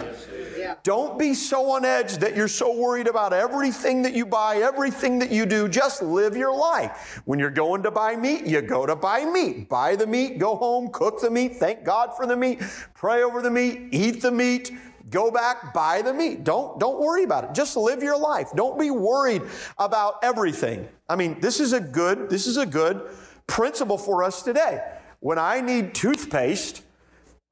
Don't 0.82 1.18
be 1.18 1.34
so 1.34 1.70
on 1.70 1.84
edge 1.84 2.16
that 2.18 2.36
you're 2.36 2.48
so 2.48 2.76
worried 2.76 3.06
about 3.06 3.32
everything 3.32 4.02
that 4.02 4.14
you 4.14 4.26
buy, 4.26 4.56
everything 4.56 5.18
that 5.20 5.30
you 5.30 5.46
do. 5.46 5.68
Just 5.68 6.02
live 6.02 6.36
your 6.36 6.54
life. 6.54 7.22
When 7.26 7.38
you're 7.38 7.50
going 7.50 7.82
to 7.84 7.90
buy 7.90 8.16
meat, 8.16 8.46
you 8.46 8.60
go 8.60 8.86
to 8.86 8.96
buy 8.96 9.24
meat. 9.24 9.68
Buy 9.68 9.94
the 9.94 10.06
meat, 10.06 10.38
go 10.38 10.56
home, 10.56 10.90
cook 10.90 11.20
the 11.20 11.30
meat, 11.30 11.56
thank 11.56 11.84
God 11.84 12.16
for 12.16 12.26
the 12.26 12.36
meat, 12.36 12.60
pray 12.94 13.22
over 13.22 13.40
the 13.40 13.50
meat, 13.50 13.88
eat 13.92 14.20
the 14.20 14.30
meat, 14.30 14.72
go 15.10 15.30
back, 15.30 15.72
buy 15.72 16.02
the 16.02 16.12
meat. 16.12 16.44
Don't, 16.44 16.80
don't 16.80 17.00
worry 17.00 17.24
about 17.24 17.44
it. 17.44 17.54
Just 17.54 17.76
live 17.76 18.02
your 18.02 18.18
life. 18.18 18.48
Don't 18.56 18.78
be 18.78 18.90
worried 18.90 19.42
about 19.78 20.14
everything. 20.22 20.88
I 21.08 21.16
mean, 21.16 21.40
this 21.40 21.60
is 21.60 21.72
a 21.72 21.80
good, 21.80 22.30
this 22.30 22.46
is 22.46 22.56
a 22.56 22.66
good 22.66 23.08
principle 23.46 23.98
for 23.98 24.24
us 24.24 24.42
today. 24.42 24.82
When 25.20 25.38
I 25.38 25.60
need 25.60 25.94
toothpaste, 25.94 26.82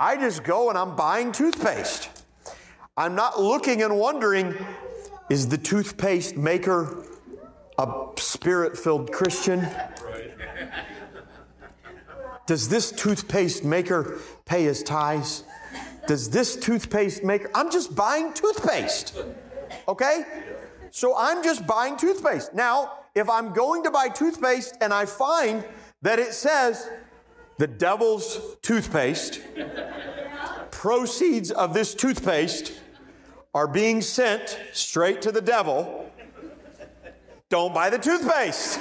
I 0.03 0.17
just 0.17 0.43
go 0.43 0.69
and 0.69 0.77
I'm 0.77 0.97
buying 0.97 1.31
toothpaste. 1.31 2.11
I'm 2.97 3.15
not 3.15 3.41
looking 3.41 3.83
and 3.83 3.97
wondering, 3.97 4.53
is 5.31 5.47
the 5.47 5.57
toothpaste 5.57 6.37
maker 6.37 7.07
a 7.79 8.07
spirit 8.17 8.77
filled 8.77 9.13
Christian? 9.13 9.65
Does 12.49 12.69
this 12.69 12.91
toothpaste 12.91 13.63
maker 13.63 14.19
pay 14.45 14.65
his 14.65 14.83
tithes? 14.83 15.45
Does 16.09 16.29
this 16.31 16.57
toothpaste 16.57 17.23
maker, 17.23 17.49
I'm 17.55 17.71
just 17.71 17.95
buying 17.95 18.33
toothpaste. 18.33 19.17
Okay? 19.87 20.25
So 20.91 21.15
I'm 21.17 21.45
just 21.45 21.65
buying 21.65 21.97
toothpaste. 21.97 22.55
Now, 22.55 22.99
if 23.15 23.31
I'm 23.31 23.53
going 23.53 23.85
to 23.85 23.93
buy 23.93 24.09
toothpaste 24.09 24.79
and 24.81 24.93
I 24.93 25.07
find 25.07 25.65
that 26.03 26.19
it 26.19 26.35
says 26.35 26.91
the 27.59 27.67
devil's 27.67 28.57
toothpaste, 28.63 29.41
proceeds 30.71 31.51
of 31.51 31.75
this 31.75 31.95
toothpaste 31.95 32.73
are 33.55 33.69
being 33.69 34.01
sent 34.01 34.59
straight 34.73 35.23
to 35.23 35.33
the 35.33 35.41
devil, 35.41 36.11
don't 37.49 37.75
buy 37.75 37.91
the 37.91 37.99
toothpaste. 37.99 38.79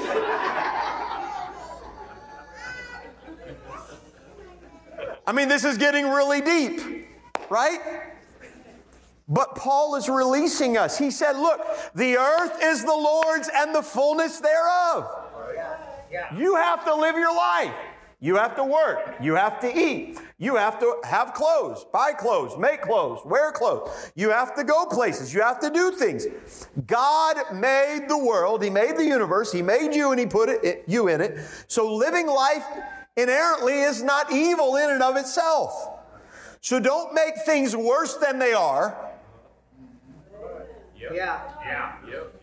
I 5.28 5.34
mean, 5.34 5.50
this 5.50 5.66
is 5.66 5.78
getting 5.78 6.10
really 6.10 6.42
deep, 6.42 7.08
right? 7.50 7.80
But 9.28 9.56
Paul 9.56 9.96
is 9.96 10.10
releasing 10.10 10.78
us. 10.78 10.98
He 10.98 11.12
said, 11.12 11.38
Look, 11.38 11.62
the 11.96 12.18
earth 12.18 12.60
is 12.62 12.84
the 12.84 12.88
Lord's 12.88 13.50
and 13.54 13.74
the 13.74 13.82
fullness 13.82 14.40
thereof. 14.40 15.10
You 16.36 16.56
have 16.56 16.84
to 16.86 16.96
live 16.96 17.16
your 17.16 17.34
life. 17.34 17.74
You 18.24 18.36
have 18.36 18.56
to 18.58 18.64
work. 18.64 19.16
You 19.20 19.34
have 19.34 19.60
to 19.62 19.68
eat. 19.68 20.20
You 20.38 20.56
have 20.56 20.80
to 20.80 20.96
have 21.04 21.34
clothes, 21.34 21.86
buy 21.92 22.14
clothes, 22.14 22.56
make 22.56 22.82
clothes, 22.82 23.20
wear 23.26 23.52
clothes. 23.52 24.12
You 24.16 24.30
have 24.30 24.56
to 24.56 24.64
go 24.64 24.86
places. 24.86 25.34
You 25.34 25.42
have 25.42 25.60
to 25.62 25.72
do 25.72 25.92
things. 25.92 26.28
God 26.86 27.38
made 27.52 28.06
the 28.08 28.18
world. 28.18 28.64
He 28.64 28.70
made 28.70 28.96
the 28.96 29.06
universe. 29.06 29.52
He 29.52 29.64
made 29.64 29.96
you 29.96 30.12
and 30.12 30.20
He 30.20 30.28
put 30.28 30.50
it, 30.50 30.84
you 30.88 31.08
in 31.08 31.20
it. 31.20 31.40
So 31.68 31.92
living 31.92 32.28
life 32.28 32.64
inherently 33.18 33.82
is 33.82 34.04
not 34.04 34.32
evil 34.32 34.76
in 34.76 34.92
and 34.92 35.02
of 35.02 35.18
itself. 35.18 35.90
So 36.62 36.80
don't 36.80 37.16
make 37.16 37.34
things 37.44 37.76
worse 37.76 38.18
than 38.18 38.38
they 38.38 38.54
are. 38.54 38.96
Yeah. 40.96 41.42
Yeah. 41.66 41.96
Yep. 42.08 42.41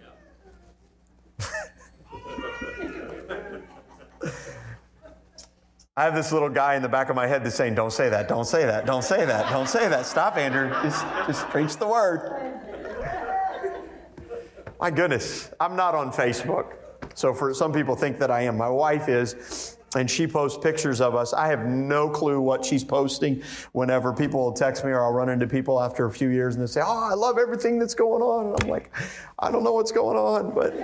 I 5.98 6.04
have 6.04 6.14
this 6.14 6.30
little 6.30 6.48
guy 6.48 6.76
in 6.76 6.82
the 6.82 6.88
back 6.88 7.10
of 7.10 7.16
my 7.16 7.26
head 7.26 7.42
that's 7.42 7.56
saying, 7.56 7.74
Don't 7.74 7.92
say 7.92 8.08
that, 8.08 8.28
don't 8.28 8.44
say 8.44 8.64
that, 8.64 8.86
don't 8.86 9.02
say 9.02 9.24
that, 9.24 9.50
don't 9.50 9.68
say 9.68 9.88
that. 9.88 10.06
Stop, 10.06 10.36
Andrew. 10.36 10.70
Just, 10.80 11.04
just 11.26 11.48
preach 11.48 11.76
the 11.76 11.88
word. 11.88 12.52
My 14.78 14.92
goodness, 14.92 15.50
I'm 15.58 15.74
not 15.74 15.96
on 15.96 16.12
Facebook. 16.12 16.74
So 17.14 17.34
for 17.34 17.52
some 17.52 17.72
people 17.72 17.96
think 17.96 18.18
that 18.20 18.30
I 18.30 18.42
am. 18.42 18.56
My 18.56 18.68
wife 18.68 19.08
is, 19.08 19.76
and 19.96 20.08
she 20.08 20.28
posts 20.28 20.56
pictures 20.62 21.00
of 21.00 21.16
us. 21.16 21.34
I 21.34 21.48
have 21.48 21.66
no 21.66 22.08
clue 22.08 22.40
what 22.40 22.64
she's 22.64 22.84
posting 22.84 23.42
whenever 23.72 24.12
people 24.12 24.38
will 24.38 24.52
text 24.52 24.84
me 24.84 24.92
or 24.92 25.02
I'll 25.02 25.12
run 25.12 25.28
into 25.28 25.48
people 25.48 25.82
after 25.82 26.06
a 26.06 26.12
few 26.12 26.28
years 26.28 26.54
and 26.54 26.62
they 26.62 26.68
say, 26.70 26.80
Oh, 26.80 27.08
I 27.10 27.14
love 27.14 27.38
everything 27.38 27.76
that's 27.76 27.94
going 27.94 28.22
on. 28.22 28.52
And 28.52 28.62
I'm 28.62 28.68
like, 28.68 28.94
I 29.40 29.50
don't 29.50 29.64
know 29.64 29.72
what's 29.72 29.90
going 29.90 30.16
on, 30.16 30.54
but 30.54 30.74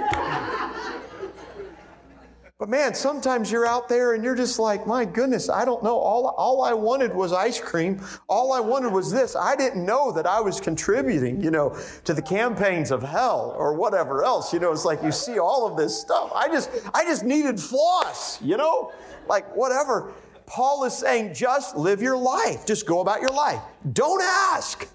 but 2.64 2.70
man, 2.70 2.94
sometimes 2.94 3.52
you're 3.52 3.66
out 3.66 3.90
there 3.90 4.14
and 4.14 4.24
you're 4.24 4.34
just 4.34 4.58
like, 4.58 4.86
my 4.86 5.04
goodness, 5.04 5.50
I 5.50 5.66
don't 5.66 5.84
know. 5.84 5.98
All, 5.98 6.28
all 6.28 6.62
I 6.62 6.72
wanted 6.72 7.14
was 7.14 7.30
ice 7.30 7.60
cream. 7.60 8.00
All 8.26 8.54
I 8.54 8.60
wanted 8.60 8.90
was 8.90 9.12
this. 9.12 9.36
I 9.36 9.54
didn't 9.54 9.84
know 9.84 10.10
that 10.12 10.24
I 10.24 10.40
was 10.40 10.62
contributing, 10.62 11.42
you 11.42 11.50
know, 11.50 11.78
to 12.04 12.14
the 12.14 12.22
campaigns 12.22 12.90
of 12.90 13.02
hell 13.02 13.54
or 13.58 13.74
whatever 13.74 14.24
else. 14.24 14.50
You 14.50 14.60
know, 14.60 14.72
it's 14.72 14.86
like 14.86 15.02
you 15.02 15.12
see 15.12 15.38
all 15.38 15.70
of 15.70 15.76
this 15.76 16.00
stuff. 16.00 16.32
I 16.34 16.48
just, 16.48 16.70
I 16.94 17.04
just 17.04 17.22
needed 17.22 17.60
floss, 17.60 18.40
you 18.40 18.56
know, 18.56 18.94
like 19.28 19.54
whatever. 19.54 20.14
Paul 20.46 20.84
is 20.84 20.96
saying, 20.96 21.34
just 21.34 21.76
live 21.76 22.00
your 22.00 22.16
life. 22.16 22.64
Just 22.64 22.86
go 22.86 23.02
about 23.02 23.20
your 23.20 23.28
life. 23.28 23.60
Don't 23.92 24.22
ask. 24.22 24.88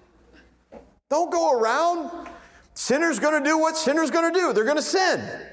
Don't 1.12 1.32
go 1.32 1.52
around. 1.54 2.30
Sinner's 2.74 3.20
going 3.20 3.44
to 3.44 3.48
do 3.48 3.60
what 3.60 3.78
sinner's 3.78 4.10
going 4.10 4.34
to 4.34 4.40
do. 4.40 4.54
They're 4.54 4.64
going 4.64 4.78
to 4.78 4.82
sin. 4.82 5.49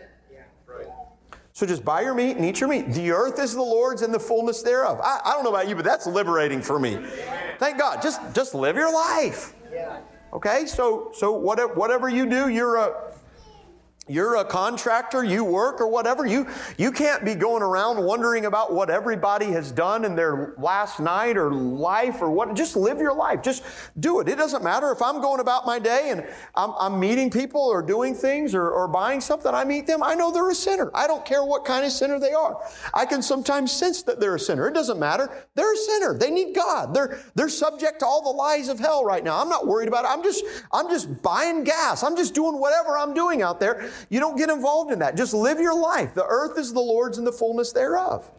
So 1.57 1.65
just 1.65 1.87
buy 1.87 2.03
your 2.03 2.13
meat 2.13 2.37
and 2.37 2.45
eat 2.45 2.61
your 2.61 2.69
meat. 2.69 2.93
The 2.93 3.13
earth 3.13 3.39
is 3.39 3.55
the 3.55 3.63
Lord's 3.63 4.03
and 4.03 4.13
the 4.13 4.21
fullness 4.21 4.61
thereof. 4.61 5.01
I, 5.03 5.21
I 5.25 5.33
don't 5.33 5.43
know 5.43 5.49
about 5.49 5.67
you, 5.67 5.75
but 5.75 5.87
that's 5.87 6.07
liberating 6.07 6.61
for 6.61 6.79
me. 6.79 6.99
Thank 7.59 7.79
God. 7.79 8.03
Just 8.03 8.21
just 8.35 8.55
live 8.55 8.77
your 8.77 8.93
life. 8.93 9.55
Okay? 10.35 10.67
So 10.67 11.13
so 11.15 11.33
whatever 11.33 11.73
whatever 11.73 12.11
you 12.11 12.29
do, 12.29 12.51
you're 12.51 12.77
a 12.77 13.11
you're 14.09 14.37
a 14.37 14.45
contractor, 14.45 15.25
you 15.25 15.43
work 15.45 15.81
or 15.81 15.89
whatever, 15.89 16.27
you, 16.27 16.47
you 16.79 16.93
can't 16.93 17.25
be 17.25 17.35
going 17.35 17.63
around 17.63 18.05
wondering 18.05 18.47
about 18.47 18.73
what 18.73 18.89
everybody 18.89 19.47
has 19.47 19.73
done 19.73 20.05
in 20.05 20.15
their 20.15 20.55
last 20.59 21.01
night 21.01 21.37
or 21.37 21.53
life 21.53 22.23
or 22.23 22.31
what. 22.31 22.55
Just 22.55 22.77
live 22.77 23.01
your 23.01 23.15
life. 23.15 23.43
Just 23.43 23.65
do 23.99 24.21
it. 24.21 24.29
It 24.29 24.37
doesn't 24.37 24.63
matter 24.63 24.93
if 24.93 25.03
I'm 25.03 25.21
going 25.21 25.41
about 25.41 25.67
my 25.67 25.81
day 25.81 26.11
and 26.11 26.25
I'm, 26.55 26.73
I'm 26.79 27.01
meeting 27.01 27.31
people 27.31 27.61
or 27.61 27.83
doing 27.83 28.15
things 28.15 28.55
or, 28.55 28.71
or 28.71 28.87
buying 28.87 29.21
something, 29.21 29.53
I 29.53 29.65
meet 29.65 29.87
them. 29.89 30.03
I 30.03 30.15
know 30.15 30.31
they're 30.31 30.51
a 30.51 30.55
sinner. 30.55 30.91
I 30.95 31.09
don't 31.09 31.25
care 31.25 31.45
what 31.45 31.65
kind 31.65 31.85
of 31.85 31.91
sinner 31.91 32.21
they 32.21 32.33
are. 32.33 32.61
I 32.95 33.07
can 33.07 33.23
sometimes 33.23 33.73
sense 33.73 34.03
that 34.05 34.21
they're 34.21 34.37
a 34.37 34.41
sinner. 34.41 34.69
It 34.69 34.75
doesn't 34.75 35.01
matter. 35.01 35.47
They're 35.57 35.73
a 35.73 35.77
sinner. 35.77 36.17
They 36.17 36.31
need 36.31 36.55
God. 36.55 36.95
They're, 36.95 37.21
they're 37.35 37.49
subject 37.49 38.01
to 38.01 38.07
all 38.07 38.23
the 38.23 38.31
lies 38.31 38.69
of 38.69 38.79
hell 38.79 39.05
right 39.05 39.25
now. 39.25 39.41
I'm 39.41 39.49
not 39.49 39.67
worried 39.67 39.89
about 39.89 40.05
it. 40.05 40.11
I'm 40.13 40.23
just, 40.23 40.45
I'm 40.73 40.89
just 40.89 41.23
buying 41.23 41.65
gas. 41.65 42.05
I'm 42.05 42.17
just 42.17 42.35
doing 42.35 42.61
whatever 42.61 42.97
I'm 42.97 43.13
doing 43.13 43.43
out 43.43 43.59
there. 43.59 43.91
You 44.09 44.21
don't 44.21 44.37
get 44.37 44.51
involved 44.51 44.93
in 44.93 44.99
that. 45.01 45.17
Just 45.17 45.35
live 45.35 45.61
your 45.61 45.79
life. 45.79 46.15
The 46.15 46.25
earth 46.27 46.59
is 46.59 46.73
the 46.73 46.81
Lord's 46.81 47.19
and 47.19 47.27
the 47.27 47.33
fullness 47.33 47.73
thereof. 47.73 48.31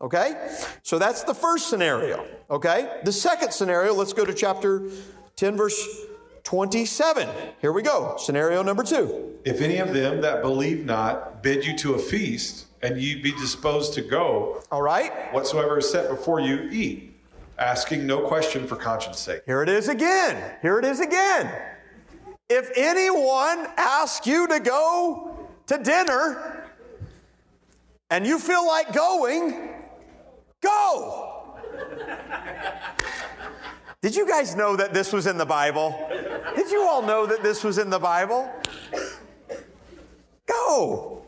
Okay? 0.00 0.50
So 0.82 0.98
that's 0.98 1.24
the 1.24 1.34
first 1.34 1.68
scenario. 1.68 2.26
Okay? 2.50 3.00
The 3.04 3.12
second 3.12 3.52
scenario, 3.52 3.94
let's 3.94 4.12
go 4.12 4.24
to 4.24 4.34
chapter 4.34 4.90
10, 5.36 5.56
verse 5.56 6.06
27. 6.44 7.28
Here 7.60 7.72
we 7.72 7.82
go. 7.82 8.16
Scenario 8.18 8.62
number 8.62 8.82
two. 8.82 9.38
If 9.44 9.60
any 9.60 9.78
of 9.78 9.92
them 9.92 10.20
that 10.22 10.42
believe 10.42 10.84
not 10.84 11.42
bid 11.42 11.64
you 11.64 11.76
to 11.78 11.94
a 11.94 11.98
feast, 11.98 12.66
and 12.82 13.00
ye 13.00 13.20
be 13.20 13.32
disposed 13.32 13.94
to 13.94 14.02
go, 14.02 14.62
All 14.70 14.82
right? 14.82 15.32
whatsoever 15.32 15.78
is 15.78 15.90
set 15.90 16.08
before 16.08 16.40
you, 16.40 16.68
eat, 16.70 17.14
asking 17.58 18.06
no 18.06 18.20
question 18.20 18.66
for 18.66 18.76
conscience 18.76 19.18
sake. 19.18 19.42
Here 19.46 19.62
it 19.62 19.68
is 19.68 19.88
again. 19.88 20.56
Here 20.62 20.78
it 20.78 20.84
is 20.84 21.00
again. 21.00 21.52
If 22.48 22.70
anyone 22.76 23.66
asks 23.76 24.26
you 24.26 24.46
to 24.48 24.58
go 24.58 25.48
to 25.66 25.78
dinner 25.78 26.64
and 28.10 28.26
you 28.26 28.38
feel 28.38 28.66
like 28.66 28.92
going, 28.94 29.68
go. 30.62 31.56
Did 34.00 34.16
you 34.16 34.26
guys 34.26 34.56
know 34.56 34.76
that 34.76 34.94
this 34.94 35.12
was 35.12 35.26
in 35.26 35.36
the 35.36 35.44
Bible? 35.44 36.08
Did 36.56 36.70
you 36.70 36.82
all 36.82 37.02
know 37.02 37.26
that 37.26 37.42
this 37.42 37.64
was 37.64 37.76
in 37.78 37.90
the 37.90 37.98
Bible? 37.98 38.50
Go. 40.46 41.22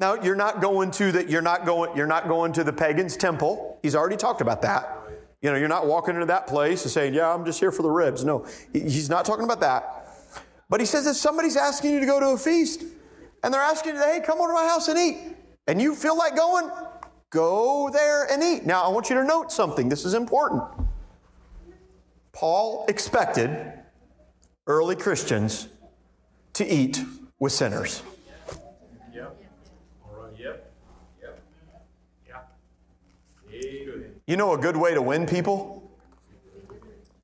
Now 0.00 0.14
you're 0.14 0.34
not 0.34 0.60
going 0.60 0.90
to 0.92 1.12
the 1.12 1.30
you're 1.30 1.42
not 1.42 1.66
going 1.66 1.94
you're 1.94 2.06
not 2.06 2.26
going 2.26 2.52
to 2.54 2.64
the 2.64 2.72
pagan's 2.72 3.16
temple. 3.16 3.78
He's 3.82 3.94
already 3.94 4.16
talked 4.16 4.40
about 4.40 4.62
that. 4.62 4.96
You 5.42 5.50
know, 5.50 5.56
you're 5.56 5.68
not 5.68 5.86
walking 5.86 6.14
into 6.14 6.26
that 6.26 6.46
place 6.46 6.82
and 6.82 6.90
saying, 6.90 7.14
"Yeah, 7.14 7.32
I'm 7.32 7.44
just 7.44 7.60
here 7.60 7.70
for 7.70 7.82
the 7.82 7.90
ribs." 7.90 8.24
No, 8.24 8.46
he's 8.72 9.10
not 9.10 9.24
talking 9.24 9.44
about 9.44 9.60
that. 9.60 9.99
But 10.70 10.80
he 10.80 10.86
says 10.86 11.06
if 11.06 11.16
somebody's 11.16 11.56
asking 11.56 11.92
you 11.92 12.00
to 12.00 12.06
go 12.06 12.20
to 12.20 12.28
a 12.28 12.38
feast 12.38 12.84
and 13.42 13.52
they're 13.52 13.60
asking 13.60 13.96
you, 13.96 14.00
"Hey, 14.00 14.20
come 14.24 14.38
over 14.38 14.48
to 14.48 14.54
my 14.54 14.66
house 14.66 14.88
and 14.88 14.98
eat," 14.98 15.36
and 15.66 15.82
you 15.82 15.94
feel 15.94 16.16
like 16.16 16.36
going, 16.36 16.70
go 17.30 17.90
there 17.90 18.24
and 18.30 18.42
eat. 18.42 18.64
Now, 18.64 18.82
I 18.84 18.88
want 18.88 19.10
you 19.10 19.16
to 19.16 19.24
note 19.24 19.52
something. 19.52 19.88
This 19.88 20.04
is 20.04 20.14
important. 20.14 20.62
Paul 22.32 22.86
expected 22.88 23.72
early 24.66 24.94
Christians 24.94 25.68
to 26.54 26.64
eat 26.64 27.02
with 27.38 27.52
sinners. 27.52 28.02
You 34.26 34.36
know 34.36 34.52
a 34.52 34.58
good 34.58 34.76
way 34.76 34.94
to 34.94 35.02
win 35.02 35.26
people 35.26 35.90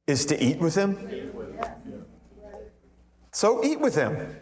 is 0.08 0.26
to 0.26 0.42
eat 0.42 0.58
with 0.58 0.74
them. 0.74 0.96
So 3.36 3.62
eat 3.62 3.78
with 3.78 3.94
them. 3.94 4.34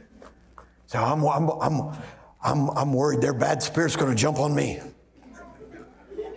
So 0.86 1.00
I'm, 1.00 1.24
I'm, 1.24 1.50
I'm, 1.60 1.96
I'm, 2.40 2.70
I'm 2.78 2.92
worried 2.92 3.20
their 3.20 3.34
bad 3.34 3.60
spirit's 3.60 3.96
going 3.96 4.12
to 4.12 4.16
jump 4.16 4.38
on 4.38 4.54
me. 4.54 4.78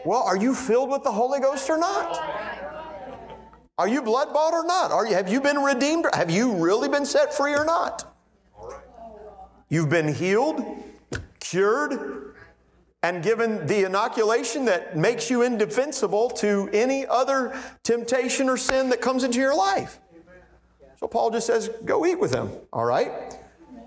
Well, 0.03 0.23
are 0.23 0.35
you 0.35 0.55
filled 0.55 0.89
with 0.89 1.03
the 1.03 1.11
Holy 1.11 1.39
Ghost 1.39 1.69
or 1.69 1.77
not? 1.77 2.19
Are 3.77 3.87
you 3.87 4.01
blood 4.01 4.33
bought 4.33 4.55
or 4.55 4.65
not? 4.65 4.89
Are 4.89 5.05
you, 5.05 5.13
have 5.13 5.29
you 5.29 5.39
been 5.39 5.57
redeemed? 5.57 6.07
Have 6.15 6.31
you 6.31 6.55
really 6.55 6.89
been 6.89 7.05
set 7.05 7.31
free 7.31 7.53
or 7.53 7.63
not? 7.63 8.11
You've 9.69 9.89
been 9.89 10.11
healed, 10.11 10.65
cured, 11.39 12.33
and 13.03 13.21
given 13.21 13.67
the 13.67 13.85
inoculation 13.85 14.65
that 14.65 14.97
makes 14.97 15.29
you 15.29 15.43
indefensible 15.43 16.31
to 16.31 16.71
any 16.73 17.05
other 17.05 17.55
temptation 17.83 18.49
or 18.49 18.57
sin 18.57 18.89
that 18.89 18.99
comes 18.99 19.23
into 19.23 19.37
your 19.37 19.55
life. 19.55 19.99
So 20.99 21.07
Paul 21.07 21.29
just 21.31 21.47
says, 21.47 21.69
go 21.85 22.05
eat 22.05 22.19
with 22.19 22.31
them, 22.31 22.51
all 22.73 22.85
right? 22.85 23.11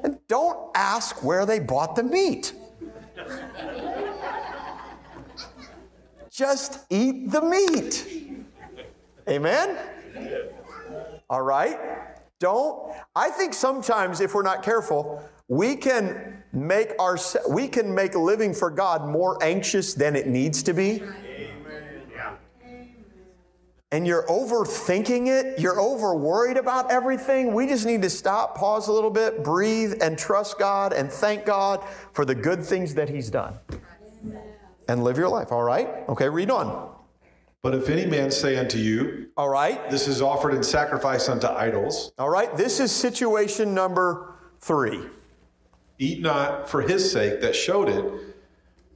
And 0.05 0.19
don't 0.29 0.71
ask 0.75 1.23
where 1.25 1.45
they 1.45 1.59
bought 1.59 1.97
the 1.97 2.03
meat. 2.03 2.55
Just 6.31 6.87
eat 6.89 7.31
the 7.31 7.43
meat. 7.43 8.07
Amen? 9.29 9.77
All 11.29 11.43
right? 11.43 11.79
Don't, 12.39 12.95
I 13.15 13.29
think 13.29 13.55
sometimes 13.55 14.21
if 14.21 14.35
we're 14.35 14.43
not 14.43 14.63
careful, 14.63 15.23
we 15.49 15.77
can 15.77 16.43
make 16.53 16.93
our 16.99 17.19
we 17.49 17.69
can 17.69 17.95
make 17.95 18.15
living 18.15 18.55
for 18.55 18.71
God 18.71 19.07
more 19.09 19.37
anxious 19.43 19.95
than 19.95 20.17
it 20.17 20.27
needs 20.27 20.63
to 20.63 20.73
be. 20.73 21.03
And 23.93 24.07
you're 24.07 24.25
overthinking 24.27 25.27
it, 25.27 25.59
you're 25.59 25.81
over 25.81 26.15
worried 26.15 26.57
about 26.57 26.93
everything. 26.93 27.53
We 27.53 27.67
just 27.67 27.85
need 27.85 28.03
to 28.03 28.11
stop, 28.11 28.57
pause 28.57 28.87
a 28.87 28.93
little 28.93 29.11
bit, 29.11 29.43
breathe, 29.43 29.95
and 30.01 30.17
trust 30.17 30.61
God 30.61 30.93
and 30.93 31.11
thank 31.11 31.45
God 31.45 31.85
for 32.13 32.25
the 32.25 32.35
good 32.35 32.65
things 32.65 32.95
that 32.95 33.09
He's 33.09 33.31
done. 33.31 33.59
And 34.87 35.03
live 35.03 35.19
your 35.19 35.29
life, 35.29 35.51
all 35.51 35.65
right? 35.65 35.89
Okay, 36.09 36.29
read 36.29 36.51
on. 36.51 36.95
But 37.63 37.75
if 37.75 37.89
any 37.89 38.07
man 38.07 38.31
say 38.31 38.57
unto 38.57 38.79
you, 38.79 39.29
All 39.37 39.49
right? 39.49 39.91
This 39.91 40.07
is 40.07 40.23
offered 40.23 40.55
in 40.55 40.63
sacrifice 40.63 41.29
unto 41.29 41.49
idols, 41.49 42.13
All 42.17 42.31
right, 42.31 42.57
this 42.57 42.79
is 42.79 42.93
situation 42.93 43.75
number 43.75 44.35
three. 44.61 45.01
eat 45.99 46.21
not 46.23 46.69
for 46.69 46.81
his 46.81 47.11
sake 47.11 47.41
that 47.41 47.57
showed 47.57 47.89
it, 47.89 48.05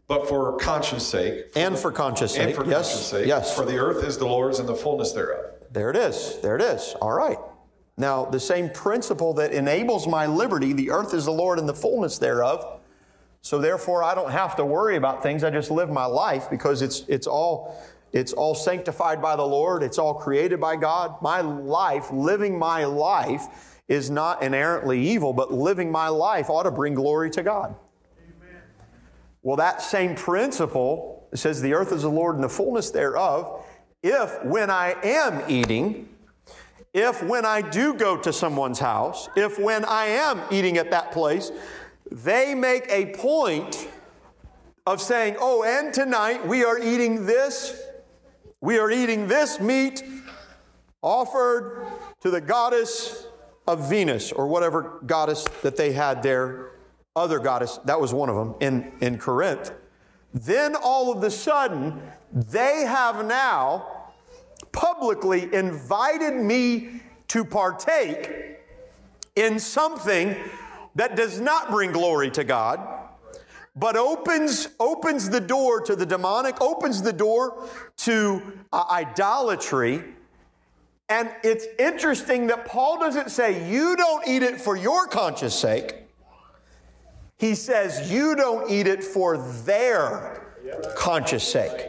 but 0.06 0.28
for 0.28 0.56
conscience 0.58 1.06
sake, 1.06 1.46
And 1.56 1.78
for 1.78 1.90
conscience 1.90 2.36
and 2.36 2.48
sake. 2.48 2.56
for 2.56 2.64
yes, 2.66 2.88
conscience 2.90 3.06
sake. 3.06 3.26
yes. 3.26 3.56
For 3.56 3.64
the 3.64 3.78
earth 3.78 4.04
is 4.04 4.18
the 4.18 4.26
Lord's 4.26 4.58
and 4.58 4.68
the 4.68 4.74
fullness 4.74 5.12
thereof. 5.12 5.46
There 5.72 5.90
it 5.90 5.96
is. 5.96 6.38
There 6.42 6.56
it 6.56 6.62
is. 6.62 6.94
All 7.00 7.12
right. 7.12 7.38
Now, 7.96 8.24
the 8.24 8.40
same 8.40 8.70
principle 8.70 9.34
that 9.34 9.52
enables 9.52 10.06
my 10.06 10.26
liberty, 10.26 10.72
the 10.72 10.90
earth 10.90 11.14
is 11.14 11.24
the 11.24 11.32
Lord 11.32 11.58
and 11.58 11.68
the 11.68 11.74
fullness 11.74 12.18
thereof. 12.18 12.80
So 13.40 13.58
therefore 13.58 14.02
I 14.02 14.14
don't 14.14 14.30
have 14.30 14.56
to 14.56 14.64
worry 14.64 14.96
about 14.96 15.22
things. 15.22 15.44
I 15.44 15.50
just 15.50 15.70
live 15.70 15.90
my 15.90 16.06
life 16.06 16.48
because 16.50 16.80
it's 16.82 17.04
it's 17.08 17.26
all 17.26 17.78
it's 18.12 18.32
all 18.32 18.54
sanctified 18.54 19.20
by 19.20 19.36
the 19.36 19.46
Lord. 19.46 19.82
It's 19.82 19.98
all 19.98 20.14
created 20.14 20.60
by 20.60 20.76
God. 20.76 21.20
My 21.20 21.40
life, 21.40 22.10
living 22.10 22.58
my 22.58 22.84
life 22.84 23.42
is 23.88 24.08
not 24.08 24.42
inherently 24.42 25.00
evil, 25.08 25.32
but 25.32 25.52
living 25.52 25.90
my 25.92 26.08
life 26.08 26.48
ought 26.48 26.62
to 26.62 26.70
bring 26.70 26.94
glory 26.94 27.28
to 27.30 27.42
God. 27.42 27.74
Well, 29.44 29.56
that 29.56 29.82
same 29.82 30.16
principle 30.16 31.28
says 31.34 31.60
the 31.60 31.74
earth 31.74 31.92
is 31.92 32.02
the 32.02 32.08
Lord 32.08 32.34
and 32.34 32.42
the 32.42 32.48
fullness 32.48 32.90
thereof. 32.90 33.62
If 34.02 34.42
when 34.42 34.70
I 34.70 34.96
am 35.02 35.42
eating, 35.50 36.08
if 36.94 37.22
when 37.22 37.44
I 37.44 37.60
do 37.60 37.92
go 37.92 38.16
to 38.16 38.32
someone's 38.32 38.78
house, 38.78 39.28
if 39.36 39.58
when 39.58 39.84
I 39.84 40.06
am 40.06 40.40
eating 40.50 40.78
at 40.78 40.90
that 40.92 41.12
place, 41.12 41.52
they 42.10 42.54
make 42.54 42.86
a 42.88 43.14
point 43.16 43.86
of 44.86 45.00
saying, 45.02 45.36
oh, 45.38 45.62
and 45.62 45.92
tonight 45.92 46.46
we 46.46 46.64
are 46.64 46.78
eating 46.78 47.26
this, 47.26 47.82
we 48.62 48.78
are 48.78 48.90
eating 48.90 49.28
this 49.28 49.60
meat 49.60 50.02
offered 51.02 51.86
to 52.20 52.30
the 52.30 52.40
goddess 52.40 53.26
of 53.66 53.90
Venus 53.90 54.32
or 54.32 54.46
whatever 54.46 55.02
goddess 55.04 55.44
that 55.62 55.76
they 55.76 55.92
had 55.92 56.22
there, 56.22 56.70
other 57.16 57.38
goddess, 57.38 57.78
that 57.84 58.00
was 58.00 58.12
one 58.12 58.28
of 58.28 58.36
them 58.36 58.54
in, 58.60 58.92
in 59.00 59.18
Corinth. 59.18 59.72
Then 60.32 60.74
all 60.74 61.12
of 61.12 61.20
the 61.20 61.30
sudden, 61.30 62.02
they 62.32 62.84
have 62.86 63.24
now 63.24 63.86
publicly 64.72 65.54
invited 65.54 66.34
me 66.34 67.00
to 67.28 67.44
partake 67.44 68.58
in 69.36 69.58
something 69.58 70.36
that 70.96 71.16
does 71.16 71.40
not 71.40 71.70
bring 71.70 71.92
glory 71.92 72.30
to 72.32 72.44
God, 72.44 72.80
but 73.76 73.96
opens, 73.96 74.68
opens 74.78 75.30
the 75.30 75.40
door 75.40 75.80
to 75.80 75.96
the 75.96 76.06
demonic, 76.06 76.60
opens 76.60 77.02
the 77.02 77.12
door 77.12 77.68
to 77.98 78.42
uh, 78.72 78.84
idolatry. 78.90 80.02
And 81.08 81.30
it's 81.42 81.66
interesting 81.78 82.48
that 82.48 82.64
Paul 82.64 82.98
doesn't 82.98 83.30
say, 83.30 83.68
you 83.70 83.96
don't 83.96 84.26
eat 84.26 84.42
it 84.42 84.60
for 84.60 84.76
your 84.76 85.06
conscience 85.06 85.54
sake. 85.54 86.03
He 87.36 87.54
says, 87.54 88.10
you 88.10 88.36
don't 88.36 88.70
eat 88.70 88.86
it 88.86 89.02
for 89.02 89.38
their 89.64 90.54
conscious 90.96 91.46
sake. 91.46 91.88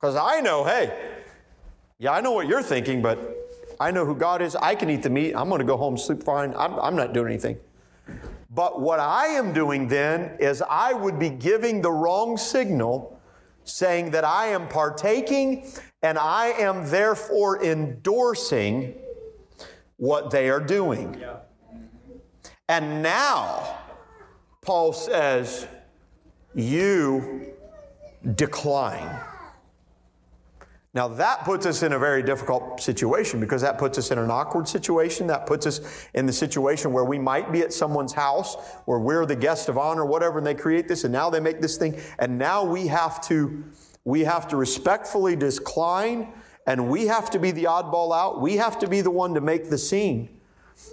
Because 0.00 0.16
I 0.16 0.40
know, 0.40 0.64
hey, 0.64 1.14
yeah, 1.98 2.12
I 2.12 2.20
know 2.20 2.32
what 2.32 2.46
you're 2.46 2.62
thinking, 2.62 3.00
but 3.00 3.18
I 3.80 3.90
know 3.90 4.04
who 4.04 4.14
God 4.14 4.42
is. 4.42 4.56
I 4.56 4.74
can 4.74 4.90
eat 4.90 5.02
the 5.02 5.10
meat. 5.10 5.34
I'm 5.34 5.48
going 5.48 5.60
to 5.60 5.66
go 5.66 5.76
home, 5.76 5.96
sleep 5.96 6.22
fine. 6.22 6.54
I'm, 6.56 6.78
I'm 6.78 6.96
not 6.96 7.12
doing 7.12 7.28
anything. 7.28 7.58
But 8.50 8.80
what 8.80 9.00
I 9.00 9.26
am 9.28 9.52
doing 9.52 9.88
then 9.88 10.36
is 10.40 10.62
I 10.62 10.92
would 10.92 11.18
be 11.18 11.30
giving 11.30 11.82
the 11.82 11.90
wrong 11.90 12.36
signal, 12.36 13.20
saying 13.64 14.12
that 14.12 14.24
I 14.24 14.46
am 14.46 14.68
partaking 14.68 15.70
and 16.02 16.18
I 16.18 16.48
am 16.48 16.88
therefore 16.88 17.62
endorsing 17.62 18.94
what 19.96 20.30
they 20.30 20.48
are 20.48 20.60
doing. 20.60 21.22
And 22.68 23.02
now, 23.02 23.78
Paul 24.66 24.92
says, 24.92 25.66
you 26.54 27.52
decline. 28.34 29.20
Now, 30.92 31.08
that 31.08 31.44
puts 31.44 31.66
us 31.66 31.82
in 31.82 31.92
a 31.92 31.98
very 31.98 32.22
difficult 32.22 32.80
situation 32.80 33.38
because 33.38 33.60
that 33.60 33.76
puts 33.76 33.98
us 33.98 34.10
in 34.10 34.18
an 34.18 34.30
awkward 34.30 34.66
situation. 34.66 35.26
That 35.26 35.46
puts 35.46 35.66
us 35.66 36.08
in 36.14 36.24
the 36.24 36.32
situation 36.32 36.90
where 36.90 37.04
we 37.04 37.18
might 37.18 37.52
be 37.52 37.60
at 37.60 37.72
someone's 37.72 38.14
house 38.14 38.56
where 38.86 38.98
we're 38.98 39.26
the 39.26 39.36
guest 39.36 39.68
of 39.68 39.76
honor, 39.76 40.06
whatever, 40.06 40.38
and 40.38 40.46
they 40.46 40.54
create 40.54 40.88
this, 40.88 41.04
and 41.04 41.12
now 41.12 41.28
they 41.28 41.38
make 41.38 41.60
this 41.60 41.76
thing, 41.76 42.00
and 42.18 42.38
now 42.38 42.64
we 42.64 42.86
have 42.86 43.20
to 43.28 43.62
we 44.04 44.20
have 44.20 44.48
to 44.48 44.56
respectfully 44.56 45.36
decline, 45.36 46.32
and 46.66 46.88
we 46.88 47.06
have 47.08 47.28
to 47.30 47.38
be 47.38 47.50
the 47.50 47.64
oddball 47.64 48.16
out. 48.16 48.40
We 48.40 48.56
have 48.56 48.78
to 48.78 48.88
be 48.88 49.02
the 49.02 49.10
one 49.10 49.34
to 49.34 49.40
make 49.40 49.68
the 49.68 49.76
scene. 49.76 50.35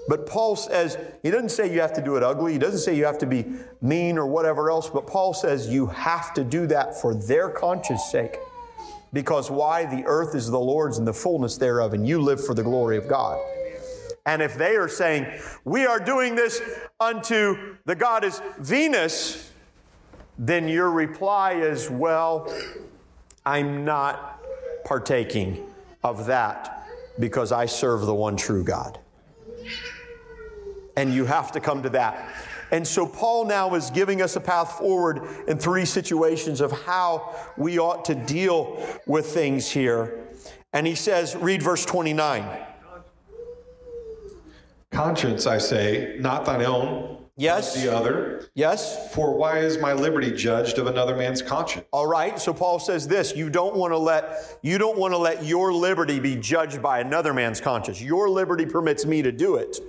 But 0.07 0.25
Paul 0.25 0.55
says, 0.55 0.97
he 1.21 1.31
doesn't 1.31 1.49
say 1.49 1.73
you 1.73 1.81
have 1.81 1.93
to 1.93 2.01
do 2.01 2.15
it 2.15 2.23
ugly. 2.23 2.53
He 2.53 2.59
doesn't 2.59 2.79
say 2.79 2.95
you 2.95 3.05
have 3.05 3.17
to 3.19 3.25
be 3.25 3.45
mean 3.81 4.17
or 4.17 4.27
whatever 4.27 4.69
else, 4.69 4.89
but 4.89 5.07
Paul 5.07 5.34
says 5.34 5.69
you 5.69 5.88
have 5.88 6.34
to 6.34 6.43
do 6.43 6.67
that 6.67 6.99
for 6.99 7.13
their 7.15 7.49
conscience 7.49 8.05
sake. 8.11 8.38
Because 9.13 9.51
why? 9.51 9.86
The 9.86 10.03
earth 10.05 10.36
is 10.36 10.49
the 10.49 10.59
Lord's 10.59 10.97
and 10.97 11.07
the 11.07 11.13
fullness 11.13 11.57
thereof, 11.57 11.93
and 11.93 12.07
you 12.07 12.19
live 12.21 12.43
for 12.43 12.53
the 12.53 12.63
glory 12.63 12.97
of 12.97 13.07
God. 13.07 13.39
And 14.25 14.41
if 14.41 14.55
they 14.55 14.75
are 14.75 14.88
saying, 14.88 15.27
we 15.65 15.86
are 15.86 15.99
doing 15.99 16.36
this 16.36 16.61
unto 16.99 17.75
the 17.86 17.95
goddess 17.95 18.41
Venus, 18.59 19.51
then 20.38 20.67
your 20.67 20.89
reply 20.89 21.53
is, 21.53 21.89
well, 21.89 22.51
I'm 23.45 23.86
not 23.86 24.41
partaking 24.86 25.65
of 26.03 26.25
that 26.25 26.88
because 27.19 27.51
I 27.51 27.65
serve 27.65 28.01
the 28.01 28.15
one 28.15 28.36
true 28.36 28.63
God. 28.63 28.99
And 30.95 31.13
you 31.13 31.25
have 31.25 31.51
to 31.53 31.59
come 31.59 31.83
to 31.83 31.89
that. 31.89 32.33
And 32.71 32.87
so 32.87 33.05
Paul 33.05 33.45
now 33.45 33.75
is 33.75 33.91
giving 33.91 34.21
us 34.21 34.35
a 34.35 34.39
path 34.39 34.79
forward 34.79 35.27
in 35.47 35.57
three 35.57 35.85
situations 35.85 36.59
of 36.59 36.71
how 36.83 37.35
we 37.57 37.79
ought 37.79 38.05
to 38.05 38.15
deal 38.15 38.83
with 39.05 39.27
things 39.27 39.69
here. 39.69 40.23
And 40.73 40.87
he 40.87 40.95
says, 40.95 41.35
read 41.35 41.61
verse 41.61 41.85
29. 41.85 42.45
Conscience, 44.91 45.45
I 45.47 45.57
say, 45.57 46.17
not 46.19 46.45
thine 46.45 46.63
own, 46.63 47.23
Yes? 47.35 47.73
the 47.81 47.91
other. 47.91 48.47
Yes? 48.53 49.13
For 49.13 49.35
why 49.35 49.59
is 49.59 49.79
my 49.79 49.93
liberty 49.93 50.31
judged 50.31 50.77
of 50.77 50.85
another 50.85 51.15
man's 51.15 51.41
conscience? 51.41 51.85
All 51.91 52.05
right. 52.05 52.39
So 52.39 52.53
Paul 52.53 52.77
says 52.77 53.07
this, 53.07 53.35
you 53.35 53.49
don't 53.49 53.75
want 53.75 53.91
to 53.91 53.97
let 53.97 54.59
you 54.61 54.77
don't 54.77 54.97
want 54.97 55.13
to 55.13 55.17
let 55.17 55.43
your 55.43 55.73
liberty 55.73 56.19
be 56.19 56.35
judged 56.35 56.81
by 56.81 56.99
another 56.99 57.33
man's 57.33 57.59
conscience. 57.59 57.99
Your 58.01 58.29
liberty 58.29 58.67
permits 58.67 59.05
me 59.05 59.23
to 59.23 59.31
do 59.31 59.55
it. 59.55 59.79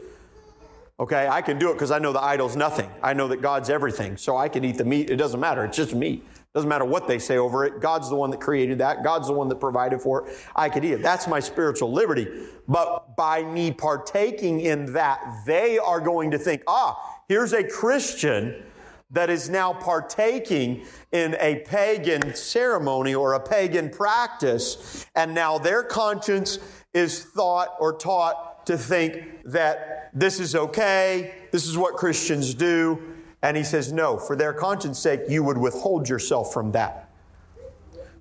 Okay, 1.00 1.26
I 1.26 1.42
can 1.42 1.58
do 1.58 1.70
it 1.70 1.72
because 1.74 1.90
I 1.90 1.98
know 1.98 2.12
the 2.12 2.22
idol's 2.22 2.54
nothing. 2.54 2.88
I 3.02 3.14
know 3.14 3.26
that 3.28 3.42
God's 3.42 3.68
everything. 3.68 4.16
So 4.16 4.36
I 4.36 4.48
can 4.48 4.64
eat 4.64 4.78
the 4.78 4.84
meat. 4.84 5.10
It 5.10 5.16
doesn't 5.16 5.40
matter. 5.40 5.64
It's 5.64 5.76
just 5.76 5.92
meat. 5.92 6.24
It 6.24 6.54
Doesn't 6.54 6.68
matter 6.68 6.84
what 6.84 7.08
they 7.08 7.18
say 7.18 7.36
over 7.36 7.64
it. 7.64 7.80
God's 7.80 8.08
the 8.08 8.14
one 8.14 8.30
that 8.30 8.40
created 8.40 8.78
that. 8.78 9.02
God's 9.02 9.26
the 9.26 9.32
one 9.32 9.48
that 9.48 9.58
provided 9.58 10.00
for 10.00 10.28
it. 10.28 10.38
I 10.54 10.68
could 10.68 10.84
eat 10.84 10.92
it. 10.92 11.02
That's 11.02 11.26
my 11.26 11.40
spiritual 11.40 11.90
liberty. 11.90 12.28
But 12.68 13.16
by 13.16 13.42
me 13.42 13.72
partaking 13.72 14.60
in 14.60 14.92
that, 14.92 15.42
they 15.46 15.78
are 15.78 16.00
going 16.00 16.30
to 16.30 16.38
think, 16.38 16.62
ah, 16.68 16.96
here's 17.28 17.52
a 17.52 17.64
Christian 17.64 18.62
that 19.10 19.30
is 19.30 19.50
now 19.50 19.72
partaking 19.72 20.84
in 21.10 21.36
a 21.40 21.56
pagan 21.66 22.34
ceremony 22.36 23.16
or 23.16 23.34
a 23.34 23.40
pagan 23.40 23.90
practice, 23.90 25.06
and 25.14 25.34
now 25.34 25.58
their 25.58 25.82
conscience 25.82 26.58
is 26.92 27.24
thought 27.24 27.74
or 27.80 27.96
taught 27.96 28.53
to 28.66 28.78
think 28.78 29.42
that 29.44 30.10
this 30.14 30.40
is 30.40 30.54
okay, 30.54 31.34
this 31.50 31.66
is 31.66 31.76
what 31.76 31.94
Christians 31.94 32.54
do. 32.54 33.02
And 33.42 33.56
he 33.56 33.64
says, 33.64 33.92
no, 33.92 34.16
for 34.16 34.36
their 34.36 34.52
conscience 34.52 34.98
sake, 34.98 35.20
you 35.28 35.42
would 35.42 35.58
withhold 35.58 36.08
yourself 36.08 36.52
from 36.52 36.72
that. 36.72 37.10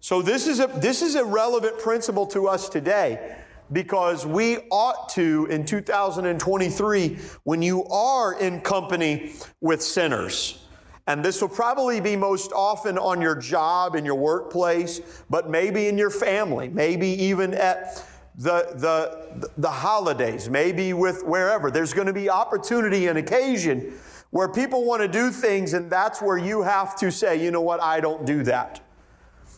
So 0.02 0.22
this 0.22 0.48
is 0.48 0.60
a, 0.60 0.68
this 0.68 1.02
is 1.02 1.16
a 1.16 1.24
relevant 1.24 1.80
principle 1.80 2.26
to 2.28 2.48
us 2.48 2.68
today 2.68 3.38
because 3.72 4.26
we 4.26 4.58
ought 4.70 5.08
to, 5.10 5.48
in 5.50 5.66
2023, 5.66 7.20
when 7.44 7.62
you 7.62 7.86
are 7.86 8.38
in 8.38 8.60
company 8.60 9.34
with 9.62 9.82
sinners, 9.82 10.60
and 11.08 11.24
this 11.24 11.42
will 11.42 11.50
probably 11.50 12.00
be 12.00 12.16
most 12.16 12.52
often 12.54 12.98
on 12.98 13.22
your 13.22 13.36
job, 13.36 13.96
in 13.96 14.06
your 14.06 14.16
workplace, 14.16 15.02
but 15.30 15.50
maybe 15.50 15.88
in 15.88 15.98
your 15.98 16.10
family, 16.10 16.70
maybe 16.70 17.08
even 17.08 17.54
at 17.54 18.06
the, 18.38 18.72
the, 18.76 19.50
the 19.58 19.70
holidays, 19.70 20.50
maybe 20.50 20.94
with 20.94 21.24
wherever. 21.24 21.70
There's 21.70 21.94
going 21.94 22.08
to 22.08 22.14
be 22.14 22.30
opportunity 22.30 23.08
and 23.08 23.18
occasion 23.18 23.94
where 24.32 24.48
people 24.48 24.84
want 24.86 25.02
to 25.02 25.08
do 25.08 25.30
things, 25.30 25.74
and 25.74 25.92
that's 25.92 26.22
where 26.22 26.38
you 26.38 26.64
have 26.64 26.96
to 26.96 27.12
say, 27.12 27.44
you 27.44 27.52
know 27.52 27.62
what, 27.62 27.82
I 27.82 28.00
don't 28.00 28.26
do 28.26 28.42
that. 28.44 28.82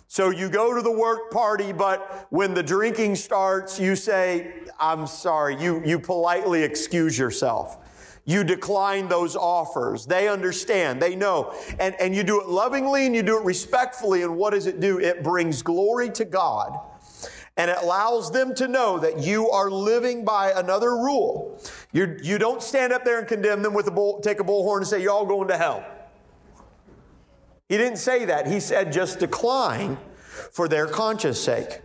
So 0.07 0.29
you 0.29 0.49
go 0.49 0.75
to 0.75 0.81
the 0.81 0.91
work 0.91 1.31
party, 1.31 1.71
but 1.71 2.27
when 2.29 2.53
the 2.53 2.61
drinking 2.61 3.15
starts, 3.15 3.79
you 3.79 3.95
say, 3.95 4.53
I'm 4.79 5.07
sorry. 5.07 5.61
You, 5.61 5.81
you 5.85 5.99
politely 5.99 6.63
excuse 6.63 7.17
yourself. 7.17 7.77
You 8.25 8.43
decline 8.43 9.07
those 9.07 9.35
offers. 9.35 10.05
They 10.05 10.27
understand. 10.27 11.01
They 11.01 11.15
know. 11.15 11.53
And, 11.79 11.95
and 11.99 12.15
you 12.15 12.23
do 12.23 12.41
it 12.41 12.47
lovingly 12.47 13.05
and 13.05 13.15
you 13.15 13.23
do 13.23 13.37
it 13.37 13.45
respectfully. 13.45 14.23
And 14.23 14.35
what 14.35 14.53
does 14.53 14.67
it 14.67 14.79
do? 14.79 14.99
It 14.99 15.23
brings 15.23 15.61
glory 15.61 16.09
to 16.11 16.25
God 16.25 16.77
and 17.57 17.71
it 17.71 17.77
allows 17.81 18.31
them 18.31 18.53
to 18.55 18.67
know 18.67 18.99
that 18.99 19.19
you 19.19 19.49
are 19.49 19.69
living 19.69 20.25
by 20.25 20.51
another 20.51 20.91
rule. 20.91 21.61
You're, 21.93 22.17
you 22.21 22.37
don't 22.37 22.61
stand 22.61 22.91
up 22.91 23.05
there 23.05 23.19
and 23.19 23.27
condemn 23.27 23.61
them 23.61 23.73
with 23.73 23.87
a 23.87 23.91
bull, 23.91 24.19
take 24.19 24.39
a 24.39 24.43
bullhorn 24.43 24.77
and 24.77 24.87
say, 24.87 25.01
You're 25.01 25.13
all 25.13 25.25
going 25.25 25.47
to 25.47 25.57
hell. 25.57 25.85
He 27.69 27.77
didn't 27.77 27.97
say 27.97 28.25
that. 28.25 28.47
He 28.47 28.59
said, 28.59 28.91
Just 28.91 29.19
decline 29.19 29.97
for 30.51 30.67
their 30.67 30.87
conscience 30.87 31.39
sake. 31.39 31.81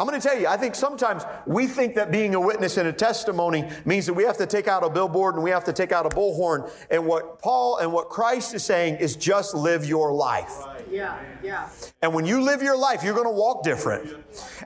I'm 0.00 0.06
going 0.06 0.18
to 0.18 0.26
tell 0.26 0.38
you, 0.38 0.46
I 0.46 0.56
think 0.56 0.74
sometimes 0.74 1.24
we 1.44 1.66
think 1.66 1.94
that 1.96 2.10
being 2.10 2.34
a 2.34 2.40
witness 2.40 2.78
and 2.78 2.88
a 2.88 2.92
testimony 2.92 3.68
means 3.84 4.06
that 4.06 4.14
we 4.14 4.24
have 4.24 4.38
to 4.38 4.46
take 4.46 4.66
out 4.66 4.82
a 4.82 4.88
billboard 4.88 5.34
and 5.34 5.44
we 5.44 5.50
have 5.50 5.64
to 5.64 5.74
take 5.74 5.92
out 5.92 6.06
a 6.06 6.08
bullhorn. 6.08 6.70
And 6.90 7.04
what 7.04 7.38
Paul 7.38 7.76
and 7.76 7.92
what 7.92 8.08
Christ 8.08 8.54
is 8.54 8.64
saying 8.64 8.96
is 8.96 9.14
just 9.14 9.54
live 9.54 9.84
your 9.84 10.10
life. 10.14 10.54
Yeah, 10.90 11.22
yeah. 11.42 11.68
And 12.02 12.14
when 12.14 12.24
you 12.24 12.42
live 12.42 12.62
your 12.62 12.76
life, 12.76 13.04
you're 13.04 13.14
going 13.14 13.26
to 13.26 13.30
walk 13.30 13.62
different. 13.62 14.16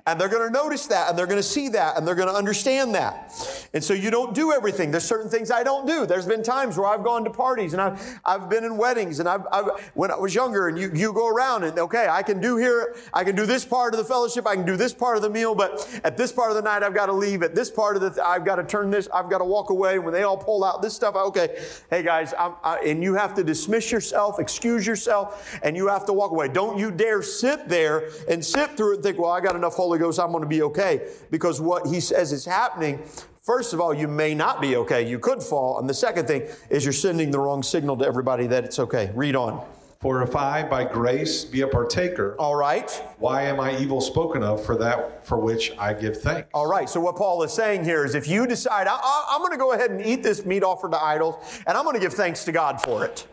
And 0.06 0.20
they're 0.20 0.28
going 0.28 0.46
to 0.46 0.52
notice 0.52 0.86
that 0.86 1.08
and 1.08 1.18
they're 1.18 1.26
going 1.26 1.38
to 1.38 1.42
see 1.42 1.68
that 1.70 1.96
and 1.96 2.06
they're 2.06 2.14
going 2.14 2.28
to 2.28 2.34
understand 2.34 2.94
that. 2.94 3.68
And 3.74 3.82
so 3.82 3.92
you 3.92 4.10
don't 4.10 4.34
do 4.34 4.52
everything. 4.52 4.90
There's 4.90 5.04
certain 5.04 5.30
things 5.30 5.50
I 5.50 5.62
don't 5.62 5.86
do. 5.86 6.06
There's 6.06 6.26
been 6.26 6.42
times 6.42 6.76
where 6.76 6.86
I've 6.86 7.02
gone 7.02 7.24
to 7.24 7.30
parties 7.30 7.72
and 7.72 7.82
I've, 7.82 8.20
I've 8.24 8.48
been 8.48 8.64
in 8.64 8.76
weddings 8.76 9.20
and 9.20 9.28
I've, 9.28 9.46
I've 9.50 9.90
when 9.94 10.10
I 10.10 10.16
was 10.16 10.34
younger 10.34 10.68
and 10.68 10.78
you, 10.78 10.90
you 10.94 11.12
go 11.12 11.28
around 11.28 11.64
and 11.64 11.78
okay, 11.78 12.06
I 12.08 12.22
can 12.22 12.40
do 12.40 12.56
here, 12.56 12.94
I 13.12 13.24
can 13.24 13.34
do 13.34 13.46
this 13.46 13.64
part 13.64 13.94
of 13.94 13.98
the 13.98 14.04
fellowship, 14.04 14.46
I 14.46 14.54
can 14.54 14.66
do 14.66 14.76
this 14.76 14.94
part 14.94 15.16
of 15.16 15.22
the 15.24 15.30
meal, 15.30 15.54
but 15.54 15.88
at 16.04 16.16
this 16.16 16.30
part 16.30 16.50
of 16.50 16.56
the 16.56 16.62
night 16.62 16.82
I've 16.82 16.94
got 16.94 17.06
to 17.06 17.12
leave. 17.12 17.42
At 17.42 17.54
this 17.54 17.70
part 17.70 17.96
of 17.96 18.02
the, 18.02 18.10
th- 18.10 18.20
I've 18.24 18.44
got 18.44 18.56
to 18.56 18.64
turn 18.64 18.90
this, 18.90 19.08
I've 19.12 19.28
got 19.28 19.38
to 19.38 19.44
walk 19.44 19.70
away. 19.70 19.98
When 19.98 20.14
they 20.14 20.22
all 20.22 20.36
pull 20.36 20.64
out 20.64 20.82
this 20.82 20.94
stuff, 20.94 21.16
okay, 21.16 21.60
hey 21.90 22.02
guys, 22.02 22.32
I, 22.38 22.78
and 22.84 23.02
you 23.02 23.14
have 23.14 23.34
to 23.34 23.44
dismiss 23.44 23.90
yourself, 23.90 24.38
excuse 24.38 24.86
yourself, 24.86 25.58
and 25.62 25.76
you 25.76 25.88
have 25.88 26.06
to 26.06 26.12
walk 26.12 26.30
away. 26.30 26.48
Don't 26.48 26.78
you 26.78 26.90
dare 26.90 27.22
sit 27.22 27.68
there 27.68 28.10
and 28.28 28.44
sit 28.44 28.76
through 28.76 28.92
it 28.92 28.94
and 28.96 29.02
think, 29.02 29.18
well, 29.18 29.32
I 29.32 29.40
got 29.40 29.56
enough 29.56 29.74
Holy 29.74 29.98
Ghost, 29.98 30.20
I'm 30.20 30.30
going 30.30 30.42
to 30.42 30.48
be 30.48 30.62
okay. 30.62 31.08
Because 31.30 31.60
what 31.60 31.86
he 31.86 32.00
says 32.00 32.32
is 32.32 32.44
happening, 32.44 33.02
first 33.42 33.72
of 33.72 33.80
all, 33.80 33.94
you 33.94 34.08
may 34.08 34.34
not 34.34 34.60
be 34.60 34.76
okay. 34.76 35.08
You 35.08 35.18
could 35.18 35.42
fall. 35.42 35.78
And 35.78 35.88
the 35.88 35.94
second 35.94 36.26
thing 36.26 36.48
is 36.70 36.84
you're 36.84 36.92
sending 36.92 37.30
the 37.30 37.38
wrong 37.38 37.62
signal 37.62 37.96
to 37.98 38.04
everybody 38.04 38.46
that 38.48 38.64
it's 38.64 38.78
okay. 38.78 39.10
Read 39.14 39.36
on. 39.36 39.64
For 40.04 40.20
if 40.20 40.36
I, 40.36 40.62
by 40.62 40.84
grace, 40.84 41.46
be 41.46 41.62
a 41.62 41.66
partaker, 41.66 42.36
All 42.38 42.56
right. 42.56 42.90
why 43.16 43.44
am 43.44 43.58
I 43.58 43.74
evil 43.78 44.02
spoken 44.02 44.42
of 44.42 44.62
for 44.62 44.76
that 44.76 45.26
for 45.26 45.38
which 45.38 45.72
I 45.78 45.94
give 45.94 46.20
thanks? 46.20 46.50
All 46.52 46.66
right. 46.66 46.90
So 46.90 47.00
what 47.00 47.16
Paul 47.16 47.42
is 47.42 47.54
saying 47.54 47.84
here 47.84 48.04
is 48.04 48.14
if 48.14 48.28
you 48.28 48.46
decide, 48.46 48.86
I, 48.86 48.96
I, 49.02 49.26
I'm 49.30 49.38
going 49.38 49.52
to 49.52 49.56
go 49.56 49.72
ahead 49.72 49.90
and 49.90 50.04
eat 50.04 50.22
this 50.22 50.44
meat 50.44 50.62
offered 50.62 50.92
to 50.92 51.02
idols, 51.02 51.36
and 51.66 51.74
I'm 51.74 51.84
going 51.84 51.94
to 51.94 52.00
give 52.00 52.12
thanks 52.12 52.44
to 52.44 52.52
God 52.52 52.82
for 52.82 53.06
it. 53.06 53.26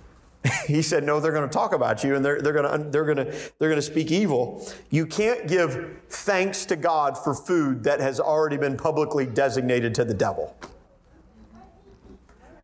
he 0.66 0.82
said, 0.82 1.04
no, 1.04 1.20
they're 1.20 1.30
going 1.30 1.48
to 1.48 1.52
talk 1.54 1.72
about 1.72 2.02
you 2.02 2.16
and 2.16 2.24
they're, 2.24 2.42
they're 2.42 2.54
going 2.54 2.82
to, 2.82 2.90
they're 2.90 3.04
going 3.04 3.18
to, 3.18 3.52
they're 3.60 3.68
going 3.68 3.76
to 3.76 3.80
speak 3.80 4.10
evil. 4.10 4.66
You 4.90 5.06
can't 5.06 5.46
give 5.46 5.96
thanks 6.08 6.64
to 6.64 6.74
God 6.74 7.18
for 7.18 7.34
food 7.34 7.84
that 7.84 8.00
has 8.00 8.18
already 8.18 8.56
been 8.56 8.76
publicly 8.76 9.26
designated 9.26 9.94
to 9.94 10.04
the 10.04 10.14
devil 10.14 10.56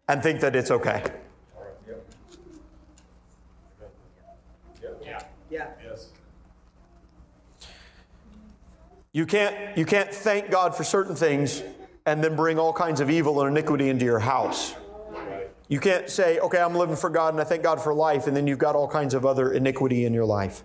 and 0.09 0.21
think 0.21 0.41
that 0.41 0.57
it's 0.57 0.73
okay. 0.73 1.05
Yeah. 5.51 5.71
Yes. 5.83 6.09
You 9.17 9.25
can't, 9.25 9.79
you 9.79 9.87
can't 9.87 10.13
thank 10.13 10.51
God 10.51 10.75
for 10.77 10.85
certain 10.85 11.17
things 11.17 11.63
and 12.05 12.23
then 12.23 12.37
bring 12.37 12.59
all 12.59 12.75
kinds 12.75 13.01
of 13.01 13.09
evil 13.09 13.41
and 13.41 13.57
iniquity 13.57 13.89
into 13.89 14.05
your 14.05 14.19
house. 14.19 14.75
You 15.69 15.81
can't 15.81 16.11
say, 16.11 16.39
okay, 16.41 16.61
I'm 16.61 16.75
living 16.75 16.97
for 16.97 17.09
God 17.09 17.33
and 17.33 17.41
I 17.41 17.45
thank 17.45 17.63
God 17.63 17.81
for 17.81 17.95
life, 17.95 18.27
and 18.27 18.37
then 18.37 18.47
you've 18.47 18.59
got 18.59 18.75
all 18.77 18.87
kinds 18.87 19.15
of 19.15 19.25
other 19.25 19.55
iniquity 19.55 20.05
in 20.05 20.13
your 20.13 20.27
life. 20.27 20.65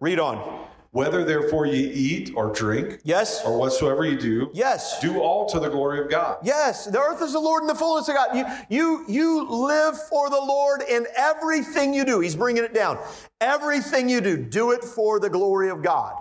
Read 0.00 0.18
on. 0.18 0.68
Whether 0.92 1.22
therefore 1.22 1.66
ye 1.66 1.86
eat 1.86 2.32
or 2.34 2.50
drink, 2.50 3.00
Yes? 3.04 3.44
or 3.44 3.58
whatsoever 3.58 4.06
you 4.06 4.18
do, 4.18 4.50
Yes. 4.54 4.98
do 5.00 5.20
all 5.20 5.44
to 5.50 5.60
the 5.60 5.68
glory 5.68 6.00
of 6.00 6.08
God. 6.08 6.38
Yes, 6.42 6.86
the 6.86 6.98
earth 6.98 7.20
is 7.20 7.34
the 7.34 7.40
Lord 7.40 7.62
and 7.62 7.68
the 7.68 7.74
fullness 7.74 8.08
of 8.08 8.14
God. 8.14 8.34
You, 8.34 8.46
you, 8.70 9.04
you 9.06 9.46
live 9.50 10.02
for 10.08 10.30
the 10.30 10.40
Lord 10.40 10.80
in 10.80 11.06
everything 11.14 11.92
you 11.92 12.06
do. 12.06 12.20
He's 12.20 12.36
bringing 12.36 12.64
it 12.64 12.72
down. 12.72 12.98
Everything 13.42 14.08
you 14.08 14.22
do, 14.22 14.38
do 14.38 14.70
it 14.70 14.82
for 14.82 15.20
the 15.20 15.28
glory 15.28 15.68
of 15.68 15.82
God. 15.82 16.16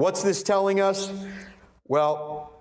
What's 0.00 0.22
this 0.22 0.42
telling 0.42 0.80
us? 0.80 1.12
Well, 1.86 2.54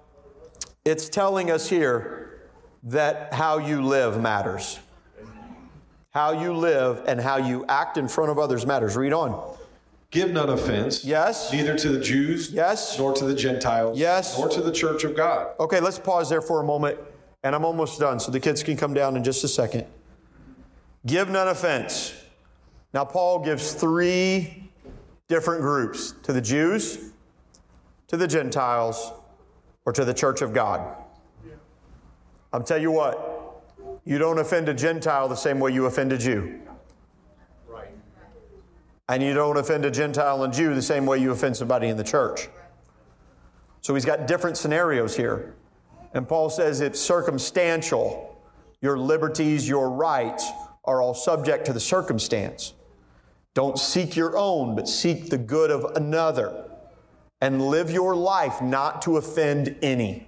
it's 0.84 1.08
telling 1.08 1.50
us 1.50 1.70
here 1.70 2.42
that 2.84 3.34
how 3.34 3.60
you 3.60 3.82
live 3.82 4.20
matters. 4.20 4.78
How 6.10 6.34
you 6.34 6.54
live 6.54 7.02
and 7.08 7.22
how 7.22 7.38
you 7.38 7.64
act 7.70 7.96
in 7.98 8.10
front 8.10 8.30
of 8.30 8.40
others 8.40 8.66
matters. 8.66 8.98
Read 8.98 9.14
on. 9.14 9.56
Give 10.12 10.32
none 10.32 10.50
offense, 10.50 11.06
Yes? 11.06 11.54
neither 11.54 11.78
to 11.78 11.88
the 11.88 12.02
Jews, 12.02 12.52
Yes? 12.52 13.00
nor 13.00 13.14
to 13.14 13.24
the 13.24 13.36
Gentiles, 13.36 13.98
Yes. 13.98 14.38
nor 14.38 14.50
to 14.50 14.62
the 14.62 14.72
church 14.74 15.06
of 15.06 15.16
God. 15.16 15.48
Okay, 15.62 15.80
let's 15.80 15.98
pause 15.98 16.28
there 16.30 16.42
for 16.42 16.60
a 16.60 16.64
moment, 16.66 17.00
and 17.44 17.56
I'm 17.56 17.64
almost 17.64 18.02
done, 18.02 18.20
so 18.20 18.32
the 18.32 18.42
kids 18.42 18.64
can 18.64 18.76
come 18.76 18.94
down 18.94 19.16
in 19.16 19.24
just 19.24 19.46
a 19.46 19.48
second. 19.48 19.86
Give 21.06 21.30
none 21.30 21.48
offense. 21.48 22.12
Now, 22.94 23.06
Paul 23.06 23.40
gives 23.40 23.72
three 23.72 24.70
different 25.30 25.62
groups 25.62 26.14
to 26.24 26.34
the 26.34 26.42
Jews, 26.42 27.09
to 28.10 28.18
the 28.18 28.28
Gentiles, 28.28 29.14
or 29.86 29.94
to 29.94 30.04
the 30.04 30.14
church 30.14 30.42
of 30.42 30.54
God. 30.54 30.96
I'm 32.52 32.64
tell 32.64 32.80
you 32.80 32.92
what, 32.92 33.64
you 34.04 34.18
don't 34.18 34.40
offend 34.40 34.68
a 34.70 34.74
Gentile 34.74 35.28
the 35.28 35.36
same 35.36 35.60
way 35.60 35.72
you 35.72 35.86
offend 35.86 36.12
a 36.12 36.18
Jew. 36.18 36.60
And 39.08 39.24
you 39.24 39.34
don't 39.34 39.58
offend 39.58 39.86
a 39.86 39.92
Gentile 39.92 40.44
and 40.44 40.54
Jew 40.54 40.76
the 40.76 40.82
same 40.84 41.08
way 41.08 41.18
you 41.18 41.32
offend 41.32 41.58
somebody 41.58 41.88
in 41.88 41.98
the 41.98 42.04
church. 42.04 42.48
So 43.82 43.96
he's 43.96 44.06
got 44.06 44.28
different 44.28 44.58
scenarios 44.58 45.16
here. 45.16 45.56
And 46.14 46.28
Paul 46.28 46.52
says 46.52 46.82
it's 46.82 47.00
circumstantial. 47.00 48.40
Your 48.82 49.00
liberties, 49.00 49.68
your 49.68 49.90
rights 49.90 50.48
are 50.86 51.02
all 51.02 51.16
subject 51.16 51.66
to 51.66 51.74
the 51.74 51.80
circumstance. 51.80 52.74
Don't 53.56 53.80
seek 53.80 54.16
your 54.16 54.38
own, 54.38 54.76
but 54.76 54.88
seek 54.88 55.30
the 55.30 55.38
good 55.40 55.72
of 55.72 55.96
another. 55.96 56.69
And 57.42 57.62
live 57.62 57.90
your 57.90 58.16
life 58.16 58.62
not 58.62 59.02
to 59.04 59.18
offend 59.18 59.76
any. 59.82 60.28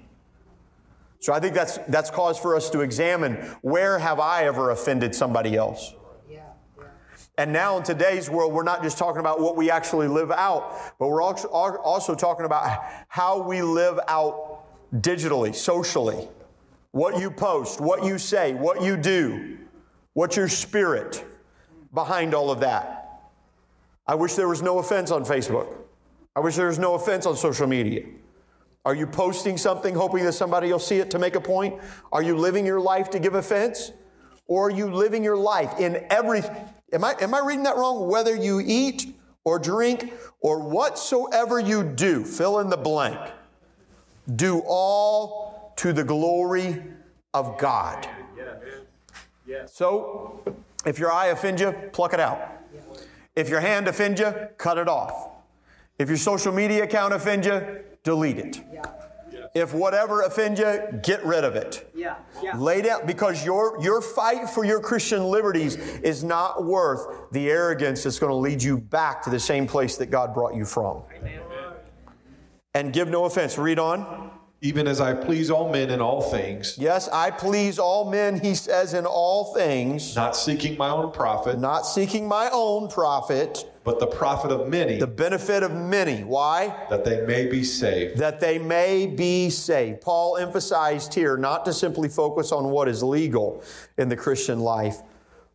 So 1.19 1.33
I 1.33 1.39
think 1.39 1.53
that's, 1.53 1.77
that's 1.87 2.09
cause 2.09 2.39
for 2.39 2.55
us 2.55 2.69
to 2.71 2.81
examine 2.81 3.35
where 3.61 3.99
have 3.99 4.19
I 4.19 4.45
ever 4.45 4.71
offended 4.71 5.13
somebody 5.13 5.55
else? 5.55 5.93
And 7.37 7.53
now 7.53 7.77
in 7.77 7.83
today's 7.83 8.29
world, 8.29 8.53
we're 8.53 8.63
not 8.63 8.83
just 8.83 8.97
talking 8.97 9.19
about 9.19 9.39
what 9.39 9.55
we 9.55 9.71
actually 9.71 10.07
live 10.07 10.31
out, 10.31 10.77
but 10.99 11.07
we're 11.07 11.21
also 11.21 11.47
also 11.47 12.13
talking 12.13 12.45
about 12.45 12.83
how 13.07 13.41
we 13.41 13.61
live 13.61 13.99
out 14.07 14.63
digitally, 15.01 15.55
socially. 15.55 16.27
What 16.91 17.19
you 17.19 17.31
post, 17.31 17.79
what 17.79 18.03
you 18.03 18.17
say, 18.17 18.53
what 18.53 18.83
you 18.83 18.97
do, 18.97 19.57
what's 20.13 20.35
your 20.35 20.49
spirit 20.49 21.25
behind 21.93 22.33
all 22.33 22.51
of 22.51 22.59
that. 22.59 23.21
I 24.05 24.15
wish 24.15 24.35
there 24.35 24.49
was 24.49 24.61
no 24.61 24.79
offense 24.79 25.09
on 25.09 25.23
Facebook. 25.23 25.73
I 26.35 26.39
wish 26.39 26.55
there 26.55 26.67
was 26.67 26.79
no 26.79 26.93
offense 26.95 27.25
on 27.25 27.35
social 27.35 27.67
media. 27.67 28.05
Are 28.85 28.95
you 28.95 29.05
posting 29.05 29.57
something 29.57 29.93
hoping 29.93 30.23
that 30.25 30.33
somebody 30.33 30.71
will 30.71 30.79
see 30.79 30.97
it 30.97 31.11
to 31.11 31.19
make 31.19 31.35
a 31.35 31.41
point? 31.41 31.79
Are 32.11 32.23
you 32.23 32.35
living 32.35 32.65
your 32.65 32.79
life 32.79 33.09
to 33.11 33.19
give 33.19 33.35
offense? 33.35 33.91
Or 34.47 34.67
are 34.67 34.71
you 34.71 34.91
living 34.91 35.23
your 35.23 35.37
life 35.37 35.79
in 35.79 36.05
every 36.09 36.41
am 36.91 37.03
I 37.03 37.15
am 37.21 37.33
I 37.33 37.39
reading 37.45 37.63
that 37.63 37.77
wrong? 37.77 38.09
Whether 38.09 38.35
you 38.35 38.61
eat 38.63 39.15
or 39.43 39.59
drink 39.59 40.13
or 40.41 40.59
whatsoever 40.61 41.59
you 41.59 41.83
do, 41.83 42.23
fill 42.23 42.59
in 42.59 42.69
the 42.69 42.77
blank. 42.77 43.19
Do 44.35 44.61
all 44.65 45.73
to 45.77 45.93
the 45.93 46.03
glory 46.03 46.81
of 47.33 47.57
God. 47.57 48.07
So, 49.67 50.43
if 50.85 50.99
your 50.99 51.11
eye 51.11 51.27
offends 51.27 51.61
you, 51.61 51.71
pluck 51.93 52.13
it 52.13 52.19
out. 52.19 52.39
If 53.35 53.49
your 53.49 53.59
hand 53.59 53.87
offends 53.87 54.19
you, 54.19 54.33
cut 54.57 54.77
it 54.77 54.87
off. 54.87 55.30
If 56.01 56.09
your 56.09 56.17
social 56.17 56.51
media 56.51 56.85
account 56.85 57.13
offends 57.13 57.45
you, 57.45 57.61
delete 58.03 58.39
it. 58.39 58.59
If 59.53 59.71
whatever 59.71 60.23
offends 60.23 60.59
you, 60.59 60.99
get 61.03 61.23
rid 61.23 61.43
of 61.43 61.55
it. 61.55 61.91
Yeah. 61.93 62.15
Yeah. 62.41 62.57
Lay 62.57 62.81
down 62.81 63.05
because 63.05 63.45
your 63.45 63.77
your 63.83 64.01
fight 64.01 64.49
for 64.49 64.63
your 64.63 64.79
Christian 64.79 65.25
liberties 65.25 65.75
is 65.75 66.23
not 66.23 66.63
worth 66.63 67.31
the 67.31 67.51
arrogance 67.51 68.03
that's 68.03 68.17
going 68.17 68.31
to 68.31 68.35
lead 68.35 68.63
you 68.63 68.79
back 68.79 69.21
to 69.23 69.29
the 69.29 69.39
same 69.39 69.67
place 69.67 69.95
that 69.97 70.07
God 70.07 70.33
brought 70.33 70.55
you 70.55 70.65
from. 70.65 71.03
and 72.73 72.91
give 72.93 73.09
no 73.09 73.25
offense. 73.25 73.59
Read 73.59 73.77
on. 73.77 74.31
Even 74.63 74.87
as 74.87 75.01
I 75.01 75.15
please 75.15 75.49
all 75.49 75.71
men 75.71 75.89
in 75.89 76.01
all 76.01 76.21
things, 76.21 76.77
Yes, 76.77 77.09
I 77.09 77.31
please 77.31 77.79
all 77.79 78.11
men, 78.11 78.39
he 78.39 78.53
says, 78.53 78.93
in 78.93 79.07
all 79.07 79.55
things, 79.55 80.15
not 80.15 80.35
seeking 80.35 80.77
my 80.77 80.89
own 80.89 81.11
profit, 81.11 81.59
not 81.59 81.81
seeking 81.81 82.27
my 82.27 82.47
own 82.53 82.87
profit, 82.87 83.65
but 83.83 83.99
the 83.99 84.05
profit 84.05 84.51
of 84.51 84.69
many, 84.69 84.99
the 84.99 85.07
benefit 85.07 85.63
of 85.63 85.73
many. 85.73 86.23
Why? 86.23 86.75
that 86.91 87.03
they 87.03 87.25
may 87.25 87.47
be 87.47 87.63
saved. 87.63 88.19
That 88.19 88.39
they 88.39 88.59
may 88.59 89.07
be 89.07 89.49
saved. 89.49 90.01
Paul 90.01 90.37
emphasized 90.37 91.15
here 91.15 91.37
not 91.37 91.65
to 91.65 91.73
simply 91.73 92.07
focus 92.07 92.51
on 92.51 92.69
what 92.69 92.87
is 92.87 93.01
legal 93.01 93.63
in 93.97 94.09
the 94.09 94.15
Christian 94.15 94.59
life, 94.59 94.97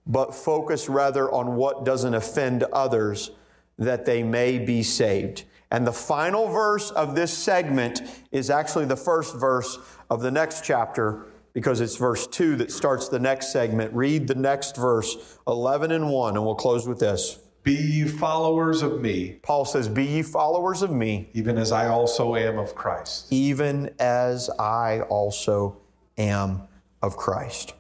but 0.05 0.35
focus 0.35 0.89
rather 0.89 1.31
on 1.31 1.55
what 1.55 1.85
doesn't 1.85 2.15
offend 2.15 2.65
others, 2.73 3.31
that 3.79 4.05
they 4.05 4.25
may 4.25 4.59
be 4.59 4.83
saved. 4.83 5.45
And 5.71 5.87
the 5.87 5.93
final 5.93 6.49
verse 6.49 6.91
of 6.93 7.15
this 7.15 7.37
segment 7.37 8.03
is 8.31 8.51
actually 8.51 8.85
the 8.85 8.97
first 8.97 9.37
verse 9.37 9.79
of 10.11 10.23
the 10.23 10.31
next 10.31 10.65
chapter 10.65 11.27
because 11.53 11.81
it's 11.81 11.97
verse 11.97 12.27
2 12.27 12.57
that 12.57 12.71
starts 12.71 13.09
the 13.09 13.19
next 13.19 13.51
segment. 13.51 13.93
Read 13.95 14.29
the 14.29 14.35
next 14.35 14.77
verse, 14.77 15.39
11 15.49 15.91
and 15.91 16.11
1, 16.11 16.37
and 16.37 16.45
we'll 16.45 16.55
close 16.55 16.87
with 16.87 17.01
this. 17.01 17.39
Be 17.63 17.75
ye 17.75 18.05
followers 18.05 18.83
of 18.83 19.01
me, 19.01 19.41
Paul 19.43 19.65
says, 19.65 19.89
Be 19.89 20.05
ye 20.05 20.23
followers 20.23 20.83
of 20.83 20.93
me, 20.93 21.31
even 21.33 21.59
as 21.59 21.73
I 21.73 21.89
also 21.89 22.37
am 22.37 22.59
of 22.59 22.77
Christ. 22.77 23.27
even 23.33 23.91
as 23.99 24.49
I 24.51 25.01
also 25.09 25.79
am 26.17 26.69
of 27.03 27.17
Christ. 27.17 27.75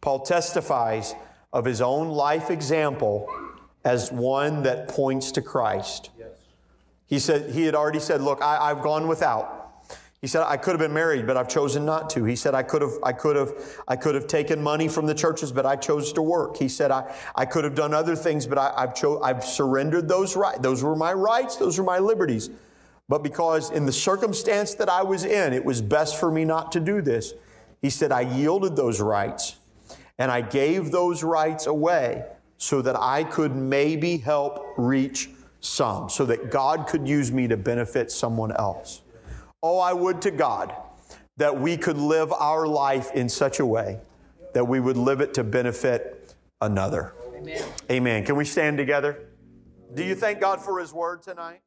Paul 0.00 0.20
testifies 0.20 1.14
of 1.52 1.66
his 1.66 1.82
own 1.82 2.08
life 2.08 2.50
example 2.50 3.28
as 3.84 4.10
one 4.10 4.62
that 4.62 4.88
points 4.88 5.32
to 5.32 5.42
Christ. 5.42 6.10
He 7.08 7.18
said 7.18 7.50
he 7.50 7.64
had 7.64 7.74
already 7.74 7.98
said, 7.98 8.20
"Look, 8.20 8.40
I, 8.40 8.70
I've 8.70 8.82
gone 8.82 9.08
without." 9.08 9.56
He 10.20 10.26
said, 10.26 10.44
"I 10.46 10.56
could 10.56 10.72
have 10.72 10.80
been 10.80 10.94
married, 10.94 11.26
but 11.26 11.36
I've 11.36 11.48
chosen 11.48 11.84
not 11.84 12.08
to." 12.10 12.24
He 12.24 12.36
said, 12.36 12.54
"I 12.54 12.62
could 12.62 12.82
have, 12.82 12.92
I 13.02 13.12
could 13.12 13.34
have, 13.34 13.52
I 13.88 13.96
could 13.96 14.14
have 14.14 14.26
taken 14.26 14.62
money 14.62 14.86
from 14.86 15.06
the 15.06 15.14
churches, 15.14 15.50
but 15.50 15.66
I 15.66 15.74
chose 15.74 16.12
to 16.12 16.22
work." 16.22 16.56
He 16.56 16.68
said, 16.68 16.92
"I, 16.92 17.12
I 17.34 17.44
could 17.46 17.64
have 17.64 17.74
done 17.74 17.92
other 17.92 18.14
things, 18.14 18.46
but 18.46 18.58
I, 18.58 18.72
I've 18.76 18.94
cho- 18.94 19.20
I've 19.20 19.44
surrendered 19.44 20.08
those 20.08 20.36
rights. 20.36 20.60
Those 20.60 20.84
were 20.84 20.96
my 20.96 21.12
rights. 21.12 21.56
Those 21.56 21.78
were 21.78 21.84
my 21.84 21.98
liberties." 21.98 22.50
But 23.08 23.22
because 23.22 23.70
in 23.70 23.86
the 23.86 23.92
circumstance 23.92 24.74
that 24.74 24.90
I 24.90 25.02
was 25.02 25.24
in, 25.24 25.54
it 25.54 25.64
was 25.64 25.80
best 25.80 26.20
for 26.20 26.30
me 26.30 26.44
not 26.44 26.72
to 26.72 26.80
do 26.80 27.00
this. 27.00 27.32
He 27.80 27.90
said, 27.90 28.12
I 28.12 28.20
yielded 28.20 28.76
those 28.76 29.00
rights 29.00 29.56
and 30.18 30.30
I 30.30 30.40
gave 30.40 30.90
those 30.90 31.22
rights 31.22 31.66
away 31.66 32.24
so 32.58 32.82
that 32.82 32.96
I 32.98 33.24
could 33.24 33.54
maybe 33.54 34.18
help 34.18 34.74
reach 34.76 35.30
some, 35.60 36.08
so 36.08 36.24
that 36.26 36.50
God 36.50 36.86
could 36.86 37.06
use 37.06 37.32
me 37.32 37.48
to 37.48 37.56
benefit 37.56 38.10
someone 38.10 38.52
else. 38.52 39.02
Oh, 39.62 39.78
I 39.78 39.92
would 39.92 40.22
to 40.22 40.30
God 40.30 40.74
that 41.36 41.60
we 41.60 41.76
could 41.76 41.96
live 41.96 42.32
our 42.32 42.66
life 42.66 43.10
in 43.12 43.28
such 43.28 43.60
a 43.60 43.66
way 43.66 43.98
that 44.54 44.64
we 44.64 44.80
would 44.80 44.96
live 44.96 45.20
it 45.20 45.34
to 45.34 45.44
benefit 45.44 46.34
another. 46.60 47.14
Amen. 47.36 47.62
Amen. 47.90 48.24
Can 48.24 48.36
we 48.36 48.44
stand 48.44 48.76
together? 48.76 49.28
Do 49.94 50.04
you 50.04 50.14
thank 50.14 50.40
God 50.40 50.60
for 50.60 50.80
His 50.80 50.92
word 50.92 51.22
tonight? 51.22 51.60